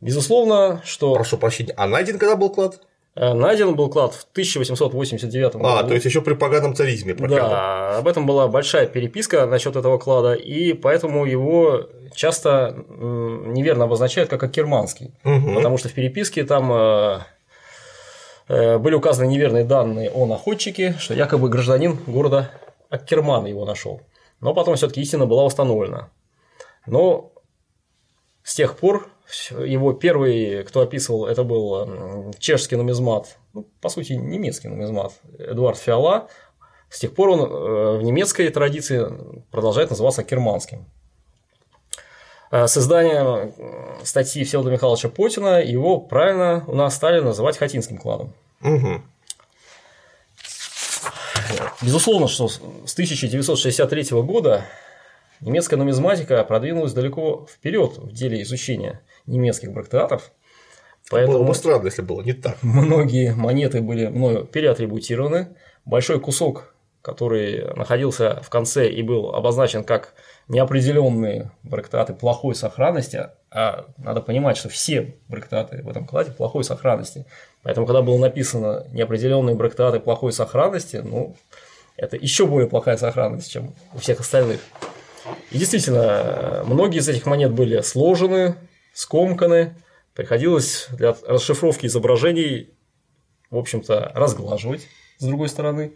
Безусловно, 0.00 0.80
что 0.84 1.14
Прошу 1.14 1.38
прощения, 1.38 1.74
а 1.76 1.86
найден 1.86 2.18
когда 2.18 2.36
был 2.36 2.50
клад? 2.50 2.80
э, 3.14 3.34
найден 3.34 3.74
был 3.74 3.88
клад 3.88 4.14
в 4.14 4.26
1889 4.32 5.52
году. 5.54 5.66
А, 5.66 5.84
то 5.84 5.94
есть 5.94 6.04
еще 6.06 6.22
при 6.22 6.34
поганом 6.34 6.74
царизме. 6.74 7.14
Да, 7.14 7.98
об 7.98 8.08
этом 8.08 8.26
была 8.26 8.48
большая 8.48 8.86
переписка 8.86 9.46
насчет 9.46 9.76
этого 9.76 9.98
клада, 9.98 10.32
и 10.32 10.72
поэтому 10.72 11.26
его 11.26 11.88
часто 12.14 12.84
неверно 12.88 13.84
обозначают 13.84 14.30
как 14.30 14.42
акерманский. 14.42 15.12
Мгм. 15.24 15.54
Потому 15.54 15.78
что 15.78 15.88
в 15.88 15.92
переписке 15.92 16.44
там 16.44 16.72
э, 16.72 17.18
э, 18.48 18.78
были 18.78 18.94
указаны 18.94 19.26
неверные 19.26 19.64
данные 19.64 20.10
о 20.10 20.26
находчике, 20.26 20.96
что 20.98 21.14
якобы 21.14 21.48
гражданин 21.48 21.98
города 22.06 22.50
Аккерман 22.90 23.46
его 23.46 23.64
нашел. 23.64 24.00
Но 24.42 24.52
потом 24.52 24.74
все-таки 24.74 25.00
истина 25.00 25.24
была 25.24 25.44
установлена. 25.44 26.10
Но 26.86 27.32
с 28.42 28.54
тех 28.54 28.76
пор 28.76 29.08
его 29.50 29.92
первый, 29.94 30.64
кто 30.64 30.80
описывал, 30.80 31.26
это 31.26 31.44
был 31.44 32.34
чешский 32.38 32.76
нумизмат, 32.76 33.38
ну, 33.54 33.66
по 33.80 33.88
сути, 33.88 34.12
немецкий 34.12 34.68
нумизмат, 34.68 35.12
Эдуард 35.38 35.78
Фиала. 35.78 36.28
С 36.90 36.98
тех 36.98 37.14
пор 37.14 37.30
он 37.30 37.40
э, 37.40 37.98
в 37.98 38.02
немецкой 38.02 38.50
традиции 38.50 39.06
продолжает 39.50 39.88
называться 39.88 40.24
керманским. 40.24 40.84
Э, 42.50 42.66
С 42.66 42.76
изданием 42.76 43.54
э, 43.56 44.04
статьи 44.04 44.44
Всеволода 44.44 44.72
Михайловича 44.72 45.08
Потина 45.08 45.62
его 45.62 45.98
правильно 46.00 46.64
у 46.66 46.74
нас 46.74 46.94
стали 46.94 47.20
называть 47.20 47.56
Хатинским 47.56 47.96
кладом. 47.96 48.34
Мгм. 48.60 49.02
Безусловно, 51.82 52.28
что 52.28 52.48
с 52.48 52.60
с 52.84 52.92
1963 52.92 54.22
года 54.22 54.64
немецкая 55.40 55.76
нумизматика 55.76 56.42
продвинулась 56.44 56.92
далеко 56.92 57.46
вперед 57.50 57.96
в 57.96 58.12
деле 58.12 58.42
изучения 58.42 59.00
немецких 59.26 59.72
брактатов. 59.72 60.32
Было 61.10 61.18
Поэтому 61.18 61.44
бы 61.44 61.54
странно, 61.54 61.86
если 61.86 62.02
было 62.02 62.22
не 62.22 62.32
так. 62.32 62.56
многие 62.62 63.34
монеты 63.34 63.80
были 63.80 64.06
мною 64.06 64.44
переатрибутированы. 64.44 65.56
Большой 65.84 66.20
кусок, 66.20 66.74
который 67.02 67.74
находился 67.74 68.40
в 68.42 68.50
конце 68.50 68.88
и 68.88 69.02
был 69.02 69.34
обозначен 69.34 69.82
как 69.82 70.14
неопределенные 70.48 71.50
брактаты 71.62 72.14
плохой 72.14 72.54
сохранности, 72.54 73.28
а 73.50 73.86
надо 73.96 74.20
понимать, 74.20 74.56
что 74.56 74.68
все 74.68 75.16
брактаты 75.28 75.82
в 75.82 75.88
этом 75.88 76.06
кладе 76.06 76.30
плохой 76.30 76.62
сохранности. 76.62 77.26
Поэтому, 77.62 77.86
когда 77.86 78.02
было 78.02 78.18
написано 78.18 78.86
неопределенные 78.90 79.56
брактаты 79.56 79.98
плохой 79.98 80.32
сохранности, 80.32 80.96
ну, 80.96 81.36
это 81.96 82.16
еще 82.16 82.46
более 82.46 82.68
плохая 82.68 82.96
сохранность, 82.96 83.50
чем 83.50 83.74
у 83.94 83.98
всех 83.98 84.20
остальных. 84.20 84.60
И 85.50 85.58
действительно, 85.58 86.62
многие 86.66 86.98
из 86.98 87.08
этих 87.08 87.26
монет 87.26 87.52
были 87.52 87.80
сложены, 87.82 88.56
скомканы, 88.92 89.74
приходилось 90.14 90.88
для 90.90 91.16
расшифровки 91.26 91.86
изображений, 91.86 92.70
в 93.50 93.56
общем-то, 93.58 94.12
разглаживать 94.14 94.88
с 95.18 95.24
другой 95.24 95.48
стороны, 95.48 95.92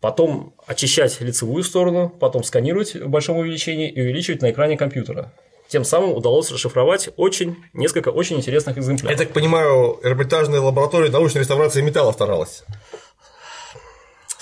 потом 0.00 0.54
очищать 0.66 1.20
лицевую 1.20 1.62
сторону, 1.62 2.08
потом 2.08 2.42
сканировать 2.42 2.94
в 2.94 3.08
большом 3.08 3.38
увеличении 3.38 3.88
и 3.88 4.00
увеличивать 4.00 4.42
на 4.42 4.50
экране 4.50 4.76
компьютера. 4.76 5.32
Тем 5.68 5.84
самым 5.84 6.14
удалось 6.14 6.50
расшифровать 6.50 7.10
очень, 7.16 7.56
несколько 7.72 8.08
очень 8.08 8.38
интересных 8.38 8.76
Я 8.76 8.82
экземпляров. 8.82 9.18
так 9.18 9.32
понимаю, 9.32 10.00
Эрмитажная 10.02 10.60
лаборатория 10.60 11.10
научной 11.10 11.40
реставрации 11.40 11.80
металла 11.80 12.10
старалась. 12.10 12.64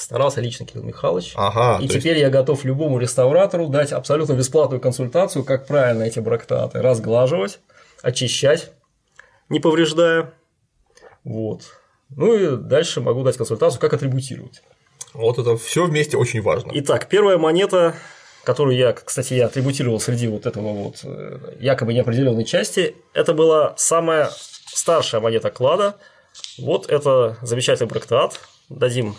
Старался 0.08 0.40
лично 0.40 0.64
Кирилл 0.64 0.84
Михайлович. 0.84 1.34
Ага. 1.34 1.74
И 1.82 1.86
то 1.86 1.92
есть- 1.92 2.02
теперь 2.02 2.16
я 2.16 2.30
готов 2.30 2.64
любому 2.64 2.98
реставратору 2.98 3.68
дать 3.68 3.92
абсолютно 3.92 4.32
бесплатную 4.32 4.80
консультацию, 4.80 5.44
как 5.44 5.66
правильно 5.66 6.04
эти 6.04 6.18
брактаты 6.18 6.80
разглаживать, 6.80 7.58
очищать, 8.00 8.70
не 9.50 9.60
повреждая. 9.60 10.32
Вот. 11.24 11.64
Ну 12.08 12.32
и 12.34 12.56
дальше 12.56 13.02
могу 13.02 13.22
дать 13.22 13.36
консультацию, 13.36 13.82
как 13.82 13.92
атрибутировать. 13.92 14.62
Вот 15.12 15.36
это 15.36 15.58
все 15.58 15.84
вместе 15.84 16.16
очень 16.16 16.40
важно. 16.40 16.70
Итак, 16.76 17.06
первая 17.10 17.36
монета, 17.36 17.94
которую 18.44 18.78
я, 18.78 18.94
кстати, 18.94 19.34
я 19.34 19.44
атрибутировал 19.44 20.00
среди 20.00 20.26
вот 20.28 20.46
этого 20.46 20.72
вот 20.72 21.00
э, 21.04 21.56
якобы 21.60 21.92
неопределенной 21.92 22.46
части, 22.46 22.96
это 23.12 23.34
была 23.34 23.74
самая 23.76 24.30
старшая 24.72 25.20
монета 25.20 25.50
клада. 25.50 25.96
Вот 26.56 26.88
это 26.90 27.36
замечательный 27.42 27.88
брактат. 27.88 28.40
Дадим 28.70 29.14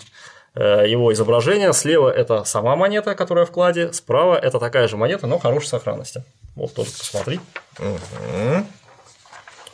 Э, 0.56 0.86
его 0.88 1.14
изображение. 1.14 1.74
Слева 1.74 2.10
это 2.10 2.44
сама 2.44 2.76
монета, 2.76 3.16
которая 3.16 3.46
в 3.46 3.52
кладе, 3.52 3.94
справа 3.94 4.36
это 4.36 4.60
такая 4.60 4.88
же 4.88 4.98
монета, 4.98 5.28
но 5.28 5.38
хорошей 5.38 5.68
сохранности. 5.68 6.24
Вот 6.56 6.74
тоже 6.74 6.92
посмотри. 6.92 7.40
Угу. 7.78 8.66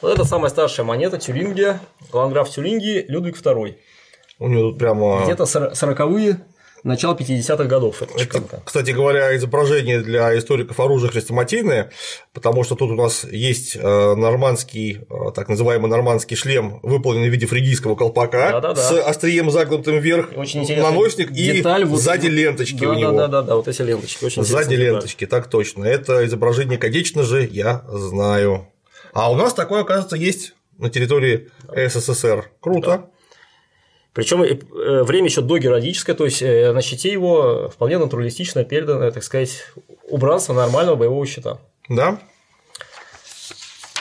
Вот 0.01 0.13
это 0.13 0.25
самая 0.25 0.49
старшая 0.49 0.85
монета 0.85 1.17
Тюрингия, 1.17 1.79
ландграф 2.11 2.49
Тюрингии 2.49 3.05
Людвиг 3.07 3.37
II. 3.37 3.75
У 4.39 4.47
него 4.49 4.69
тут 4.69 4.79
прямо... 4.79 5.23
Где-то 5.23 5.43
40-е 5.43 6.41
начала 6.85 7.15
50-х 7.15 7.65
годов. 7.65 8.01
Это, 8.01 8.61
кстати 8.63 8.91
говоря, 8.91 9.35
изображение 9.35 10.01
для 10.01 10.37
историков 10.37 10.79
оружия 10.79 11.09
хрестоматийное, 11.09 11.91
потому 12.31 12.63
что 12.63 12.75
тут 12.75 12.91
у 12.91 12.95
нас 12.95 13.23
есть 13.25 13.75
э, 13.75 13.81
нормандский, 14.15 14.99
э, 15.09 15.31
так 15.33 15.49
называемый 15.49 15.89
нормандский 15.89 16.37
шлем, 16.37 16.79
выполненный 16.83 17.29
в 17.29 17.31
виде 17.31 17.47
фригийского 17.47 17.95
колпака 17.95 18.51
да, 18.51 18.61
да, 18.61 18.73
да. 18.73 18.81
с 18.81 18.91
острием 19.01 19.49
загнутым 19.49 19.97
вверх, 19.97 20.29
очень 20.35 20.61
наносник 20.79 21.31
деталь, 21.31 21.81
и 21.81 21.85
вот 21.85 21.99
сзади 21.99 22.27
ленточки 22.27 22.81
да, 22.81 22.89
у 22.89 22.93
него. 22.93 23.11
Да, 23.11 23.17
да, 23.17 23.27
да, 23.27 23.41
да, 23.41 23.55
вот 23.55 23.67
эти 23.67 23.81
ленточки. 23.81 24.23
Очень 24.23 24.43
сзади 24.43 24.75
ленточки, 24.75 25.25
так 25.25 25.49
точно. 25.49 25.85
Это 25.85 26.25
изображение, 26.25 26.77
конечно 26.77 27.23
же, 27.23 27.47
я 27.51 27.83
знаю. 27.89 28.67
А 29.13 29.31
у 29.31 29.35
нас 29.35 29.53
такое, 29.53 29.81
оказывается, 29.81 30.17
есть 30.17 30.53
на 30.77 30.89
территории. 30.89 31.49
СССР. 31.73 32.51
Круто. 32.59 32.87
Да. 32.87 33.09
Причем 34.15 34.41
э, 34.43 35.03
время 35.03 35.27
еще 35.27 35.41
до 35.41 35.57
геральдическое, 35.57 36.15
то 36.15 36.23
есть 36.23 36.41
э, 36.41 36.71
на 36.71 36.81
щите 36.81 37.11
его 37.11 37.69
вполне 37.69 37.97
натуралистично 37.97 38.63
передано, 38.63 39.11
так 39.11 39.23
сказать, 39.23 39.65
убранство 40.07 40.53
нормального 40.53 40.95
боевого 40.95 41.25
щита. 41.25 41.59
Да? 41.89 42.17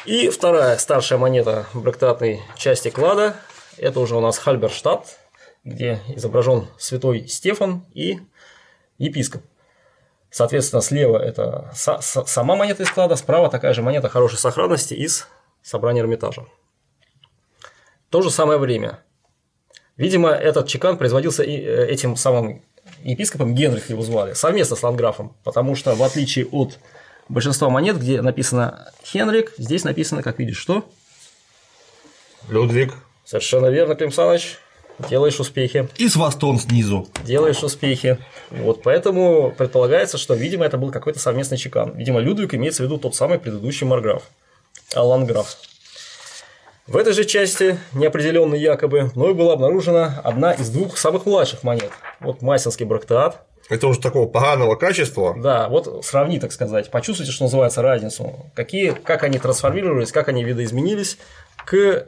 И 0.04 0.28
вторая 0.28 0.78
старшая 0.78 1.18
монета 1.18 1.66
брактатной 1.74 2.42
части 2.56 2.90
клада– 2.90 3.34
это 3.76 3.98
уже 3.98 4.14
у 4.14 4.20
нас 4.20 4.38
Хальберштадт, 4.38 5.18
где 5.64 6.00
изображен 6.14 6.68
святой 6.78 7.26
Стефан 7.26 7.84
и 7.92 8.20
епископ. 8.98 9.42
Соответственно, 10.30 10.80
слева 10.80 11.18
это 11.18 11.72
са- 11.74 11.98
са- 11.98 12.26
сама 12.26 12.54
монета 12.54 12.84
из 12.84 12.90
клада, 12.90 13.16
справа 13.16 13.50
такая 13.50 13.74
же 13.74 13.82
монета 13.82 14.08
хорошей 14.08 14.38
сохранности 14.38 14.94
из 14.94 15.26
собрания 15.60 16.02
Эрмитажа. 16.02 16.46
То 18.10 18.22
же 18.22 18.30
самое 18.30 18.60
время. 18.60 19.00
Видимо, 19.96 20.30
этот 20.30 20.66
чекан 20.68 20.96
производился 20.96 21.42
и, 21.42 21.56
э, 21.60 21.86
этим 21.86 22.16
самым 22.16 22.62
епископом, 23.02 23.54
Генрих 23.54 23.90
его 23.90 24.02
звали, 24.02 24.34
совместно 24.34 24.76
с 24.76 24.82
Ландграфом, 24.82 25.34
потому 25.44 25.76
что 25.76 25.94
в 25.94 26.02
отличие 26.02 26.46
от 26.46 26.78
большинства 27.28 27.68
монет, 27.68 27.98
где 27.98 28.20
написано 28.20 28.92
Хенрик, 29.04 29.52
здесь 29.58 29.84
написано, 29.84 30.22
как 30.22 30.38
видишь, 30.38 30.58
что? 30.58 30.84
Людвиг. 32.48 32.94
Совершенно 33.24 33.66
верно, 33.66 33.94
Клим 33.94 34.12
Саныч. 34.12 34.58
Делаешь 35.08 35.40
успехи. 35.40 35.88
И 35.96 36.08
свастон 36.08 36.58
снизу. 36.58 37.08
Делаешь 37.24 37.62
успехи. 37.62 38.18
Вот 38.50 38.82
поэтому 38.82 39.50
предполагается, 39.50 40.18
что, 40.18 40.34
видимо, 40.34 40.64
это 40.64 40.78
был 40.78 40.92
какой-то 40.92 41.18
совместный 41.18 41.58
чекан. 41.58 41.96
Видимо, 41.96 42.20
Людвиг 42.20 42.54
имеется 42.54 42.82
в 42.82 42.86
виду 42.86 42.98
тот 42.98 43.16
самый 43.16 43.38
предыдущий 43.38 43.86
Марграф. 43.86 44.22
А 44.94 45.02
Ланграф. 45.02 45.56
В 46.86 46.98
этой 46.98 47.14
же 47.14 47.24
части, 47.24 47.78
неопределенной 47.94 48.60
якобы, 48.60 49.10
мной 49.14 49.32
была 49.32 49.54
обнаружена 49.54 50.20
одна 50.22 50.52
из 50.52 50.68
двух 50.68 50.98
самых 50.98 51.24
младших 51.24 51.62
монет. 51.62 51.90
Вот 52.20 52.42
Масинский 52.42 52.84
брактеат. 52.84 53.40
Это 53.70 53.86
уже 53.86 54.00
такого 54.00 54.26
поганого 54.28 54.74
качества. 54.76 55.34
Да, 55.34 55.70
вот 55.70 56.04
сравни, 56.04 56.38
так 56.38 56.52
сказать, 56.52 56.90
почувствуйте, 56.90 57.32
что 57.32 57.44
называется, 57.44 57.80
разницу. 57.80 58.50
Какие, 58.54 58.90
как 58.90 59.22
они 59.22 59.38
трансформировались, 59.38 60.12
как 60.12 60.28
они 60.28 60.44
видоизменились 60.44 61.16
к 61.64 62.06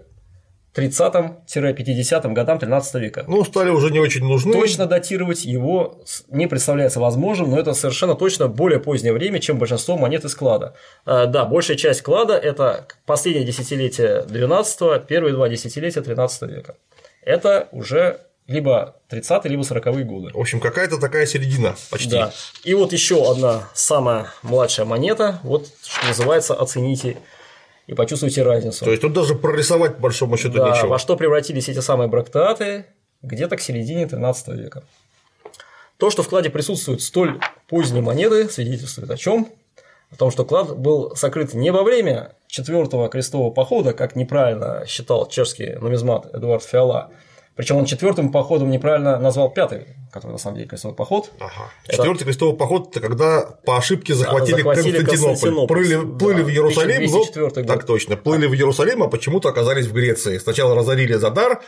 30-50 0.77 2.33
годам 2.33 2.59
13 2.59 2.95
века. 2.97 3.24
Ну, 3.27 3.45
стали 3.45 3.70
уже 3.70 3.91
не 3.91 3.99
очень 3.99 4.24
нужны. 4.24 4.53
Точно 4.53 4.87
датировать 4.87 5.45
его 5.45 6.03
не 6.29 6.47
представляется 6.47 7.01
возможным, 7.01 7.51
но 7.51 7.59
это 7.59 7.72
совершенно 7.72 8.14
точно 8.14 8.49
более 8.49 8.79
позднее 8.79 9.12
время, 9.12 9.41
чем 9.41 9.59
большинство 9.59 9.97
монет 9.97 10.24
из 10.24 10.35
клада. 10.35 10.74
А, 11.05 11.27
да, 11.27 11.45
большая 11.45 11.77
часть 11.77 12.03
клада– 12.03 12.35
это 12.43 12.87
последнее 13.07 13.47
десятилетие 13.47 14.22
12 14.29 15.07
первые 15.07 15.33
два 15.33 15.49
десятилетия 15.49 16.03
13 16.03 16.43
века. 16.43 16.77
Это 17.22 17.68
уже 17.72 18.20
либо 18.47 18.97
30-е, 19.11 19.51
либо 19.51 19.62
40-е 19.62 20.05
годы. 20.05 20.31
В 20.33 20.39
общем, 20.39 20.61
какая-то 20.61 20.99
такая 20.99 21.27
середина 21.27 21.74
почти. 21.91 22.11
Да. 22.11 22.33
И 22.64 22.74
вот 22.74 22.93
еще 22.93 23.29
одна 23.29 23.68
самая 23.74 24.29
младшая 24.43 24.87
монета, 24.87 25.41
вот 25.43 25.68
что 25.83 26.07
называется 26.07 26.55
«Оцените 26.55 27.16
и 27.87 27.95
почувствуйте 27.95 28.43
разницу. 28.43 28.84
То 28.84 28.91
есть 28.91 29.03
тут 29.03 29.12
даже 29.12 29.34
прорисовать 29.34 29.97
по 29.97 30.03
большому 30.03 30.37
счету 30.37 30.59
да, 30.59 30.70
нечего. 30.70 30.89
Во 30.89 30.99
что 30.99 31.16
превратились 31.16 31.68
эти 31.68 31.80
самые 31.80 32.09
брактаты 32.09 32.87
где-то 33.22 33.57
к 33.57 33.61
середине 33.61 34.07
13 34.07 34.49
века. 34.49 34.82
То, 35.97 36.11
что 36.11 36.22
в 36.22 36.28
кладе 36.28 36.51
присутствуют 36.51 37.03
столь 37.03 37.41
поздние 37.68 38.03
монеты, 38.03 38.49
свидетельствует 38.51 39.11
о 39.11 39.16
чем? 39.16 39.49
О 40.11 40.16
том, 40.16 40.30
что 40.30 40.45
клад 40.45 40.76
был 40.76 41.16
сокрыт 41.16 41.55
не 41.55 41.70
во 41.70 41.82
время 41.82 42.32
четвертого 42.49 43.09
крестового 43.09 43.51
похода, 43.51 43.93
как 43.93 44.14
неправильно 44.14 44.84
считал 44.87 45.26
чешский 45.28 45.74
нумизмат 45.80 46.32
Эдуард 46.34 46.62
Фиала, 46.62 47.11
причем 47.57 47.76
он 47.76 47.86
четвертым 47.86 48.30
походом 48.30 48.70
неправильно 48.70 49.18
назвал 49.18 49.50
пятый, 49.50 49.86
который 50.12 50.32
на 50.32 50.38
самом 50.38 50.57
деле 50.57 50.68
крестовый 50.68 50.94
поход. 50.94 51.30
Ага. 51.40 51.70
Четвертый 51.88 52.24
крестовый 52.24 52.54
поход 52.54 52.90
это 52.90 53.00
когда 53.00 53.40
по 53.64 53.78
ошибке 53.78 54.14
захватили, 54.14 54.57
захватили 54.59 55.02
Константинополь. 55.02 55.66
Плыли, 55.66 56.18
плыли 56.18 56.38
Да, 56.38 56.44
в 56.44 56.48
Иерусалим, 56.50 57.11
но 57.11 57.22
1204 57.22 57.64
год. 57.64 57.66
так 57.66 57.86
точно. 57.86 58.16
Плыли 58.16 58.46
в 58.46 58.52
Иерусалим, 58.54 59.02
а 59.02 59.09
почему-то 59.09 59.48
оказались 59.48 59.86
в 59.86 59.94
Греции. 59.94 60.36
Сначала 60.36 60.74
разорили 60.74 61.14
Задар, 61.14 61.62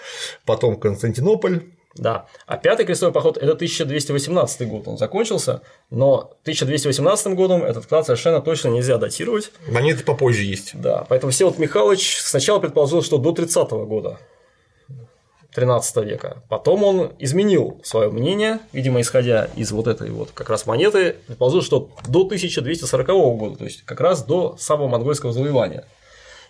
потом 0.45 0.77
Константинополь. 0.77 1.63
Да. 1.95 2.27
А 2.47 2.59
пятый 2.59 2.85
крестовый 2.85 3.15
поход– 3.15 3.37
это 3.39 3.53
1218 3.53 4.69
год, 4.69 4.87
он 4.89 4.99
закончился, 4.99 5.63
но 5.91 6.33
1218 6.43 7.35
годом 7.35 7.65
этот 7.65 7.87
клад 7.87 8.05
совершенно 8.05 8.41
точно 8.41 8.69
нельзя 8.69 8.99
датировать. 8.99 9.51
Монеты 9.67 10.05
попозже 10.05 10.43
есть. 10.45 10.79
Да, 10.79 11.07
поэтому 11.09 11.33
Всеволод 11.33 11.59
Михайлович 11.59 12.19
сначала 12.21 12.61
предположил, 12.61 13.03
что 13.03 13.17
до 13.17 13.33
30 13.33 13.71
года 13.71 14.19
13 15.55 16.05
века. 16.05 16.43
Потом 16.49 16.85
он 16.85 17.13
изменил 17.19 17.81
свое 17.83 18.11
мнение, 18.11 18.61
видимо, 18.73 19.01
исходя 19.01 19.49
из 19.57 19.73
вот 19.73 19.87
этой 19.87 20.11
вот 20.11 20.31
как 20.33 20.51
раз 20.51 20.67
монеты, 20.67 21.17
предположил, 21.27 21.63
что 21.63 21.91
до 22.07 22.21
1240 22.21 23.07
года, 23.39 23.57
то 23.57 23.65
есть 23.65 23.83
как 23.85 24.01
раз 24.01 24.25
до 24.25 24.57
самого 24.59 24.89
монгольского 24.89 25.33
завоевания. 25.33 25.85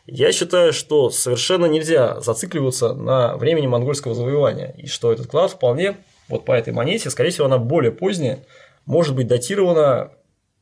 Я 0.07 0.33
считаю, 0.33 0.73
что 0.73 1.11
совершенно 1.11 1.67
нельзя 1.67 2.21
зацикливаться 2.21 2.95
на 2.95 3.37
времени 3.37 3.67
монгольского 3.67 4.15
завоевания, 4.15 4.75
и 4.77 4.87
что 4.87 5.13
этот 5.13 5.27
клад 5.27 5.53
вполне, 5.53 5.99
вот 6.29 6.45
по 6.45 6.53
этой 6.53 6.73
монете, 6.73 7.11
скорее 7.11 7.31
всего, 7.31 7.47
она 7.47 7.59
более 7.59 7.93
поздняя, 7.93 8.41
может 8.85 9.15
быть 9.15 9.27
датирована 9.27 10.11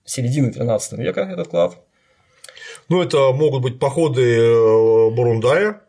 середины 0.05 0.53
13 0.53 0.99
века, 0.99 1.21
этот 1.21 1.49
клад. 1.49 1.77
Ну, 2.89 3.03
это 3.03 3.33
могут 3.33 3.63
быть 3.63 3.79
походы 3.79 4.37
э, 4.37 5.11
Бурундая, 5.11 5.81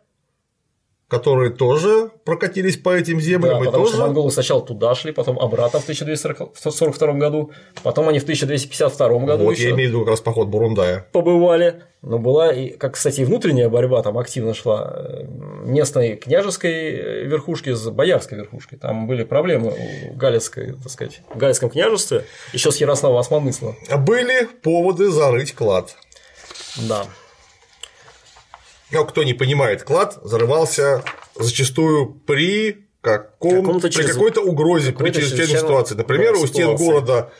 которые 1.08 1.50
тоже 1.50 2.10
прокатились 2.24 2.76
по 2.76 2.90
этим 2.90 3.20
землям. 3.20 3.54
Да, 3.54 3.60
и 3.62 3.64
потому 3.64 3.84
тоже... 3.84 3.96
что 3.96 4.06
монголы 4.06 4.30
сначала 4.30 4.60
туда 4.60 4.94
шли, 4.94 5.12
потом 5.12 5.38
обратно 5.38 5.80
в 5.80 5.82
1242 5.84 7.12
году, 7.14 7.50
потом 7.82 8.08
они 8.08 8.18
в 8.18 8.24
1252 8.24 9.18
году 9.20 9.44
Вот 9.44 9.56
я 9.56 9.70
имею 9.70 9.88
в 9.88 9.92
виду 9.92 10.00
как 10.00 10.10
раз 10.10 10.20
поход 10.20 10.48
Бурундая. 10.48 11.06
побывали. 11.12 11.82
Но 12.00 12.20
была, 12.20 12.52
и, 12.52 12.70
как, 12.70 12.94
кстати, 12.94 13.22
и 13.22 13.24
внутренняя 13.24 13.68
борьба 13.68 14.00
там 14.04 14.18
активно 14.18 14.54
шла 14.54 14.92
э, 14.94 15.24
местной 15.64 16.14
княжеской 16.14 17.24
верхушки 17.24 17.74
с 17.74 17.90
боярской 17.90 18.38
верхушкой. 18.38 18.78
Там 18.78 19.08
были 19.08 19.24
проблемы 19.24 19.74
у 20.08 20.14
галицкой, 20.14 20.74
так 20.80 20.92
сказать, 20.92 21.22
в 21.34 21.36
Галицком 21.36 21.70
княжестве, 21.70 22.24
еще 22.52 22.70
с 22.70 22.76
Ярослава 22.76 23.18
Османмысла. 23.18 23.74
Были 23.98 24.44
поводы 24.62 25.10
зарыть 25.10 25.56
клад. 25.56 25.96
Да. 26.76 27.04
Ну, 28.90 29.04
кто 29.04 29.22
не 29.22 29.34
понимает, 29.34 29.82
клад 29.82 30.18
зарывался 30.22 31.02
зачастую 31.34 32.14
при 32.26 32.86
каком, 33.00 33.80
при 33.80 33.90
чрез- 33.90 34.12
какой-то 34.12 34.40
угрозе, 34.40 34.92
какой-то 34.92 35.14
при 35.14 35.20
чрезвычайной 35.20 35.52
чрезвычайно- 35.52 35.68
ситуации. 35.68 35.94
Например, 35.94 36.34
у 36.34 36.46
стен 36.46 36.74
города 36.76 37.30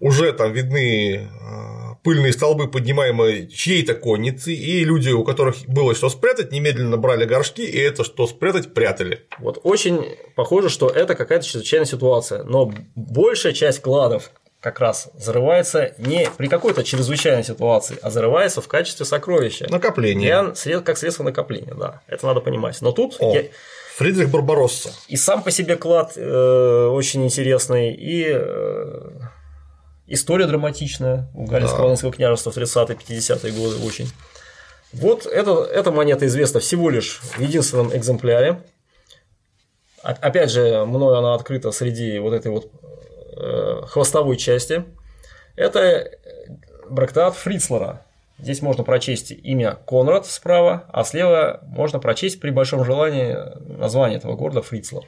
уже 0.00 0.32
там 0.32 0.52
видны 0.52 1.28
э, 1.30 1.94
пыльные 2.02 2.32
столбы, 2.32 2.68
поднимаемые 2.68 3.48
чьей-то 3.48 3.94
конницы, 3.94 4.52
и 4.54 4.84
люди, 4.84 5.10
у 5.10 5.24
которых 5.24 5.56
было 5.66 5.94
что 5.94 6.08
спрятать, 6.08 6.52
немедленно 6.52 6.96
брали 6.96 7.24
горшки, 7.24 7.62
и 7.62 7.78
это 7.78 8.04
что 8.04 8.26
спрятать 8.26 8.74
прятали. 8.74 9.26
Вот 9.38 9.60
очень 9.64 10.16
похоже, 10.34 10.68
что 10.70 10.88
это 10.88 11.14
какая-то 11.14 11.44
чрезвычайная 11.46 11.86
ситуация, 11.86 12.42
но 12.44 12.72
большая 12.94 13.52
часть 13.52 13.80
кладов 13.80 14.30
как 14.60 14.80
раз 14.80 15.08
зарывается 15.18 15.94
не 15.98 16.28
при 16.36 16.48
какой-то 16.48 16.82
чрезвычайной 16.82 17.44
ситуации, 17.44 17.98
а 18.02 18.10
зарывается 18.10 18.60
в 18.60 18.68
качестве 18.68 19.06
сокровища. 19.06 19.66
Накопление. 19.70 20.52
Для 20.64 20.80
как 20.80 20.98
средство 20.98 21.22
накопления, 21.22 21.74
да, 21.74 22.00
это 22.06 22.26
надо 22.26 22.40
понимать. 22.40 22.80
Но 22.80 22.92
тут 22.92 23.16
О, 23.20 23.34
я- 23.34 23.44
Фридрих 23.96 24.28
Барбаросса. 24.30 24.90
и 25.08 25.16
сам 25.16 25.42
по 25.42 25.50
себе 25.50 25.76
клад 25.76 26.12
э, 26.16 26.86
очень 26.92 27.24
интересный, 27.24 27.94
и 27.94 28.26
э, 28.28 29.10
история 30.06 30.46
драматичная 30.46 31.30
у 31.34 31.46
Галицко-Волынского 31.46 32.12
княжества 32.12 32.50
в 32.50 32.56
30-50-е 32.58 33.52
годы 33.52 33.86
очень. 33.86 34.10
Вот 34.92 35.26
это, 35.26 35.62
эта 35.64 35.90
монета 35.92 36.26
известна 36.26 36.60
всего 36.60 36.90
лишь 36.90 37.20
в 37.20 37.40
единственном 37.40 37.94
экземпляре. 37.96 38.62
Опять 40.02 40.50
же, 40.50 40.84
мною 40.84 41.16
она 41.16 41.34
открыта 41.34 41.72
среди 41.72 42.18
вот 42.18 42.32
этой 42.32 42.50
вот 42.52 42.70
хвостовой 43.86 44.36
части. 44.36 44.84
Это 45.56 45.80
э, 45.80 46.10
брактат 46.88 47.34
Фрицлера. 47.36 48.02
Здесь 48.38 48.60
можно 48.60 48.84
прочесть 48.84 49.30
имя 49.30 49.78
Конрад 49.86 50.26
справа, 50.26 50.84
а 50.88 51.04
слева 51.04 51.60
можно 51.62 51.98
прочесть 51.98 52.38
при 52.38 52.50
большом 52.50 52.84
желании 52.84 53.36
название 53.78 54.18
этого 54.18 54.36
города 54.36 54.60
Фрицлер. 54.60 55.02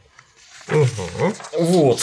Мгм. 0.68 1.34
Вот. 1.58 2.00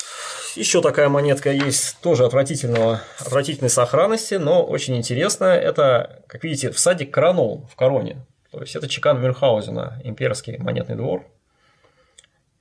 Еще 0.56 0.82
такая 0.82 1.10
монетка 1.10 1.52
есть, 1.52 2.00
тоже 2.00 2.24
отвратительного, 2.24 3.02
отвратительной 3.20 3.70
сохранности, 3.70 4.36
но 4.36 4.64
очень 4.64 4.96
интересная. 4.96 5.60
Это, 5.60 6.24
как 6.28 6.44
видите, 6.44 6.72
всадник 6.72 7.14
коронол 7.14 7.68
в 7.70 7.76
короне. 7.76 8.26
То 8.52 8.62
есть 8.62 8.76
это 8.76 8.88
чекан 8.88 9.22
Мюнхгаузена, 9.22 10.02
имперский 10.06 10.58
монетный 10.58 10.96
двор. 10.96 11.26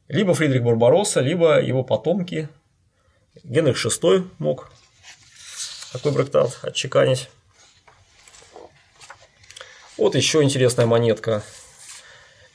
Либо 0.09 0.35
Фридрих 0.35 0.65
Барбаросса, 0.65 1.21
либо 1.21 1.61
его 1.61 1.85
потомки. 1.85 2.49
Генрих 3.43 3.77
VI 3.85 4.29
мог 4.39 4.71
такой 5.93 6.13
брактат 6.13 6.59
отчеканить. 6.63 7.29
Вот 9.97 10.15
еще 10.15 10.43
интересная 10.43 10.87
монетка. 10.87 11.43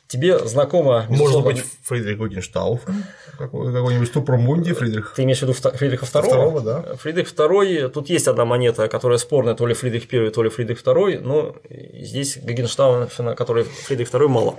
Тебе 0.08 0.40
знакома, 0.40 1.06
Может 1.08 1.44
быть, 1.44 1.64
Фридрих 1.84 2.18
Гогенштауфен, 2.18 3.06
какой- 3.38 3.72
какой-нибудь 3.72 4.12
Тупромунди, 4.12 4.74
Фридрих 4.74 5.14
Ты 5.16 5.22
имеешь 5.22 5.38
в 5.38 5.44
виду 5.44 5.54
Фридриха 5.54 6.06
II? 6.06 6.08
Второго, 6.24 6.62
да. 6.62 6.96
Фридрих 6.96 7.32
II, 7.32 7.90
тут 7.90 8.10
есть 8.10 8.28
одна 8.28 8.44
монета, 8.44 8.88
которая 8.88 9.20
спорная, 9.20 9.54
то 9.54 9.68
ли 9.68 9.76
Фридрих 9.76 10.12
I, 10.12 10.32
то 10.32 10.42
ли 10.42 10.50
Фридрих 10.50 10.82
II, 10.82 11.20
но 11.20 11.56
здесь 11.70 12.38
Гагенштауфена, 12.38 13.36
который 13.36 13.66
Фридрих 13.66 14.10
II, 14.12 14.28
мало. 14.28 14.56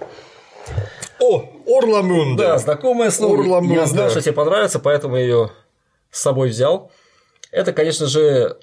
О, 1.19 1.51
Орламюнде. 1.67 2.45
Да, 2.45 2.59
знакомое 2.59 3.11
слово. 3.11 3.41
Орламюнде. 3.41 3.75
Я 3.75 3.87
знал, 3.87 4.09
что 4.09 4.21
тебе 4.23 4.33
понравится, 4.33 4.79
поэтому 4.79 5.17
ее 5.17 5.51
с 6.11 6.21
собой 6.21 6.49
взял. 6.51 6.91
Это, 7.53 7.73
конечно 7.73 8.07
же, 8.07 8.57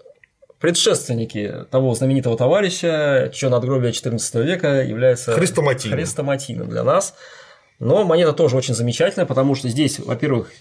предшественники 0.59 1.65
того 1.71 1.93
знаменитого 1.93 2.37
товарища, 2.37 3.29
чье 3.33 3.49
надгробие 3.49 3.91
XIV 3.91 4.43
века 4.43 4.81
является 4.81 5.33
Хрестоматийным. 5.33 5.97
хрестоматийным 5.99 6.69
для 6.69 6.83
нас. 6.83 7.13
Но 7.79 8.03
монета 8.03 8.33
тоже 8.33 8.57
очень 8.57 8.73
замечательная, 8.73 9.27
потому 9.27 9.53
что 9.55 9.69
здесь, 9.69 9.99
во-первых, 9.99 10.51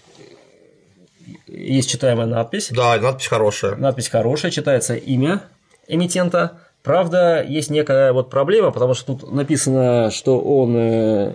есть 1.47 1.89
читаемая 1.89 2.27
надпись. 2.27 2.69
Да, 2.71 2.97
надпись 2.99 3.27
хорошая. 3.27 3.75
Надпись 3.75 4.09
хорошая, 4.09 4.51
читается 4.51 4.93
имя 4.95 5.41
эмитента. 5.87 6.59
Правда, 6.83 7.43
есть 7.43 7.69
некая 7.69 8.13
вот 8.13 8.29
проблема, 8.29 8.71
потому 8.71 8.93
что 8.93 9.15
тут 9.15 9.31
написано, 9.33 10.11
что 10.11 10.39
он 10.39 10.75
э, 10.77 11.33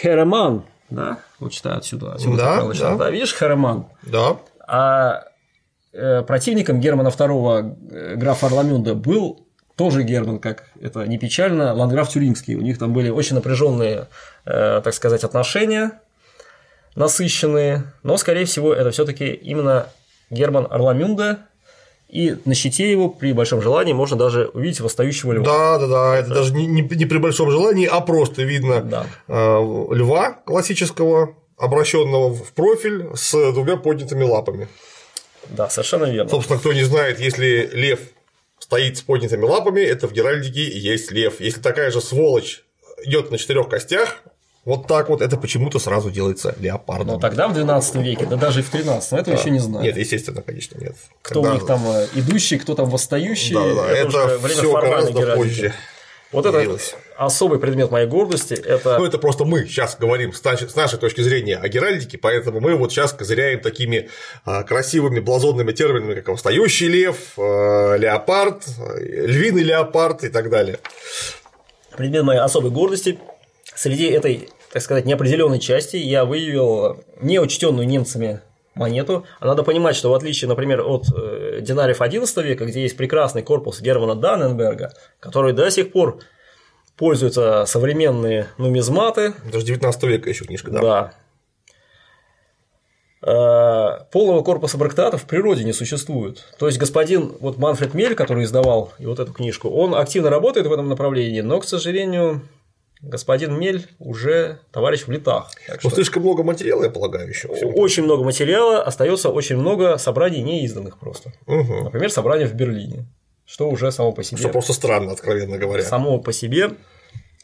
Хереман, 0.00 0.64
да, 0.90 1.18
вот 1.40 1.52
читаю 1.52 1.78
отсюда, 1.78 2.12
отсюда 2.14 2.36
Да, 2.36 2.72
читаю. 2.74 2.98
да. 2.98 3.10
видишь, 3.10 3.34
Хереман. 3.34 3.86
Да. 4.02 4.36
А 4.68 5.24
э, 5.92 6.22
противником 6.22 6.78
Германа 6.80 7.08
II, 7.08 7.76
э, 7.90 8.14
графа 8.16 8.46
Орламюнда, 8.46 8.94
был 8.94 9.46
тоже 9.76 10.02
Герман, 10.02 10.40
как 10.40 10.64
это 10.80 11.06
не 11.06 11.18
печально, 11.18 11.72
Ландграф 11.72 12.08
Тюрингский. 12.10 12.54
У 12.54 12.60
них 12.60 12.78
там 12.78 12.92
были 12.92 13.08
очень 13.08 13.34
напряженные, 13.36 14.08
э, 14.44 14.80
так 14.84 14.92
сказать, 14.92 15.24
отношения, 15.24 15.92
насыщенные, 16.96 17.84
но, 18.02 18.16
скорее 18.18 18.44
всего, 18.44 18.74
это 18.74 18.90
все-таки 18.90 19.26
именно 19.32 19.86
Герман 20.30 20.66
Орламюнде, 20.68 21.38
и 22.08 22.36
на 22.44 22.54
щите 22.54 22.90
его 22.90 23.08
при 23.08 23.32
большом 23.32 23.62
желании 23.62 23.92
можно 23.92 24.16
даже 24.16 24.46
увидеть 24.48 24.80
восстающего 24.80 25.32
льва. 25.32 25.44
Да, 25.44 25.78
да, 25.78 25.86
да. 25.86 26.16
Это 26.16 26.34
даже 26.34 26.54
не, 26.54 26.66
не, 26.66 26.82
не 26.82 27.06
при 27.06 27.18
большом 27.18 27.50
желании, 27.50 27.86
а 27.86 28.00
просто 28.00 28.42
видно 28.42 28.80
Да. 28.82 29.06
льва 29.28 30.32
классического, 30.44 31.36
обращенного 31.58 32.34
в 32.34 32.52
профиль 32.52 33.08
с 33.14 33.32
двумя 33.52 33.76
поднятыми 33.76 34.24
лапами. 34.24 34.68
Да, 35.48 35.68
совершенно 35.68 36.04
верно. 36.04 36.30
Собственно, 36.30 36.58
кто 36.58 36.72
не 36.72 36.84
знает, 36.84 37.20
если 37.20 37.70
лев 37.72 38.00
стоит 38.58 38.98
с 38.98 39.02
поднятыми 39.02 39.44
лапами, 39.44 39.80
это 39.80 40.08
в 40.08 40.12
Геральдике 40.12 40.64
и 40.64 40.78
есть 40.78 41.10
лев. 41.10 41.40
Если 41.40 41.60
такая 41.60 41.90
же 41.90 42.00
сволочь 42.00 42.64
идет 43.04 43.30
на 43.30 43.38
четырех 43.38 43.68
костях, 43.68 44.22
вот 44.64 44.86
так 44.86 45.08
вот, 45.08 45.22
это 45.22 45.38
почему-то 45.38 45.78
сразу 45.78 46.10
делается 46.10 46.54
леопардом. 46.60 47.14
Но 47.14 47.18
тогда 47.18 47.48
в 47.48 47.54
12 47.54 47.94
веке, 47.96 48.26
да 48.26 48.36
даже 48.36 48.60
и 48.60 48.62
в 48.62 48.68
13, 48.68 49.12
этого 49.14 49.34
еще 49.34 49.50
не 49.50 49.60
знаю. 49.60 49.82
Нет, 49.84 49.96
естественно, 49.96 50.42
конечно, 50.42 50.78
нет. 50.78 50.94
кто 51.22 51.40
Когда- 51.40 51.50
у 51.50 51.54
них 51.54 51.66
там 51.66 51.82
э, 51.88 52.06
идущий, 52.14 52.58
кто 52.58 52.74
там 52.74 52.90
восстающий. 52.90 53.54
Да, 53.54 53.64
да, 53.64 53.74
да, 53.74 53.90
это, 53.90 54.08
это, 54.08 54.38
время 54.38 54.60
все 54.60 54.70
формальной 54.70 55.12
гораздо 55.12 55.20
геральдики. 55.20 55.46
позже. 55.62 55.74
Вот 56.30 56.44
это 56.44 56.58
появилось. 56.58 56.94
особый 57.16 57.58
предмет 57.58 57.90
моей 57.90 58.06
гордости. 58.06 58.52
Это 58.52 58.98
Ну, 58.98 59.06
это 59.06 59.16
просто 59.18 59.44
мы 59.44 59.64
сейчас 59.64 59.96
говорим 59.96 60.32
с 60.34 60.44
нашей, 60.44 60.98
точки 60.98 61.22
зрения 61.22 61.56
о 61.56 61.68
геральдике, 61.68 62.18
поэтому 62.18 62.60
мы 62.60 62.74
вот 62.74 62.92
сейчас 62.92 63.12
козыряем 63.12 63.60
такими 63.60 64.10
а, 64.44 64.62
красивыми 64.62 65.20
блазонными 65.20 65.72
терминами, 65.72 66.14
как 66.14 66.28
восстающий 66.28 66.88
лев, 66.88 67.16
а, 67.38 67.96
леопард, 67.96 68.64
львиный 68.98 69.62
леопард 69.62 70.24
и 70.24 70.28
так 70.28 70.50
далее. 70.50 70.78
предмет 71.96 72.24
моей 72.24 72.40
особой 72.40 72.70
гордости. 72.70 73.18
Среди 73.74 74.06
этой, 74.06 74.50
так 74.72 74.82
сказать, 74.82 75.06
неопределенной 75.06 75.60
части 75.60 75.96
я 75.96 76.26
выявил 76.26 77.02
неучтенную 77.20 77.86
немцами 77.86 78.42
монету. 78.78 79.26
А 79.40 79.46
надо 79.46 79.62
понимать, 79.62 79.96
что 79.96 80.10
в 80.10 80.14
отличие, 80.14 80.48
например, 80.48 80.80
от 80.80 81.06
э, 81.14 81.60
динариев 81.60 82.00
XI 82.00 82.42
века, 82.42 82.64
где 82.64 82.82
есть 82.82 82.96
прекрасный 82.96 83.42
корпус 83.42 83.80
Германа 83.80 84.14
Данненберга, 84.14 84.92
который 85.20 85.52
до 85.52 85.70
сих 85.70 85.92
пор 85.92 86.20
пользуются 86.96 87.64
современные 87.66 88.48
нумизматы, 88.58 89.34
Даже 89.52 89.66
19 89.66 90.02
века 90.04 90.28
еще 90.28 90.44
книжка, 90.44 90.70
да. 90.70 90.80
Да. 90.80 91.12
Э, 93.20 94.04
Полного 94.12 94.42
корпуса 94.42 94.78
брактатов 94.78 95.22
в 95.22 95.26
природе 95.26 95.64
не 95.64 95.72
существует. 95.72 96.44
То 96.58 96.66
есть 96.66 96.78
господин 96.78 97.34
вот 97.40 97.58
Манфред 97.58 97.94
Мель, 97.94 98.14
который 98.14 98.44
издавал 98.44 98.92
и 98.98 99.06
вот 99.06 99.18
эту 99.18 99.32
книжку, 99.32 99.68
он 99.68 99.94
активно 99.94 100.30
работает 100.30 100.66
в 100.66 100.72
этом 100.72 100.88
направлении, 100.88 101.40
но, 101.40 101.60
к 101.60 101.64
сожалению, 101.64 102.42
господин 103.02 103.58
Мель 103.58 103.86
уже 103.98 104.60
товарищ 104.72 105.04
в 105.06 105.10
летах. 105.10 105.50
Так 105.66 105.80
что 105.80 105.90
слишком 105.90 106.22
много 106.22 106.42
материала, 106.42 106.84
я 106.84 106.90
полагаю, 106.90 107.28
еще. 107.28 107.48
очень 107.48 108.04
много 108.04 108.24
материала, 108.24 108.82
остается 108.82 109.30
очень 109.30 109.56
много 109.56 109.98
собраний 109.98 110.42
неизданных 110.42 110.98
просто. 110.98 111.32
Например, 111.46 112.10
собрание 112.10 112.46
в 112.46 112.54
Берлине, 112.54 113.06
что 113.44 113.68
уже 113.68 113.92
само 113.92 114.12
по 114.12 114.22
себе 114.22 114.38
Что 114.38 114.48
просто 114.48 114.72
странно, 114.72 115.12
откровенно 115.12 115.58
говоря. 115.58 115.82
само 115.82 116.18
по 116.18 116.32
себе 116.32 116.70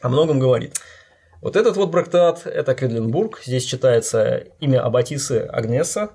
о 0.01 0.09
многом 0.09 0.39
говорит. 0.39 0.77
Вот 1.41 1.55
этот 1.55 1.77
вот 1.77 1.89
брактат– 1.89 2.41
это 2.45 2.73
Кведленбург. 2.73 3.41
Здесь 3.45 3.65
читается 3.65 4.45
имя 4.59 4.83
Аббатисы 4.83 5.47
Агнеса. 5.51 6.11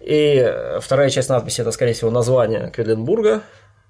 И 0.00 0.54
вторая 0.80 1.10
часть 1.10 1.28
надписи– 1.28 1.60
это, 1.62 1.70
скорее 1.70 1.94
всего, 1.94 2.10
название 2.10 2.70
Кведленбурга, 2.70 3.42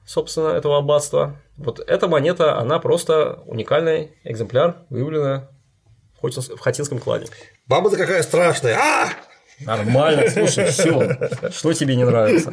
собственно, 0.09 0.49
этого 0.49 0.79
аббатства. 0.79 1.37
Вот 1.59 1.81
эта 1.81 2.09
монета, 2.09 2.59
она 2.59 2.79
просто 2.79 3.41
уникальный 3.47 4.13
экземпляр, 4.25 4.79
выявленная 4.89 5.51
в 6.19 6.25
Хотинс- 6.25 6.57
в 6.57 6.59
Хатинском 6.59 6.99
кладе. 6.99 7.27
Баба-то 7.67 7.97
какая 7.97 8.23
страшная! 8.23 8.77
А! 8.77 9.09
Нормально, 9.61 10.31
слушай, 10.31 10.67
все. 10.71 11.19
Что 11.51 11.73
тебе 11.75 11.95
не 11.97 12.05
нравится? 12.05 12.53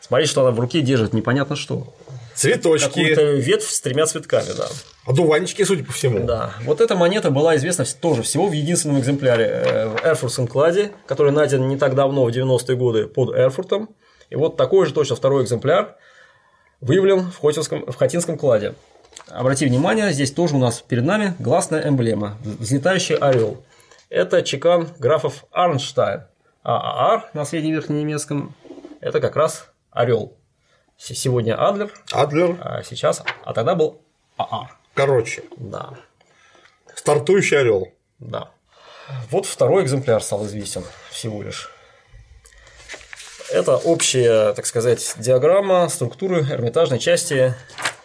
Смотри, 0.00 0.26
что 0.26 0.42
она 0.42 0.50
в 0.52 0.60
руке 0.60 0.80
держит, 0.80 1.12
непонятно 1.12 1.56
что. 1.56 1.92
Цветочки, 2.34 2.86
Какую-то 2.86 3.22
ветвь 3.32 3.68
с 3.68 3.80
тремя 3.80 4.06
цветками, 4.06 4.56
да. 4.56 4.68
одуванчики, 5.06 5.64
судя 5.64 5.84
по 5.84 5.92
всему. 5.92 6.20
Да, 6.20 6.54
вот 6.62 6.80
эта 6.80 6.94
монета 6.94 7.30
была 7.30 7.56
известна 7.56 7.84
тоже 8.00 8.22
всего 8.22 8.46
в 8.46 8.52
единственном 8.52 9.00
экземпляре 9.00 9.44
э, 9.44 9.88
в 9.88 10.04
Эрфуртском 10.04 10.46
кладе, 10.46 10.92
который 11.06 11.32
найден 11.32 11.66
не 11.68 11.76
так 11.76 11.94
давно, 11.94 12.24
в 12.24 12.28
90-е 12.28 12.76
годы, 12.76 13.08
под 13.08 13.34
Эрфуртом. 13.34 13.90
И 14.30 14.36
вот 14.36 14.56
такой 14.56 14.86
же 14.86 14.94
точно 14.94 15.16
второй 15.16 15.42
экземпляр 15.44 15.96
выявлен 16.80 17.30
в, 17.30 17.38
Хотинском, 17.40 17.84
в 17.86 17.96
Хатинском 17.96 18.36
кладе. 18.38 18.74
Обрати 19.28 19.66
внимание, 19.66 20.12
здесь 20.12 20.32
тоже 20.32 20.56
у 20.56 20.58
нас 20.58 20.80
перед 20.80 21.04
нами 21.04 21.34
гласная 21.38 21.86
эмблема, 21.88 22.36
взлетающий 22.42 23.16
орел. 23.16 23.62
Это 24.08 24.42
чекан 24.42 24.88
графов 24.98 25.44
Арнштайн. 25.50 26.22
А 26.62 27.12
ААР 27.14 27.30
на 27.32 27.44
средневерхненемецком– 27.44 28.54
это 29.00 29.20
как 29.20 29.36
раз 29.36 29.70
орел. 29.90 30.36
Сегодня 30.96 31.54
Адлер, 31.56 31.90
Адлер, 32.12 32.56
а 32.60 32.82
сейчас, 32.82 33.22
а 33.44 33.54
тогда 33.54 33.74
был 33.74 34.02
ААР. 34.36 34.76
короче, 34.94 35.44
Да. 35.56 35.90
стартующий 36.94 37.58
орел. 37.58 37.88
Да. 38.18 38.50
Вот 39.30 39.46
второй 39.46 39.84
экземпляр 39.84 40.22
стал 40.22 40.44
известен 40.46 40.84
всего 41.10 41.42
лишь. 41.42 41.70
Это 43.52 43.76
общая, 43.76 44.52
так 44.52 44.66
сказать, 44.66 45.14
диаграмма 45.18 45.88
структуры 45.88 46.42
эрмитажной 46.42 46.98
части 46.98 47.54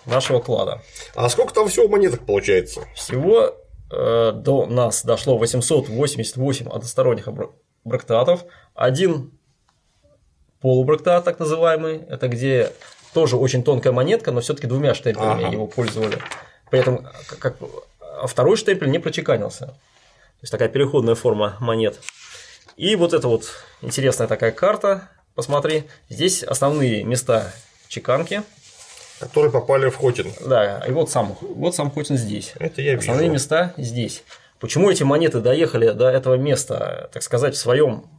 нашего 0.06 0.40
клада. 0.40 0.82
А 1.14 1.30
сколько 1.30 1.54
там 1.54 1.68
всего 1.68 1.88
монеток 1.88 2.26
получается? 2.26 2.82
Всего 2.96 3.56
э, 3.92 4.32
до 4.34 4.66
нас 4.66 5.04
дошло 5.06 5.38
888 5.38 6.68
односторонних 6.70 7.28
брактатов. 7.84 8.46
Один 8.74 9.38
полубрактат, 10.62 11.26
так 11.26 11.40
называемый, 11.40 11.98
это 12.10 12.28
где 12.28 12.72
тоже 13.14 13.38
очень 13.38 13.64
тонкая 13.64 13.94
монетка, 13.94 14.32
но 14.32 14.42
все-таки 14.42 14.68
двумя 14.68 14.96
штемпелями 14.96 15.44
Ага. 15.46 15.54
его 15.54 15.68
пользовали. 15.68 16.18
При 16.72 16.80
этом 16.80 17.08
как, 17.40 17.56
а 18.02 18.26
второй 18.28 18.58
штемпель 18.58 18.90
не 18.90 19.00
прочеканился. 19.00 19.68
То 19.68 20.42
есть 20.42 20.52
такая 20.52 20.70
переходная 20.70 21.16
форма 21.16 21.56
монет. 21.60 22.00
И 22.76 22.96
вот 22.96 23.14
эта 23.14 23.28
вот 23.28 23.46
интересная 23.82 24.28
такая 24.28 24.52
карта, 24.52 25.10
посмотри, 25.36 25.84
здесь 26.10 26.44
основные 26.44 27.04
места 27.04 27.54
чеканки. 27.88 28.42
Которые 29.20 29.52
попали 29.52 29.90
в 29.90 29.96
Хотин. 29.98 30.32
Да, 30.46 30.84
и 30.86 30.92
вот 30.92 31.10
сам, 31.10 31.38
вот 31.42 31.74
сам 31.76 31.90
Хотин 31.92 32.18
здесь. 32.18 32.54
Это 32.60 32.82
я 32.82 32.98
Основные 32.98 33.26
вижу. 33.26 33.34
места 33.34 33.74
здесь. 33.78 34.24
Почему 34.60 34.90
эти 34.90 35.04
монеты 35.04 35.40
доехали 35.40 35.92
до 35.92 36.10
этого 36.10 36.36
места, 36.36 37.10
так 37.14 37.24
сказать, 37.24 37.56
в 37.56 37.58
своем 37.58 38.10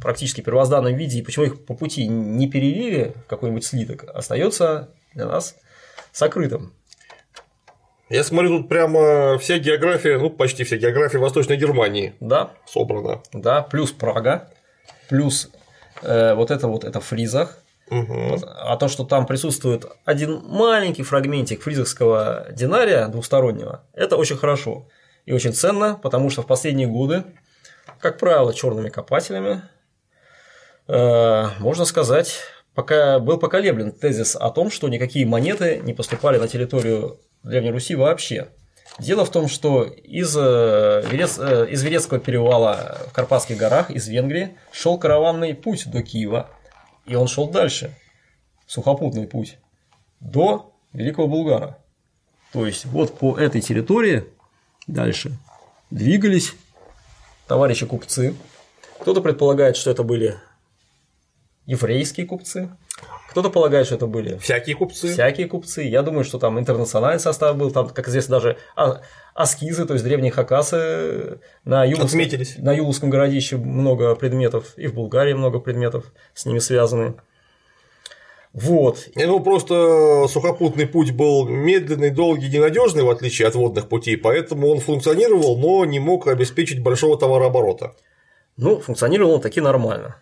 практически 0.00 0.40
первозданном 0.40 0.94
виде, 0.94 1.18
и 1.18 1.22
почему 1.22 1.46
их 1.46 1.64
по 1.64 1.74
пути 1.74 2.06
не 2.06 2.48
перелили 2.48 3.14
в 3.24 3.28
какой-нибудь 3.28 3.64
слиток, 3.64 4.04
остается 4.14 4.90
для 5.14 5.26
нас 5.26 5.56
сокрытым. 6.12 6.72
Я 8.08 8.22
смотрю, 8.22 8.58
тут 8.58 8.68
прямо 8.68 9.36
вся 9.38 9.58
география, 9.58 10.16
ну 10.18 10.30
почти 10.30 10.62
вся 10.64 10.76
география 10.76 11.18
Восточной 11.18 11.56
Германии 11.56 12.14
Да, 12.20 12.52
собрана. 12.66 13.20
да, 13.32 13.62
плюс 13.62 13.90
Прага, 13.90 14.48
плюс 15.08 15.50
э, 16.02 16.34
вот 16.34 16.50
это 16.50 16.68
вот 16.68 16.84
это 16.84 17.00
в 17.00 17.04
фризах. 17.04 17.58
Вот. 17.88 18.42
А 18.44 18.76
то, 18.76 18.88
что 18.88 19.04
там 19.04 19.26
присутствует 19.26 19.86
один 20.04 20.42
маленький 20.44 21.04
фрагментик 21.04 21.62
фризовского 21.62 22.48
динария 22.50 23.06
двустороннего, 23.08 23.84
это 23.92 24.16
очень 24.16 24.36
хорошо 24.36 24.88
и 25.24 25.32
очень 25.32 25.52
ценно, 25.52 25.94
потому 25.94 26.30
что 26.30 26.42
в 26.42 26.46
последние 26.46 26.88
годы, 26.88 27.24
как 28.00 28.18
правило, 28.18 28.52
черными 28.52 28.88
копателями, 28.88 29.62
э, 30.88 31.44
можно 31.58 31.84
сказать, 31.84 32.40
пока 32.74 33.18
был 33.18 33.38
поколеблен 33.38 33.92
тезис 33.92 34.36
о 34.36 34.50
том, 34.50 34.70
что 34.70 34.88
никакие 34.88 35.26
монеты 35.26 35.80
не 35.84 35.94
поступали 35.94 36.38
на 36.38 36.48
территорию 36.48 37.20
Древней 37.42 37.70
Руси 37.70 37.94
вообще. 37.94 38.48
Дело 38.98 39.26
в 39.26 39.30
том, 39.30 39.48
что 39.48 39.82
из, 39.84 40.34
э, 40.36 41.02
Верец- 41.10 41.38
э, 41.38 41.70
из 41.70 41.82
Верецкого 41.82 42.18
перевала 42.18 42.98
в 43.08 43.12
Карпатских 43.12 43.58
горах, 43.58 43.90
из 43.90 44.08
Венгрии, 44.08 44.56
шел 44.72 44.98
караванный 44.98 45.54
путь 45.54 45.90
до 45.90 46.02
Киева, 46.02 46.48
и 47.04 47.14
он 47.14 47.28
шел 47.28 47.48
дальше, 47.50 47.94
сухопутный 48.66 49.26
путь, 49.26 49.58
до 50.20 50.72
Великого 50.94 51.28
Булгара. 51.28 51.78
То 52.52 52.66
есть 52.66 52.86
вот 52.86 53.18
по 53.18 53.38
этой 53.38 53.60
территории 53.60 54.24
дальше 54.86 55.36
двигались 55.90 56.54
товарищи 57.46 57.84
купцы. 57.84 58.34
Кто-то 59.00 59.20
предполагает, 59.20 59.76
что 59.76 59.90
это 59.90 60.04
были 60.04 60.38
еврейские 61.66 62.24
купцы, 62.24 62.70
кто-то 63.36 63.50
полагает, 63.50 63.84
что 63.84 63.96
это 63.96 64.06
были 64.06 64.38
Всякие 64.38 64.74
купцы. 64.74 65.08
всякие 65.12 65.46
купцы. 65.46 65.82
Я 65.82 66.00
думаю, 66.02 66.24
что 66.24 66.38
там 66.38 66.58
интернациональный 66.58 67.20
состав 67.20 67.54
был, 67.54 67.70
там, 67.70 67.90
как 67.90 68.08
известно, 68.08 68.36
даже 68.36 68.56
а- 68.74 69.02
аскизы, 69.34 69.84
то 69.84 69.92
есть 69.92 70.06
древние 70.06 70.32
хакасы 70.32 71.38
на 71.66 71.84
Юловском, 71.84 72.18
Отметились. 72.20 72.56
на 72.56 72.72
Юловском 72.72 73.10
городище 73.10 73.58
много 73.58 74.14
предметов, 74.14 74.72
и 74.78 74.86
в 74.86 74.94
Булгарии 74.94 75.34
много 75.34 75.58
предметов 75.58 76.04
с 76.32 76.46
ними 76.46 76.60
связаны. 76.60 77.16
Вот. 78.54 79.06
Ну, 79.14 79.40
просто 79.40 80.26
сухопутный 80.28 80.86
путь 80.86 81.10
был 81.12 81.46
медленный, 81.46 82.08
долгий, 82.08 82.48
ненадежный, 82.48 83.02
в 83.02 83.10
отличие 83.10 83.48
от 83.48 83.54
водных 83.54 83.86
путей, 83.90 84.16
поэтому 84.16 84.68
он 84.68 84.80
функционировал, 84.80 85.58
но 85.58 85.84
не 85.84 85.98
мог 85.98 86.26
обеспечить 86.26 86.82
большого 86.82 87.18
товарооборота. 87.18 87.92
Ну, 88.56 88.80
функционировал 88.80 89.32
он 89.34 89.40
таки 89.42 89.60
нормально. 89.60 90.16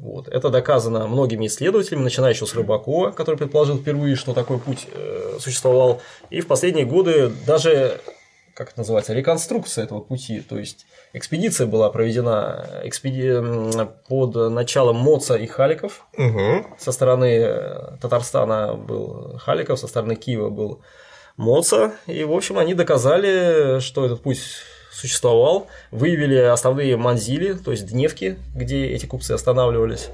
Вот. 0.00 0.28
Это 0.28 0.50
доказано 0.50 1.06
многими 1.06 1.46
исследователями, 1.46 2.04
начиная 2.04 2.32
еще 2.32 2.46
с 2.46 2.54
Рыбакова, 2.54 3.10
который 3.10 3.36
предположил 3.36 3.78
впервые, 3.78 4.16
что 4.16 4.32
такой 4.32 4.58
путь 4.58 4.86
э, 4.92 5.38
существовал. 5.40 6.00
И 6.30 6.40
в 6.40 6.46
последние 6.46 6.86
годы 6.86 7.32
даже, 7.46 8.00
как 8.54 8.70
это 8.70 8.80
называется, 8.80 9.12
реконструкция 9.12 9.84
этого 9.84 10.00
пути. 10.00 10.40
То 10.40 10.58
есть 10.58 10.86
экспедиция 11.12 11.66
была 11.66 11.90
проведена 11.90 12.80
экспеди... 12.84 13.88
под 14.08 14.34
началом 14.52 14.96
Моца 14.96 15.36
и 15.36 15.46
Халиков. 15.46 16.06
Угу. 16.16 16.66
Со 16.78 16.92
стороны 16.92 17.40
э, 17.40 17.96
Татарстана 18.00 18.74
был 18.74 19.38
Халиков, 19.38 19.78
со 19.78 19.88
стороны 19.88 20.14
Киева 20.14 20.48
был 20.50 20.80
Моца. 21.36 21.92
И, 22.06 22.24
в 22.24 22.32
общем, 22.32 22.58
они 22.58 22.74
доказали, 22.74 23.80
что 23.80 24.04
этот 24.04 24.22
путь 24.22 24.40
существовал, 24.98 25.68
выявили 25.92 26.36
основные 26.36 26.96
манзили, 26.96 27.52
то 27.52 27.70
есть 27.70 27.86
дневки, 27.86 28.36
где 28.54 28.86
эти 28.86 29.06
купцы 29.06 29.32
останавливались 29.32 30.08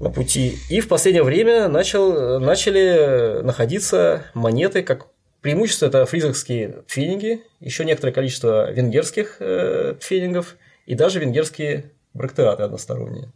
на 0.00 0.10
пути. 0.10 0.58
И 0.68 0.80
в 0.80 0.88
последнее 0.88 1.22
время 1.22 1.68
начал, 1.68 2.40
начали 2.40 3.40
находиться 3.42 4.24
монеты, 4.34 4.82
как 4.82 5.06
преимущество 5.40 5.86
это 5.86 6.04
фризовские 6.04 6.82
пфенинги, 6.88 7.42
еще 7.60 7.84
некоторое 7.84 8.12
количество 8.12 8.70
венгерских 8.72 9.36
э, 9.38 9.94
пфенингов 10.00 10.56
и 10.86 10.94
даже 10.94 11.20
венгерские 11.20 11.92
брактеаты 12.14 12.64
односторонние 12.64 13.30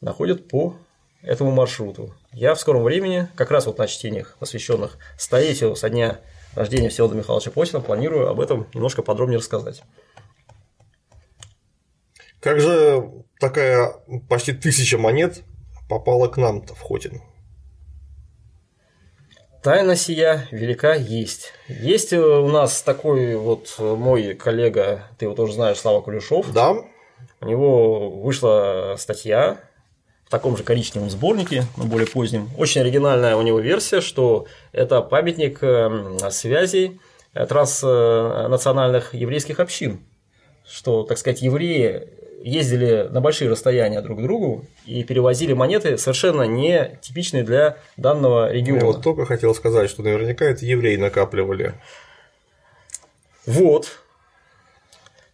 находят 0.00 0.48
по 0.48 0.74
этому 1.22 1.50
маршруту. 1.50 2.14
Я 2.32 2.54
в 2.54 2.60
скором 2.60 2.82
времени, 2.82 3.28
как 3.36 3.50
раз 3.50 3.66
вот 3.66 3.78
на 3.78 3.86
чтениях, 3.86 4.36
посвященных 4.40 4.96
столетию 5.18 5.76
со 5.76 5.90
дня 5.90 6.18
рождения 6.54 6.88
Всеволода 6.88 7.16
Михайловича 7.16 7.50
Потина, 7.50 7.80
планирую 7.80 8.28
об 8.28 8.40
этом 8.40 8.68
немножко 8.74 9.02
подробнее 9.02 9.38
рассказать. 9.38 9.82
Как 12.40 12.60
же 12.60 13.08
такая 13.38 13.94
почти 14.28 14.52
тысяча 14.52 14.98
монет 14.98 15.42
попала 15.88 16.28
к 16.28 16.36
нам-то 16.36 16.74
в 16.74 16.80
Хотин? 16.80 17.22
Тайна 19.62 19.94
сия 19.94 20.48
велика 20.50 20.94
есть. 20.94 21.52
Есть 21.68 22.12
у 22.12 22.48
нас 22.48 22.82
такой 22.82 23.36
вот 23.36 23.76
мой 23.78 24.34
коллега, 24.34 25.04
ты 25.18 25.26
его 25.26 25.36
тоже 25.36 25.52
знаешь, 25.52 25.78
Слава 25.78 26.00
Кулешов. 26.00 26.52
Да. 26.52 26.74
У 27.40 27.46
него 27.46 28.10
вышла 28.10 28.96
статья 28.98 29.60
таком 30.32 30.56
же 30.56 30.64
коричневом 30.64 31.10
сборнике, 31.10 31.64
но 31.76 31.84
более 31.84 32.08
позднем. 32.08 32.48
Очень 32.56 32.80
оригинальная 32.80 33.36
у 33.36 33.42
него 33.42 33.60
версия, 33.60 34.00
что 34.00 34.46
это 34.72 35.02
памятник 35.02 35.62
эм, 35.62 36.18
связей 36.30 36.98
э, 37.34 37.46
транснациональных 37.46 39.14
еврейских 39.14 39.60
общин. 39.60 40.00
Что, 40.66 41.02
так 41.02 41.18
сказать, 41.18 41.42
евреи 41.42 42.08
ездили 42.42 43.08
на 43.10 43.20
большие 43.20 43.50
расстояния 43.50 44.00
друг 44.00 44.20
к 44.20 44.22
другу 44.22 44.64
и 44.86 45.04
перевозили 45.04 45.52
монеты 45.52 45.98
совершенно 45.98 46.44
не 46.44 46.98
типичные 47.02 47.42
для 47.42 47.76
данного 47.98 48.50
региона. 48.50 48.80
Я 48.80 48.86
вот 48.86 49.02
только 49.02 49.26
хотел 49.26 49.54
сказать, 49.54 49.90
что 49.90 50.02
наверняка 50.02 50.46
это 50.46 50.64
евреи 50.64 50.96
накапливали. 50.96 51.74
Вот. 53.44 53.98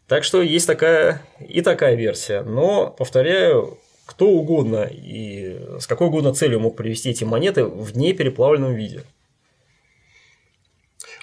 Так 0.09 0.25
что 0.25 0.43
есть 0.43 0.67
такая 0.67 1.23
и 1.39 1.63
такая 1.63 1.95
версия. 1.95 2.43
Но, 2.43 2.89
повторяю, 2.91 3.79
кто 4.09 4.27
угодно 4.31 4.89
и 4.91 5.61
с 5.79 5.87
какой 5.87 6.07
угодно 6.07 6.33
целью 6.33 6.61
мог 6.61 6.77
привести 6.77 7.11
эти 7.11 7.25
монеты 7.25 7.67
в 7.67 7.95
непереплавленном 7.95 8.75
виде. 8.75 9.05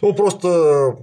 Ну, 0.03 0.13
просто 0.13 0.95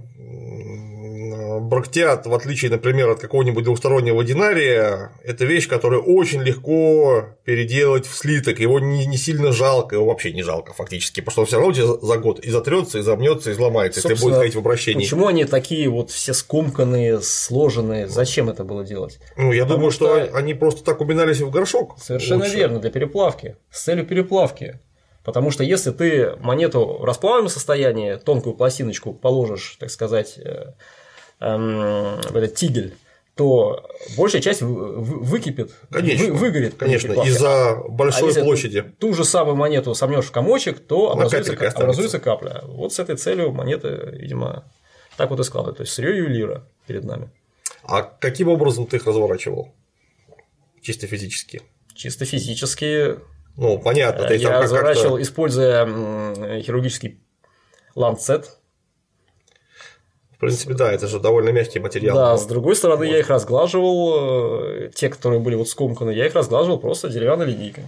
брактиат, 1.73 2.25
в 2.25 2.33
отличие, 2.33 2.71
например, 2.71 3.09
от 3.09 3.19
какого-нибудь 3.19 3.63
двухстороннего 3.63 4.23
динария, 4.23 5.11
это 5.23 5.45
вещь, 5.45 5.67
которую 5.67 6.03
очень 6.03 6.41
легко 6.41 7.29
переделать 7.43 8.05
в 8.05 8.15
слиток. 8.15 8.59
Его 8.59 8.79
не, 8.79 9.05
не 9.05 9.17
сильно 9.17 9.51
жалко, 9.51 9.95
его 9.95 10.05
вообще 10.05 10.31
не 10.33 10.43
жалко 10.43 10.73
фактически, 10.73 11.21
потому 11.21 11.31
что 11.31 11.41
он 11.41 11.47
все 11.47 11.57
равно 11.57 11.73
тебе 11.73 12.07
за 12.07 12.17
год 12.17 12.39
и 12.39 12.49
затрется, 12.49 12.99
и 12.99 13.01
замнется, 13.01 13.51
и 13.51 13.55
сломается, 13.55 14.07
если 14.07 14.23
будет 14.23 14.37
ходить 14.37 14.55
в 14.55 14.59
обращении. 14.59 15.03
Почему 15.03 15.27
они 15.27 15.45
такие 15.45 15.89
вот 15.89 16.11
все 16.11 16.33
скомканные, 16.33 17.21
сложенные? 17.21 18.07
Зачем 18.07 18.49
это 18.49 18.63
было 18.63 18.83
делать? 18.83 19.19
Ну, 19.37 19.51
я 19.51 19.63
Потому 19.63 19.77
думаю, 19.77 19.91
что... 19.91 20.25
что 20.25 20.37
они 20.37 20.53
просто 20.53 20.83
так 20.83 21.01
уминались 21.01 21.41
в 21.41 21.49
горшок. 21.49 21.95
Совершенно 21.99 22.43
лучше. 22.43 22.57
верно, 22.57 22.79
для 22.79 22.91
переплавки, 22.91 23.57
с 23.71 23.83
целью 23.83 24.05
переплавки. 24.05 24.79
Потому 25.23 25.51
что 25.51 25.63
если 25.63 25.91
ты 25.91 26.35
монету 26.39 26.97
в 26.99 27.05
расплавленном 27.05 27.49
состоянии, 27.49 28.15
тонкую 28.15 28.55
пластиночку 28.55 29.13
положишь, 29.13 29.77
так 29.79 29.89
сказать, 29.89 30.37
э, 30.37 30.73
эм, 31.43 32.21
в 32.21 32.35
этот 32.35 32.55
тигель, 32.55 32.95
то 33.35 33.89
большая 34.15 34.41
часть 34.41 34.61
выкипит, 34.61 35.71
конечно, 35.91 36.27
вы, 36.27 36.33
выгорит. 36.33 36.75
Конечно, 36.75 37.13
из-за 37.23 37.81
большой 37.89 38.31
а 38.31 38.43
площади. 38.43 38.81
ту 38.99 39.13
же 39.13 39.25
самую 39.25 39.55
монету 39.55 39.95
сомнешь 39.95 40.25
в 40.25 40.31
комочек, 40.31 40.79
то 40.79 41.11
образуется, 41.11 41.53
образуется 41.53 42.19
капля. 42.19 42.61
Вот 42.65 42.93
с 42.93 42.99
этой 42.99 43.15
целью 43.15 43.51
монеты, 43.51 44.09
видимо, 44.13 44.65
так 45.17 45.31
вот 45.31 45.39
и 45.39 45.43
складывают. 45.43 45.77
То 45.77 45.81
есть 45.81 45.93
сырье 45.93 46.17
ювелира 46.17 46.67
перед 46.85 47.03
нами. 47.03 47.29
А 47.83 48.03
каким 48.03 48.49
образом 48.49 48.85
ты 48.85 48.97
их 48.97 49.07
разворачивал? 49.07 49.73
Чисто 50.81 51.07
физически. 51.07 51.61
Чисто 51.95 52.25
физически. 52.25 53.19
Ну, 53.55 53.79
понятно. 53.79 54.27
Ты 54.27 54.35
я 54.35 54.61
разворачивал, 54.61 55.19
используя 55.19 55.85
хирургический 56.61 57.19
ланцет, 57.95 58.59
принципе, 60.45 60.73
да, 60.73 60.91
это 60.91 61.07
же 61.07 61.19
довольно 61.19 61.49
мягкий 61.49 61.79
материал. 61.79 62.15
Да, 62.15 62.37
с 62.37 62.45
другой 62.45 62.75
стороны, 62.75 63.05
вот. 63.05 63.11
я 63.11 63.19
их 63.19 63.29
разглаживал, 63.29 64.13
э, 64.63 64.91
те, 64.93 65.09
которые 65.09 65.39
были 65.39 65.55
вот 65.55 65.69
скомканы, 65.69 66.11
я 66.11 66.25
их 66.25 66.35
разглаживал 66.35 66.77
просто 66.77 67.09
деревянной 67.09 67.47
линейкой. 67.47 67.85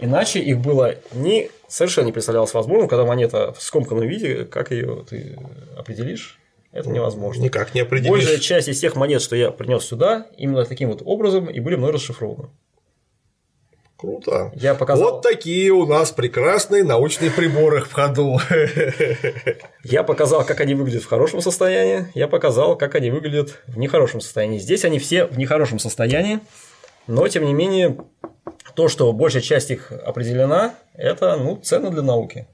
Иначе 0.00 0.40
их 0.40 0.58
было 0.58 0.96
не 1.12 1.50
совершенно 1.68 2.06
не 2.06 2.12
представлялось 2.12 2.54
возможным, 2.54 2.88
когда 2.88 3.04
монета 3.04 3.52
в 3.52 3.62
скомканном 3.62 4.06
виде, 4.06 4.44
как 4.44 4.70
ее 4.70 5.04
ты 5.08 5.38
определишь, 5.76 6.38
это 6.72 6.90
невозможно. 6.90 7.42
Никак 7.42 7.74
не 7.74 7.82
определишь. 7.82 8.10
Большая 8.10 8.38
часть 8.38 8.68
из 8.68 8.80
тех 8.80 8.96
монет, 8.96 9.22
что 9.22 9.36
я 9.36 9.50
принес 9.52 9.84
сюда, 9.84 10.26
именно 10.36 10.64
таким 10.64 10.90
вот 10.90 11.02
образом 11.04 11.46
и 11.46 11.60
были 11.60 11.76
мной 11.76 11.92
расшифрованы. 11.92 12.48
Круто. 14.04 14.52
Я 14.54 14.74
показал... 14.74 15.12
Вот 15.12 15.22
такие 15.22 15.70
у 15.70 15.86
нас 15.86 16.12
прекрасные 16.12 16.84
научные 16.84 17.30
приборы 17.30 17.80
в 17.80 17.92
ходу. 17.92 18.38
Я 19.82 20.02
показал, 20.02 20.44
как 20.44 20.60
они 20.60 20.74
выглядят 20.74 21.02
в 21.02 21.08
хорошем 21.08 21.40
состоянии, 21.40 22.06
я 22.14 22.28
показал, 22.28 22.76
как 22.76 22.94
они 22.94 23.10
выглядят 23.10 23.62
в 23.66 23.78
нехорошем 23.78 24.20
состоянии. 24.20 24.58
Здесь 24.58 24.84
они 24.84 24.98
все 24.98 25.26
в 25.26 25.38
нехорошем 25.38 25.78
состоянии, 25.78 26.40
но 27.06 27.26
тем 27.28 27.44
не 27.44 27.54
менее, 27.54 27.96
то, 28.74 28.88
что 28.88 29.12
большая 29.12 29.42
часть 29.42 29.70
их 29.70 29.90
определена, 29.92 30.74
это 30.94 31.36
ну, 31.36 31.56
ценно 31.56 31.90
для 31.90 32.02
науки. 32.02 32.46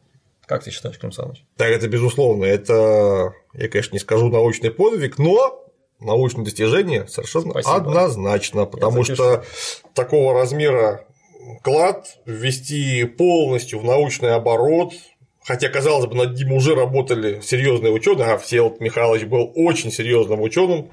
Как 0.46 0.64
ты 0.64 0.70
считаешь, 0.70 0.98
Клим 0.98 1.12
Саныч? 1.12 1.44
Так, 1.56 1.68
это 1.68 1.88
безусловно. 1.88 2.44
Это, 2.44 3.32
я, 3.54 3.68
конечно, 3.68 3.94
не 3.94 4.00
скажу 4.00 4.28
научный 4.28 4.70
подвиг, 4.70 5.18
но 5.18 5.64
научное 6.00 6.44
достижение 6.44 7.06
совершенно 7.06 7.50
Спасибо. 7.50 7.76
однозначно, 7.76 8.66
потому 8.66 9.04
что 9.04 9.44
такого 9.94 10.34
размера 10.34 11.06
клад 11.62 12.18
ввести 12.26 13.04
полностью 13.04 13.78
в 13.78 13.84
научный 13.84 14.34
оборот, 14.34 14.94
хотя, 15.42 15.68
казалось 15.68 16.06
бы, 16.06 16.14
над 16.14 16.36
ним 16.36 16.52
уже 16.52 16.74
работали 16.74 17.40
серьезные 17.42 17.92
ученые, 17.92 18.28
а 18.28 18.38
Всеволод 18.38 18.80
Михайлович 18.80 19.24
был 19.24 19.52
очень 19.54 19.90
серьезным 19.90 20.40
ученым, 20.40 20.90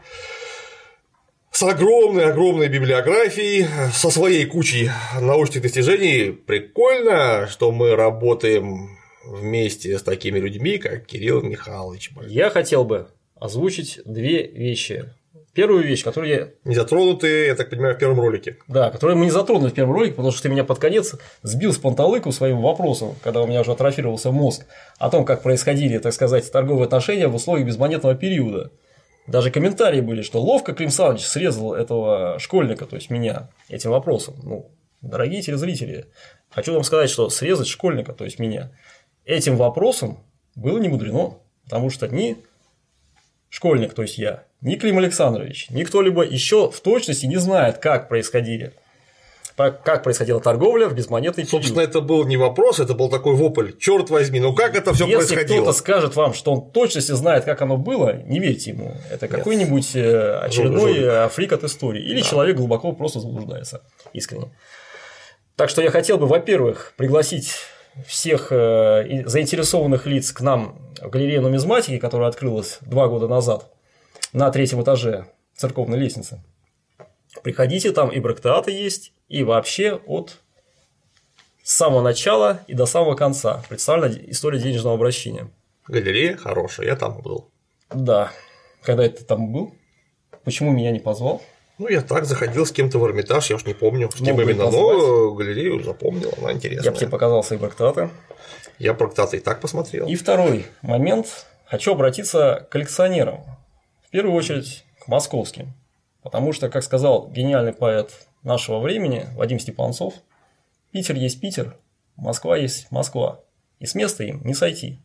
с 1.52 1.64
огромной-огромной 1.64 2.68
библиографией, 2.68 3.66
со 3.92 4.12
своей 4.12 4.46
кучей 4.46 4.92
научных 5.20 5.64
достижений. 5.64 6.32
Прикольно, 6.32 7.48
что 7.50 7.72
мы 7.72 7.96
работаем 7.96 8.98
вместе 9.26 9.98
с 9.98 10.04
такими 10.04 10.38
людьми, 10.40 10.78
как 10.78 11.08
Кирилл 11.08 11.42
Михайлович. 11.42 12.12
Я 12.28 12.52
хотел 12.52 12.84
бы 12.86 13.08
озвучить 13.36 14.00
две 14.06 14.46
вещи. 14.46 15.12
Первую 15.58 15.84
вещь, 15.84 16.04
которую 16.04 16.32
я… 16.32 16.50
Не 16.66 16.76
затронуты, 16.76 17.48
я 17.48 17.56
так 17.56 17.72
понимаю, 17.72 17.96
в 17.96 17.98
первом 17.98 18.20
ролике. 18.20 18.58
Да, 18.68 18.92
которую 18.92 19.18
мы 19.18 19.26
не 19.26 19.32
затронули 19.32 19.72
в 19.72 19.74
первом 19.74 19.96
ролике, 19.96 20.12
потому 20.14 20.32
что 20.32 20.44
ты 20.44 20.50
меня 20.50 20.64
под 20.64 20.78
конец 20.78 21.16
сбил 21.42 21.74
с 21.74 21.80
панталыку 21.80 22.32
своим 22.32 22.62
вопросом, 22.62 23.16
когда 23.24 23.42
у 23.42 23.48
меня 23.48 23.62
уже 23.62 23.72
атрофировался 23.72 24.32
мозг, 24.32 24.68
о 25.00 25.10
том, 25.10 25.26
как 25.26 25.42
происходили, 25.42 25.98
так 25.98 26.14
сказать, 26.14 26.52
торговые 26.52 26.86
отношения 26.86 27.28
в 27.28 27.34
условиях 27.34 27.66
безмонетного 27.66 28.14
периода. 28.14 28.72
Даже 29.26 29.50
комментарии 29.50 30.00
были, 30.00 30.22
что 30.22 30.40
ловко 30.40 30.74
Клим 30.74 30.92
Саныч 30.92 31.26
срезал 31.26 31.74
этого 31.74 32.38
школьника, 32.38 32.86
то 32.86 32.96
есть 32.96 33.10
меня, 33.10 33.50
этим 33.68 33.90
вопросом. 33.90 34.36
Ну, 34.44 34.70
дорогие 35.02 35.42
телезрители, 35.42 36.06
хочу 36.52 36.72
вам 36.72 36.84
сказать, 36.84 37.10
что 37.10 37.32
срезать 37.32 37.68
школьника, 37.68 38.14
то 38.14 38.26
есть 38.26 38.38
меня, 38.38 38.72
этим 39.26 39.56
вопросом 39.56 40.20
было 40.54 40.78
не 40.78 40.88
мудрено, 40.88 41.40
потому 41.64 41.90
что 41.90 42.08
ни 42.08 42.38
школьник, 43.50 43.94
то 43.94 44.02
есть 44.02 44.18
я, 44.18 44.44
ни 44.62 44.76
Клим 44.76 44.98
Александрович, 44.98 45.70
ни 45.70 45.84
кто-либо 45.84 46.24
еще 46.24 46.70
в 46.72 46.80
точности 46.80 47.26
не 47.26 47.38
знает, 47.38 47.78
как 47.78 48.10
происходили 48.10 48.74
как 49.58 50.04
происходила 50.04 50.40
торговля 50.40 50.88
в 50.88 50.94
безмонетный 50.94 51.44
период. 51.44 51.64
Собственно, 51.64 51.82
это 51.82 52.00
был 52.00 52.26
не 52.26 52.38
вопрос, 52.38 52.80
это 52.80 52.94
был 52.94 53.10
такой 53.10 53.34
вопль. 53.34 53.72
Черт 53.80 54.10
возьми, 54.12 54.40
ну 54.40 54.54
как 54.54 54.76
это 54.76 54.94
все 54.94 55.06
Если 55.06 55.34
происходило? 55.34 55.64
кто-то 55.64 55.78
скажет 55.78 56.16
вам, 56.16 56.34
что 56.36 56.54
он 56.54 56.72
точности 56.72 57.14
знает, 57.14 57.44
как 57.44 57.62
оно 57.64 57.76
было, 57.76 58.22
не 58.24 58.40
верьте 58.40 58.72
ему. 58.72 58.96
Это 59.10 59.28
какой-нибудь 59.28 59.96
э, 59.96 60.38
очередной 60.44 60.94
жулик. 60.94 61.10
африк 61.10 61.54
от 61.54 61.64
истории. 61.64 62.04
Или 62.04 62.22
человек 62.22 62.58
глубоко 62.58 62.92
просто 62.92 63.20
заблуждается 63.20 63.82
искренне. 64.14 64.52
Так 65.56 65.72
что 65.72 65.82
я 65.82 65.90
хотел 65.90 66.20
бы, 66.20 66.28
во-первых, 66.28 66.94
пригласить 66.96 67.56
всех 68.06 68.52
э, 68.52 69.24
заинтересованных 69.26 70.06
лиц 70.06 70.32
к 70.32 70.42
нам 70.42 70.78
в 71.02 71.10
галерею 71.10 71.42
нумизматики, 71.42 71.98
которая 71.98 72.30
открылась 72.30 72.80
два 72.82 73.08
года 73.08 73.28
назад 73.28 73.74
на 74.34 74.50
третьем 74.52 74.82
этаже 74.84 75.28
церковной 75.56 75.98
лестницы. 75.98 76.44
Приходите, 77.44 77.92
там 77.92 78.10
и 78.10 78.20
брактеаты 78.20 78.72
есть, 78.72 79.14
и 79.28 79.44
вообще 79.44 79.94
от 80.06 80.38
самого 81.64 82.02
начала 82.02 82.62
и 82.68 82.74
до 82.74 82.86
самого 82.86 83.16
конца 83.16 83.64
представлена 83.68 84.16
история 84.28 84.60
денежного 84.60 84.96
обращения. 84.96 85.50
Галерея 85.88 86.36
хорошая, 86.36 86.88
я 86.88 86.96
там 86.96 87.22
был. 87.22 87.52
Да. 87.90 88.32
Когда 88.82 89.06
это 89.06 89.26
там 89.26 89.52
был? 89.52 89.76
Почему 90.44 90.72
меня 90.72 90.92
не 90.92 91.00
позвал? 91.00 91.42
Ну, 91.78 91.88
я 91.90 92.02
так 92.02 92.26
заходил 92.26 92.66
с 92.66 92.72
кем-то 92.72 92.98
в 92.98 93.06
Эрмитаж, 93.06 93.50
я 93.52 93.56
уж 93.56 93.66
не 93.66 93.76
помню, 93.76 94.10
с 94.10 94.16
кем 94.16 94.42
именно, 94.42 94.70
но 94.72 95.32
галерею 95.34 95.84
запомнил, 95.84 96.34
она 96.40 96.54
интересная. 96.54 96.86
Я 96.86 96.92
бы 96.92 96.98
тебе 96.98 97.10
показал 97.10 97.44
свои 97.44 97.60
брактеаты. 97.60 98.10
Я 98.80 98.96
проктаты 98.96 99.38
и 99.38 99.40
так 99.40 99.62
посмотрел. 99.62 100.08
И 100.08 100.16
второй 100.16 100.66
момент. 100.82 101.46
Хочу 101.66 101.92
обратиться 101.92 102.66
к 102.68 102.72
коллекционерам. 102.72 103.44
В 104.08 104.10
первую 104.10 104.36
очередь 104.36 104.86
к 105.04 105.08
московским. 105.08 105.74
Потому 106.24 106.54
что, 106.54 106.70
как 106.70 106.84
сказал 106.84 107.28
гениальный 107.28 107.74
поэт 107.74 108.28
нашего 108.42 108.80
времени 108.80 109.28
Вадим 109.36 109.60
Степанцов, 109.60 110.14
Питер 110.92 111.16
есть 111.16 111.42
Питер, 111.42 111.78
Москва 112.16 112.58
есть 112.58 112.90
Москва. 112.90 113.42
И 113.80 113.86
с 113.86 113.96
места 113.96 114.24
им 114.24 114.42
не 114.44 114.54
сойти. 114.54 115.00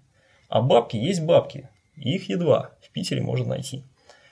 А 0.48 0.62
бабки 0.62 0.96
есть 0.96 1.20
бабки. 1.20 1.68
И 1.96 2.14
их 2.14 2.28
едва 2.28 2.70
в 2.80 2.90
Питере 2.90 3.20
можно 3.20 3.48
найти. 3.48 3.84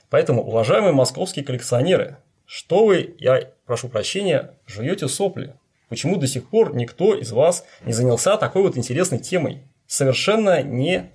Поэтому, 0.09 0.43
уважаемые 0.43 0.93
московские 0.93 1.45
коллекционеры, 1.45 2.17
что 2.53 2.85
вы, 2.85 3.15
я 3.21 3.53
прошу 3.65 3.89
прощения, 3.89 4.57
жуете 4.67 5.07
сопли? 5.07 5.55
Почему 5.89 6.17
до 6.17 6.27
сих 6.27 6.49
пор 6.49 6.75
никто 6.75 7.15
из 7.15 7.31
вас 7.31 7.65
не 7.85 7.93
занялся 7.93 8.37
такой 8.37 8.63
вот 8.63 8.77
интересной 8.77 9.21
темой? 9.21 9.63
Совершенно 9.87 10.61
не, 10.61 11.13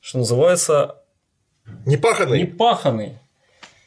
что 0.00 0.18
называется, 0.18 1.02
Непаханный. 1.84 2.40
не 2.40 2.46
паханный. 2.46 3.18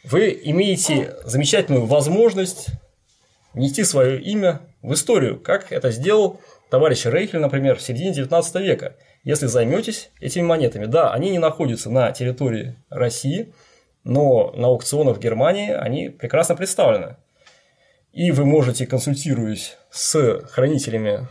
Вы 0.06 0.40
имеете 0.42 1.18
замечательную 1.26 1.86
возможность 1.86 2.68
внести 3.54 3.84
свое 3.84 4.22
имя 4.22 4.62
в 4.82 4.94
историю, 4.94 5.38
как 5.38 5.74
это 5.74 5.92
сделал 5.92 6.40
товарищ 6.70 7.04
Рейхель, 7.04 7.40
например, 7.40 7.76
в 7.76 7.82
середине 7.82 8.14
19 8.14 8.56
века. 8.56 8.96
Если 9.26 9.48
займетесь 9.48 10.12
этими 10.22 10.44
монетами, 10.44 10.86
да, 10.86 11.12
они 11.12 11.30
не 11.32 11.40
находятся 11.40 11.90
на 11.90 12.14
территории 12.14 12.78
России, 12.90 13.54
но 14.10 14.52
на 14.56 14.68
аукционах 14.68 15.18
в 15.18 15.20
Германии 15.20 15.72
они 15.72 16.10
прекрасно 16.10 16.56
представлены. 16.56 17.16
И 18.12 18.32
вы 18.32 18.44
можете, 18.44 18.88
консультируясь 18.88 19.78
с 19.92 20.42
хранителями 20.50 21.28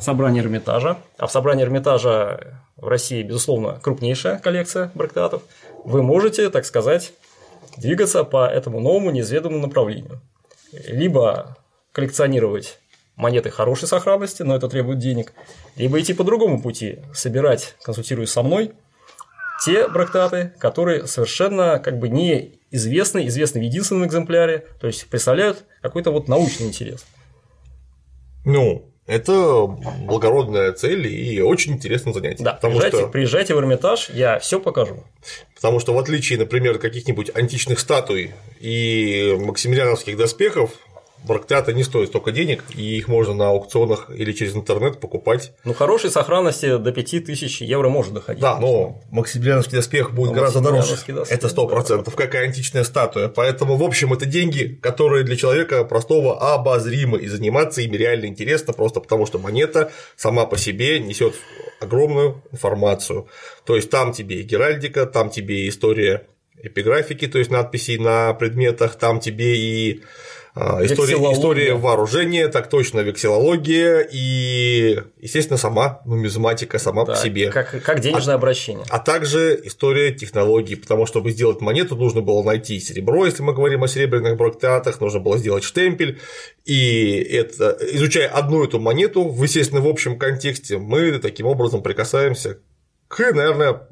собрания 0.00 0.40
Эрмитажа, 0.40 0.98
а 1.16 1.26
в 1.26 1.32
собрании 1.32 1.64
Эрмитажа 1.64 2.60
в 2.76 2.86
России, 2.86 3.22
безусловно, 3.22 3.80
крупнейшая 3.82 4.38
коллекция 4.38 4.90
брактатов, 4.94 5.42
вы 5.82 6.02
можете, 6.02 6.50
так 6.50 6.66
сказать, 6.66 7.12
двигаться 7.78 8.22
по 8.24 8.46
этому 8.46 8.80
новому 8.80 9.10
неизведанному 9.10 9.66
направлению. 9.66 10.20
Либо 10.72 11.56
коллекционировать 11.92 12.80
монеты 13.16 13.48
хорошей 13.48 13.88
сохранности, 13.88 14.42
но 14.42 14.54
это 14.56 14.68
требует 14.68 14.98
денег, 14.98 15.32
либо 15.76 15.98
идти 15.98 16.12
по 16.12 16.24
другому 16.24 16.60
пути, 16.60 16.98
собирать, 17.14 17.76
консультируясь 17.82 18.30
со 18.30 18.42
мной, 18.42 18.72
те 19.62 19.88
брактаты, 19.88 20.52
которые 20.58 21.06
совершенно 21.06 21.78
как 21.78 21.98
бы 21.98 22.08
не 22.08 22.58
известны, 22.70 23.26
известны 23.28 23.60
в 23.60 23.64
единственном 23.64 24.06
экземпляре, 24.06 24.66
то 24.80 24.86
есть 24.86 25.06
представляют 25.08 25.64
какой-то 25.80 26.10
вот 26.10 26.28
научный 26.28 26.66
интерес. 26.66 27.04
Ну, 28.44 28.90
это 29.06 29.66
благородная 29.66 30.72
цель 30.72 31.06
и 31.06 31.40
очень 31.40 31.72
интересное 31.74 32.12
занятие. 32.12 32.42
Да, 32.42 32.54
потому 32.54 32.72
приезжайте, 32.72 32.98
что, 32.98 33.08
приезжайте 33.08 33.54
в 33.54 33.58
Эрмитаж, 33.58 34.10
я 34.10 34.38
все 34.38 34.60
покажу. 34.60 35.04
потому 35.54 35.78
что 35.78 35.94
в 35.94 35.98
отличие, 35.98 36.38
например, 36.38 36.76
от 36.76 36.80
каких-нибудь 36.80 37.30
античных 37.34 37.80
статуй 37.80 38.32
и 38.60 39.36
максимилиановских 39.38 40.16
доспехов, 40.16 40.70
брактаты 41.24 41.72
не 41.72 41.82
стоят 41.82 42.08
столько 42.08 42.32
денег, 42.32 42.62
и 42.74 42.96
их 42.96 43.08
можно 43.08 43.34
на 43.34 43.48
аукционах 43.48 44.10
или 44.14 44.32
через 44.32 44.54
интернет 44.54 45.00
покупать. 45.00 45.52
Ну, 45.64 45.74
хорошей 45.74 46.10
сохранности 46.10 46.76
до 46.76 46.92
5000 46.92 47.62
евро 47.62 47.88
может 47.88 48.12
доходить. 48.12 48.42
Да, 48.42 48.58
но 48.58 49.00
максимилиановский 49.10 49.76
доспех 49.76 50.12
будет 50.12 50.30
Ну, 50.30 50.34
гораздо 50.34 50.60
дороже. 50.60 50.90
доспех, 50.92 51.26
Это 51.30 51.48
сто 51.48 51.66
процентов, 51.66 52.14
как 52.14 52.34
и 52.34 52.38
античная 52.38 52.84
статуя. 52.84 53.28
Поэтому, 53.28 53.76
в 53.76 53.82
общем, 53.82 54.12
это 54.12 54.26
деньги, 54.26 54.78
которые 54.82 55.24
для 55.24 55.36
человека 55.36 55.84
простого 55.84 56.54
обозримы, 56.54 57.18
и 57.18 57.26
заниматься 57.28 57.80
ими 57.80 57.96
реально 57.96 58.26
интересно, 58.26 58.72
просто 58.72 59.00
потому 59.00 59.26
что 59.26 59.38
монета 59.38 59.90
сама 60.16 60.44
по 60.46 60.58
себе 60.58 60.98
несет 61.00 61.34
огромную 61.80 62.42
информацию. 62.52 63.28
То 63.64 63.76
есть 63.76 63.90
там 63.90 64.12
тебе 64.12 64.40
и 64.40 64.42
геральдика, 64.42 65.06
там 65.06 65.30
тебе 65.30 65.64
и 65.64 65.68
история 65.68 66.26
эпиграфики, 66.62 67.26
то 67.26 67.38
есть 67.38 67.50
надписей 67.50 67.98
на 67.98 68.32
предметах, 68.34 68.96
там 68.96 69.20
тебе 69.20 69.56
и 69.56 70.02
а, 70.02 70.04
история, 70.56 71.14
Вексилология. 71.14 71.32
история 71.32 71.74
вооружения, 71.74 72.48
так 72.48 72.68
точно, 72.70 73.00
вексилология 73.00 74.06
и, 74.10 75.02
естественно, 75.18 75.56
сама 75.58 76.00
нумизматика 76.04 76.78
сама 76.78 77.04
Да, 77.04 77.14
по 77.14 77.18
себе. 77.18 77.50
Как, 77.50 77.82
как 77.82 77.98
денежное 78.00 78.36
обращение. 78.36 78.84
А 78.88 79.00
также 79.00 79.60
история 79.64 80.12
технологий, 80.12 80.76
потому 80.76 81.06
что, 81.06 81.14
чтобы 81.14 81.30
сделать 81.30 81.60
монету, 81.60 81.96
нужно 81.96 82.20
было 82.20 82.42
найти 82.42 82.78
серебро, 82.78 83.26
если 83.26 83.42
мы 83.42 83.52
говорим 83.52 83.82
о 83.84 83.88
серебряных 83.88 84.36
брактеатах, 84.36 85.00
нужно 85.00 85.20
было 85.20 85.38
сделать 85.38 85.64
штемпель, 85.64 86.20
и 86.64 87.16
это, 87.32 87.76
изучая 87.92 88.28
одну 88.28 88.64
эту 88.64 88.78
монету, 88.80 89.34
естественно, 89.40 89.80
в 89.80 89.88
общем 89.88 90.18
контексте, 90.18 90.78
мы 90.78 91.18
таким 91.18 91.46
образом 91.46 91.82
прикасаемся 91.82 92.58
к, 93.08 93.32
наверное, 93.32 93.88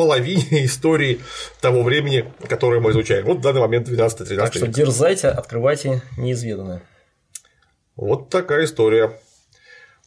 половине 0.00 0.64
истории 0.64 1.20
того 1.60 1.82
времени, 1.82 2.32
которое 2.48 2.80
мы 2.80 2.90
изучаем. 2.92 3.26
Вот 3.26 3.38
в 3.38 3.40
данный 3.42 3.60
момент 3.60 3.86
12-13 3.86 4.36
Так 4.36 4.54
что 4.54 4.64
век. 4.64 4.74
дерзайте, 4.74 5.28
открывайте 5.28 6.00
неизведанное. 6.16 6.82
Вот 7.96 8.30
такая 8.30 8.64
история. 8.64 9.12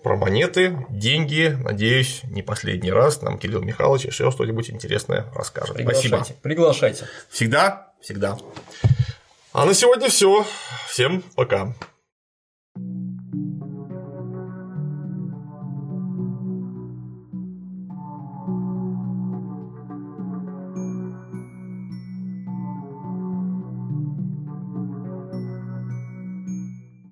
Про 0.02 0.18
монеты, 0.18 0.76
деньги, 0.90 1.56
надеюсь, 1.64 2.22
не 2.24 2.42
последний 2.42 2.92
раз 2.92 3.22
нам 3.22 3.38
Кирилл 3.38 3.62
Михайлович 3.62 4.06
еще 4.06 4.32
что-нибудь 4.32 4.72
интересное 4.72 5.28
расскажет. 5.36 5.78
Спасибо. 5.80 6.18
Приглашайте. 6.18 6.36
Приглашайте. 6.42 7.06
Всегда, 7.30 7.94
всегда. 8.02 8.38
А 9.54 9.66
на 9.66 9.76
сегодня 9.76 10.10
все. 10.10 10.46
Всем 10.90 11.22
пока. 11.36 11.74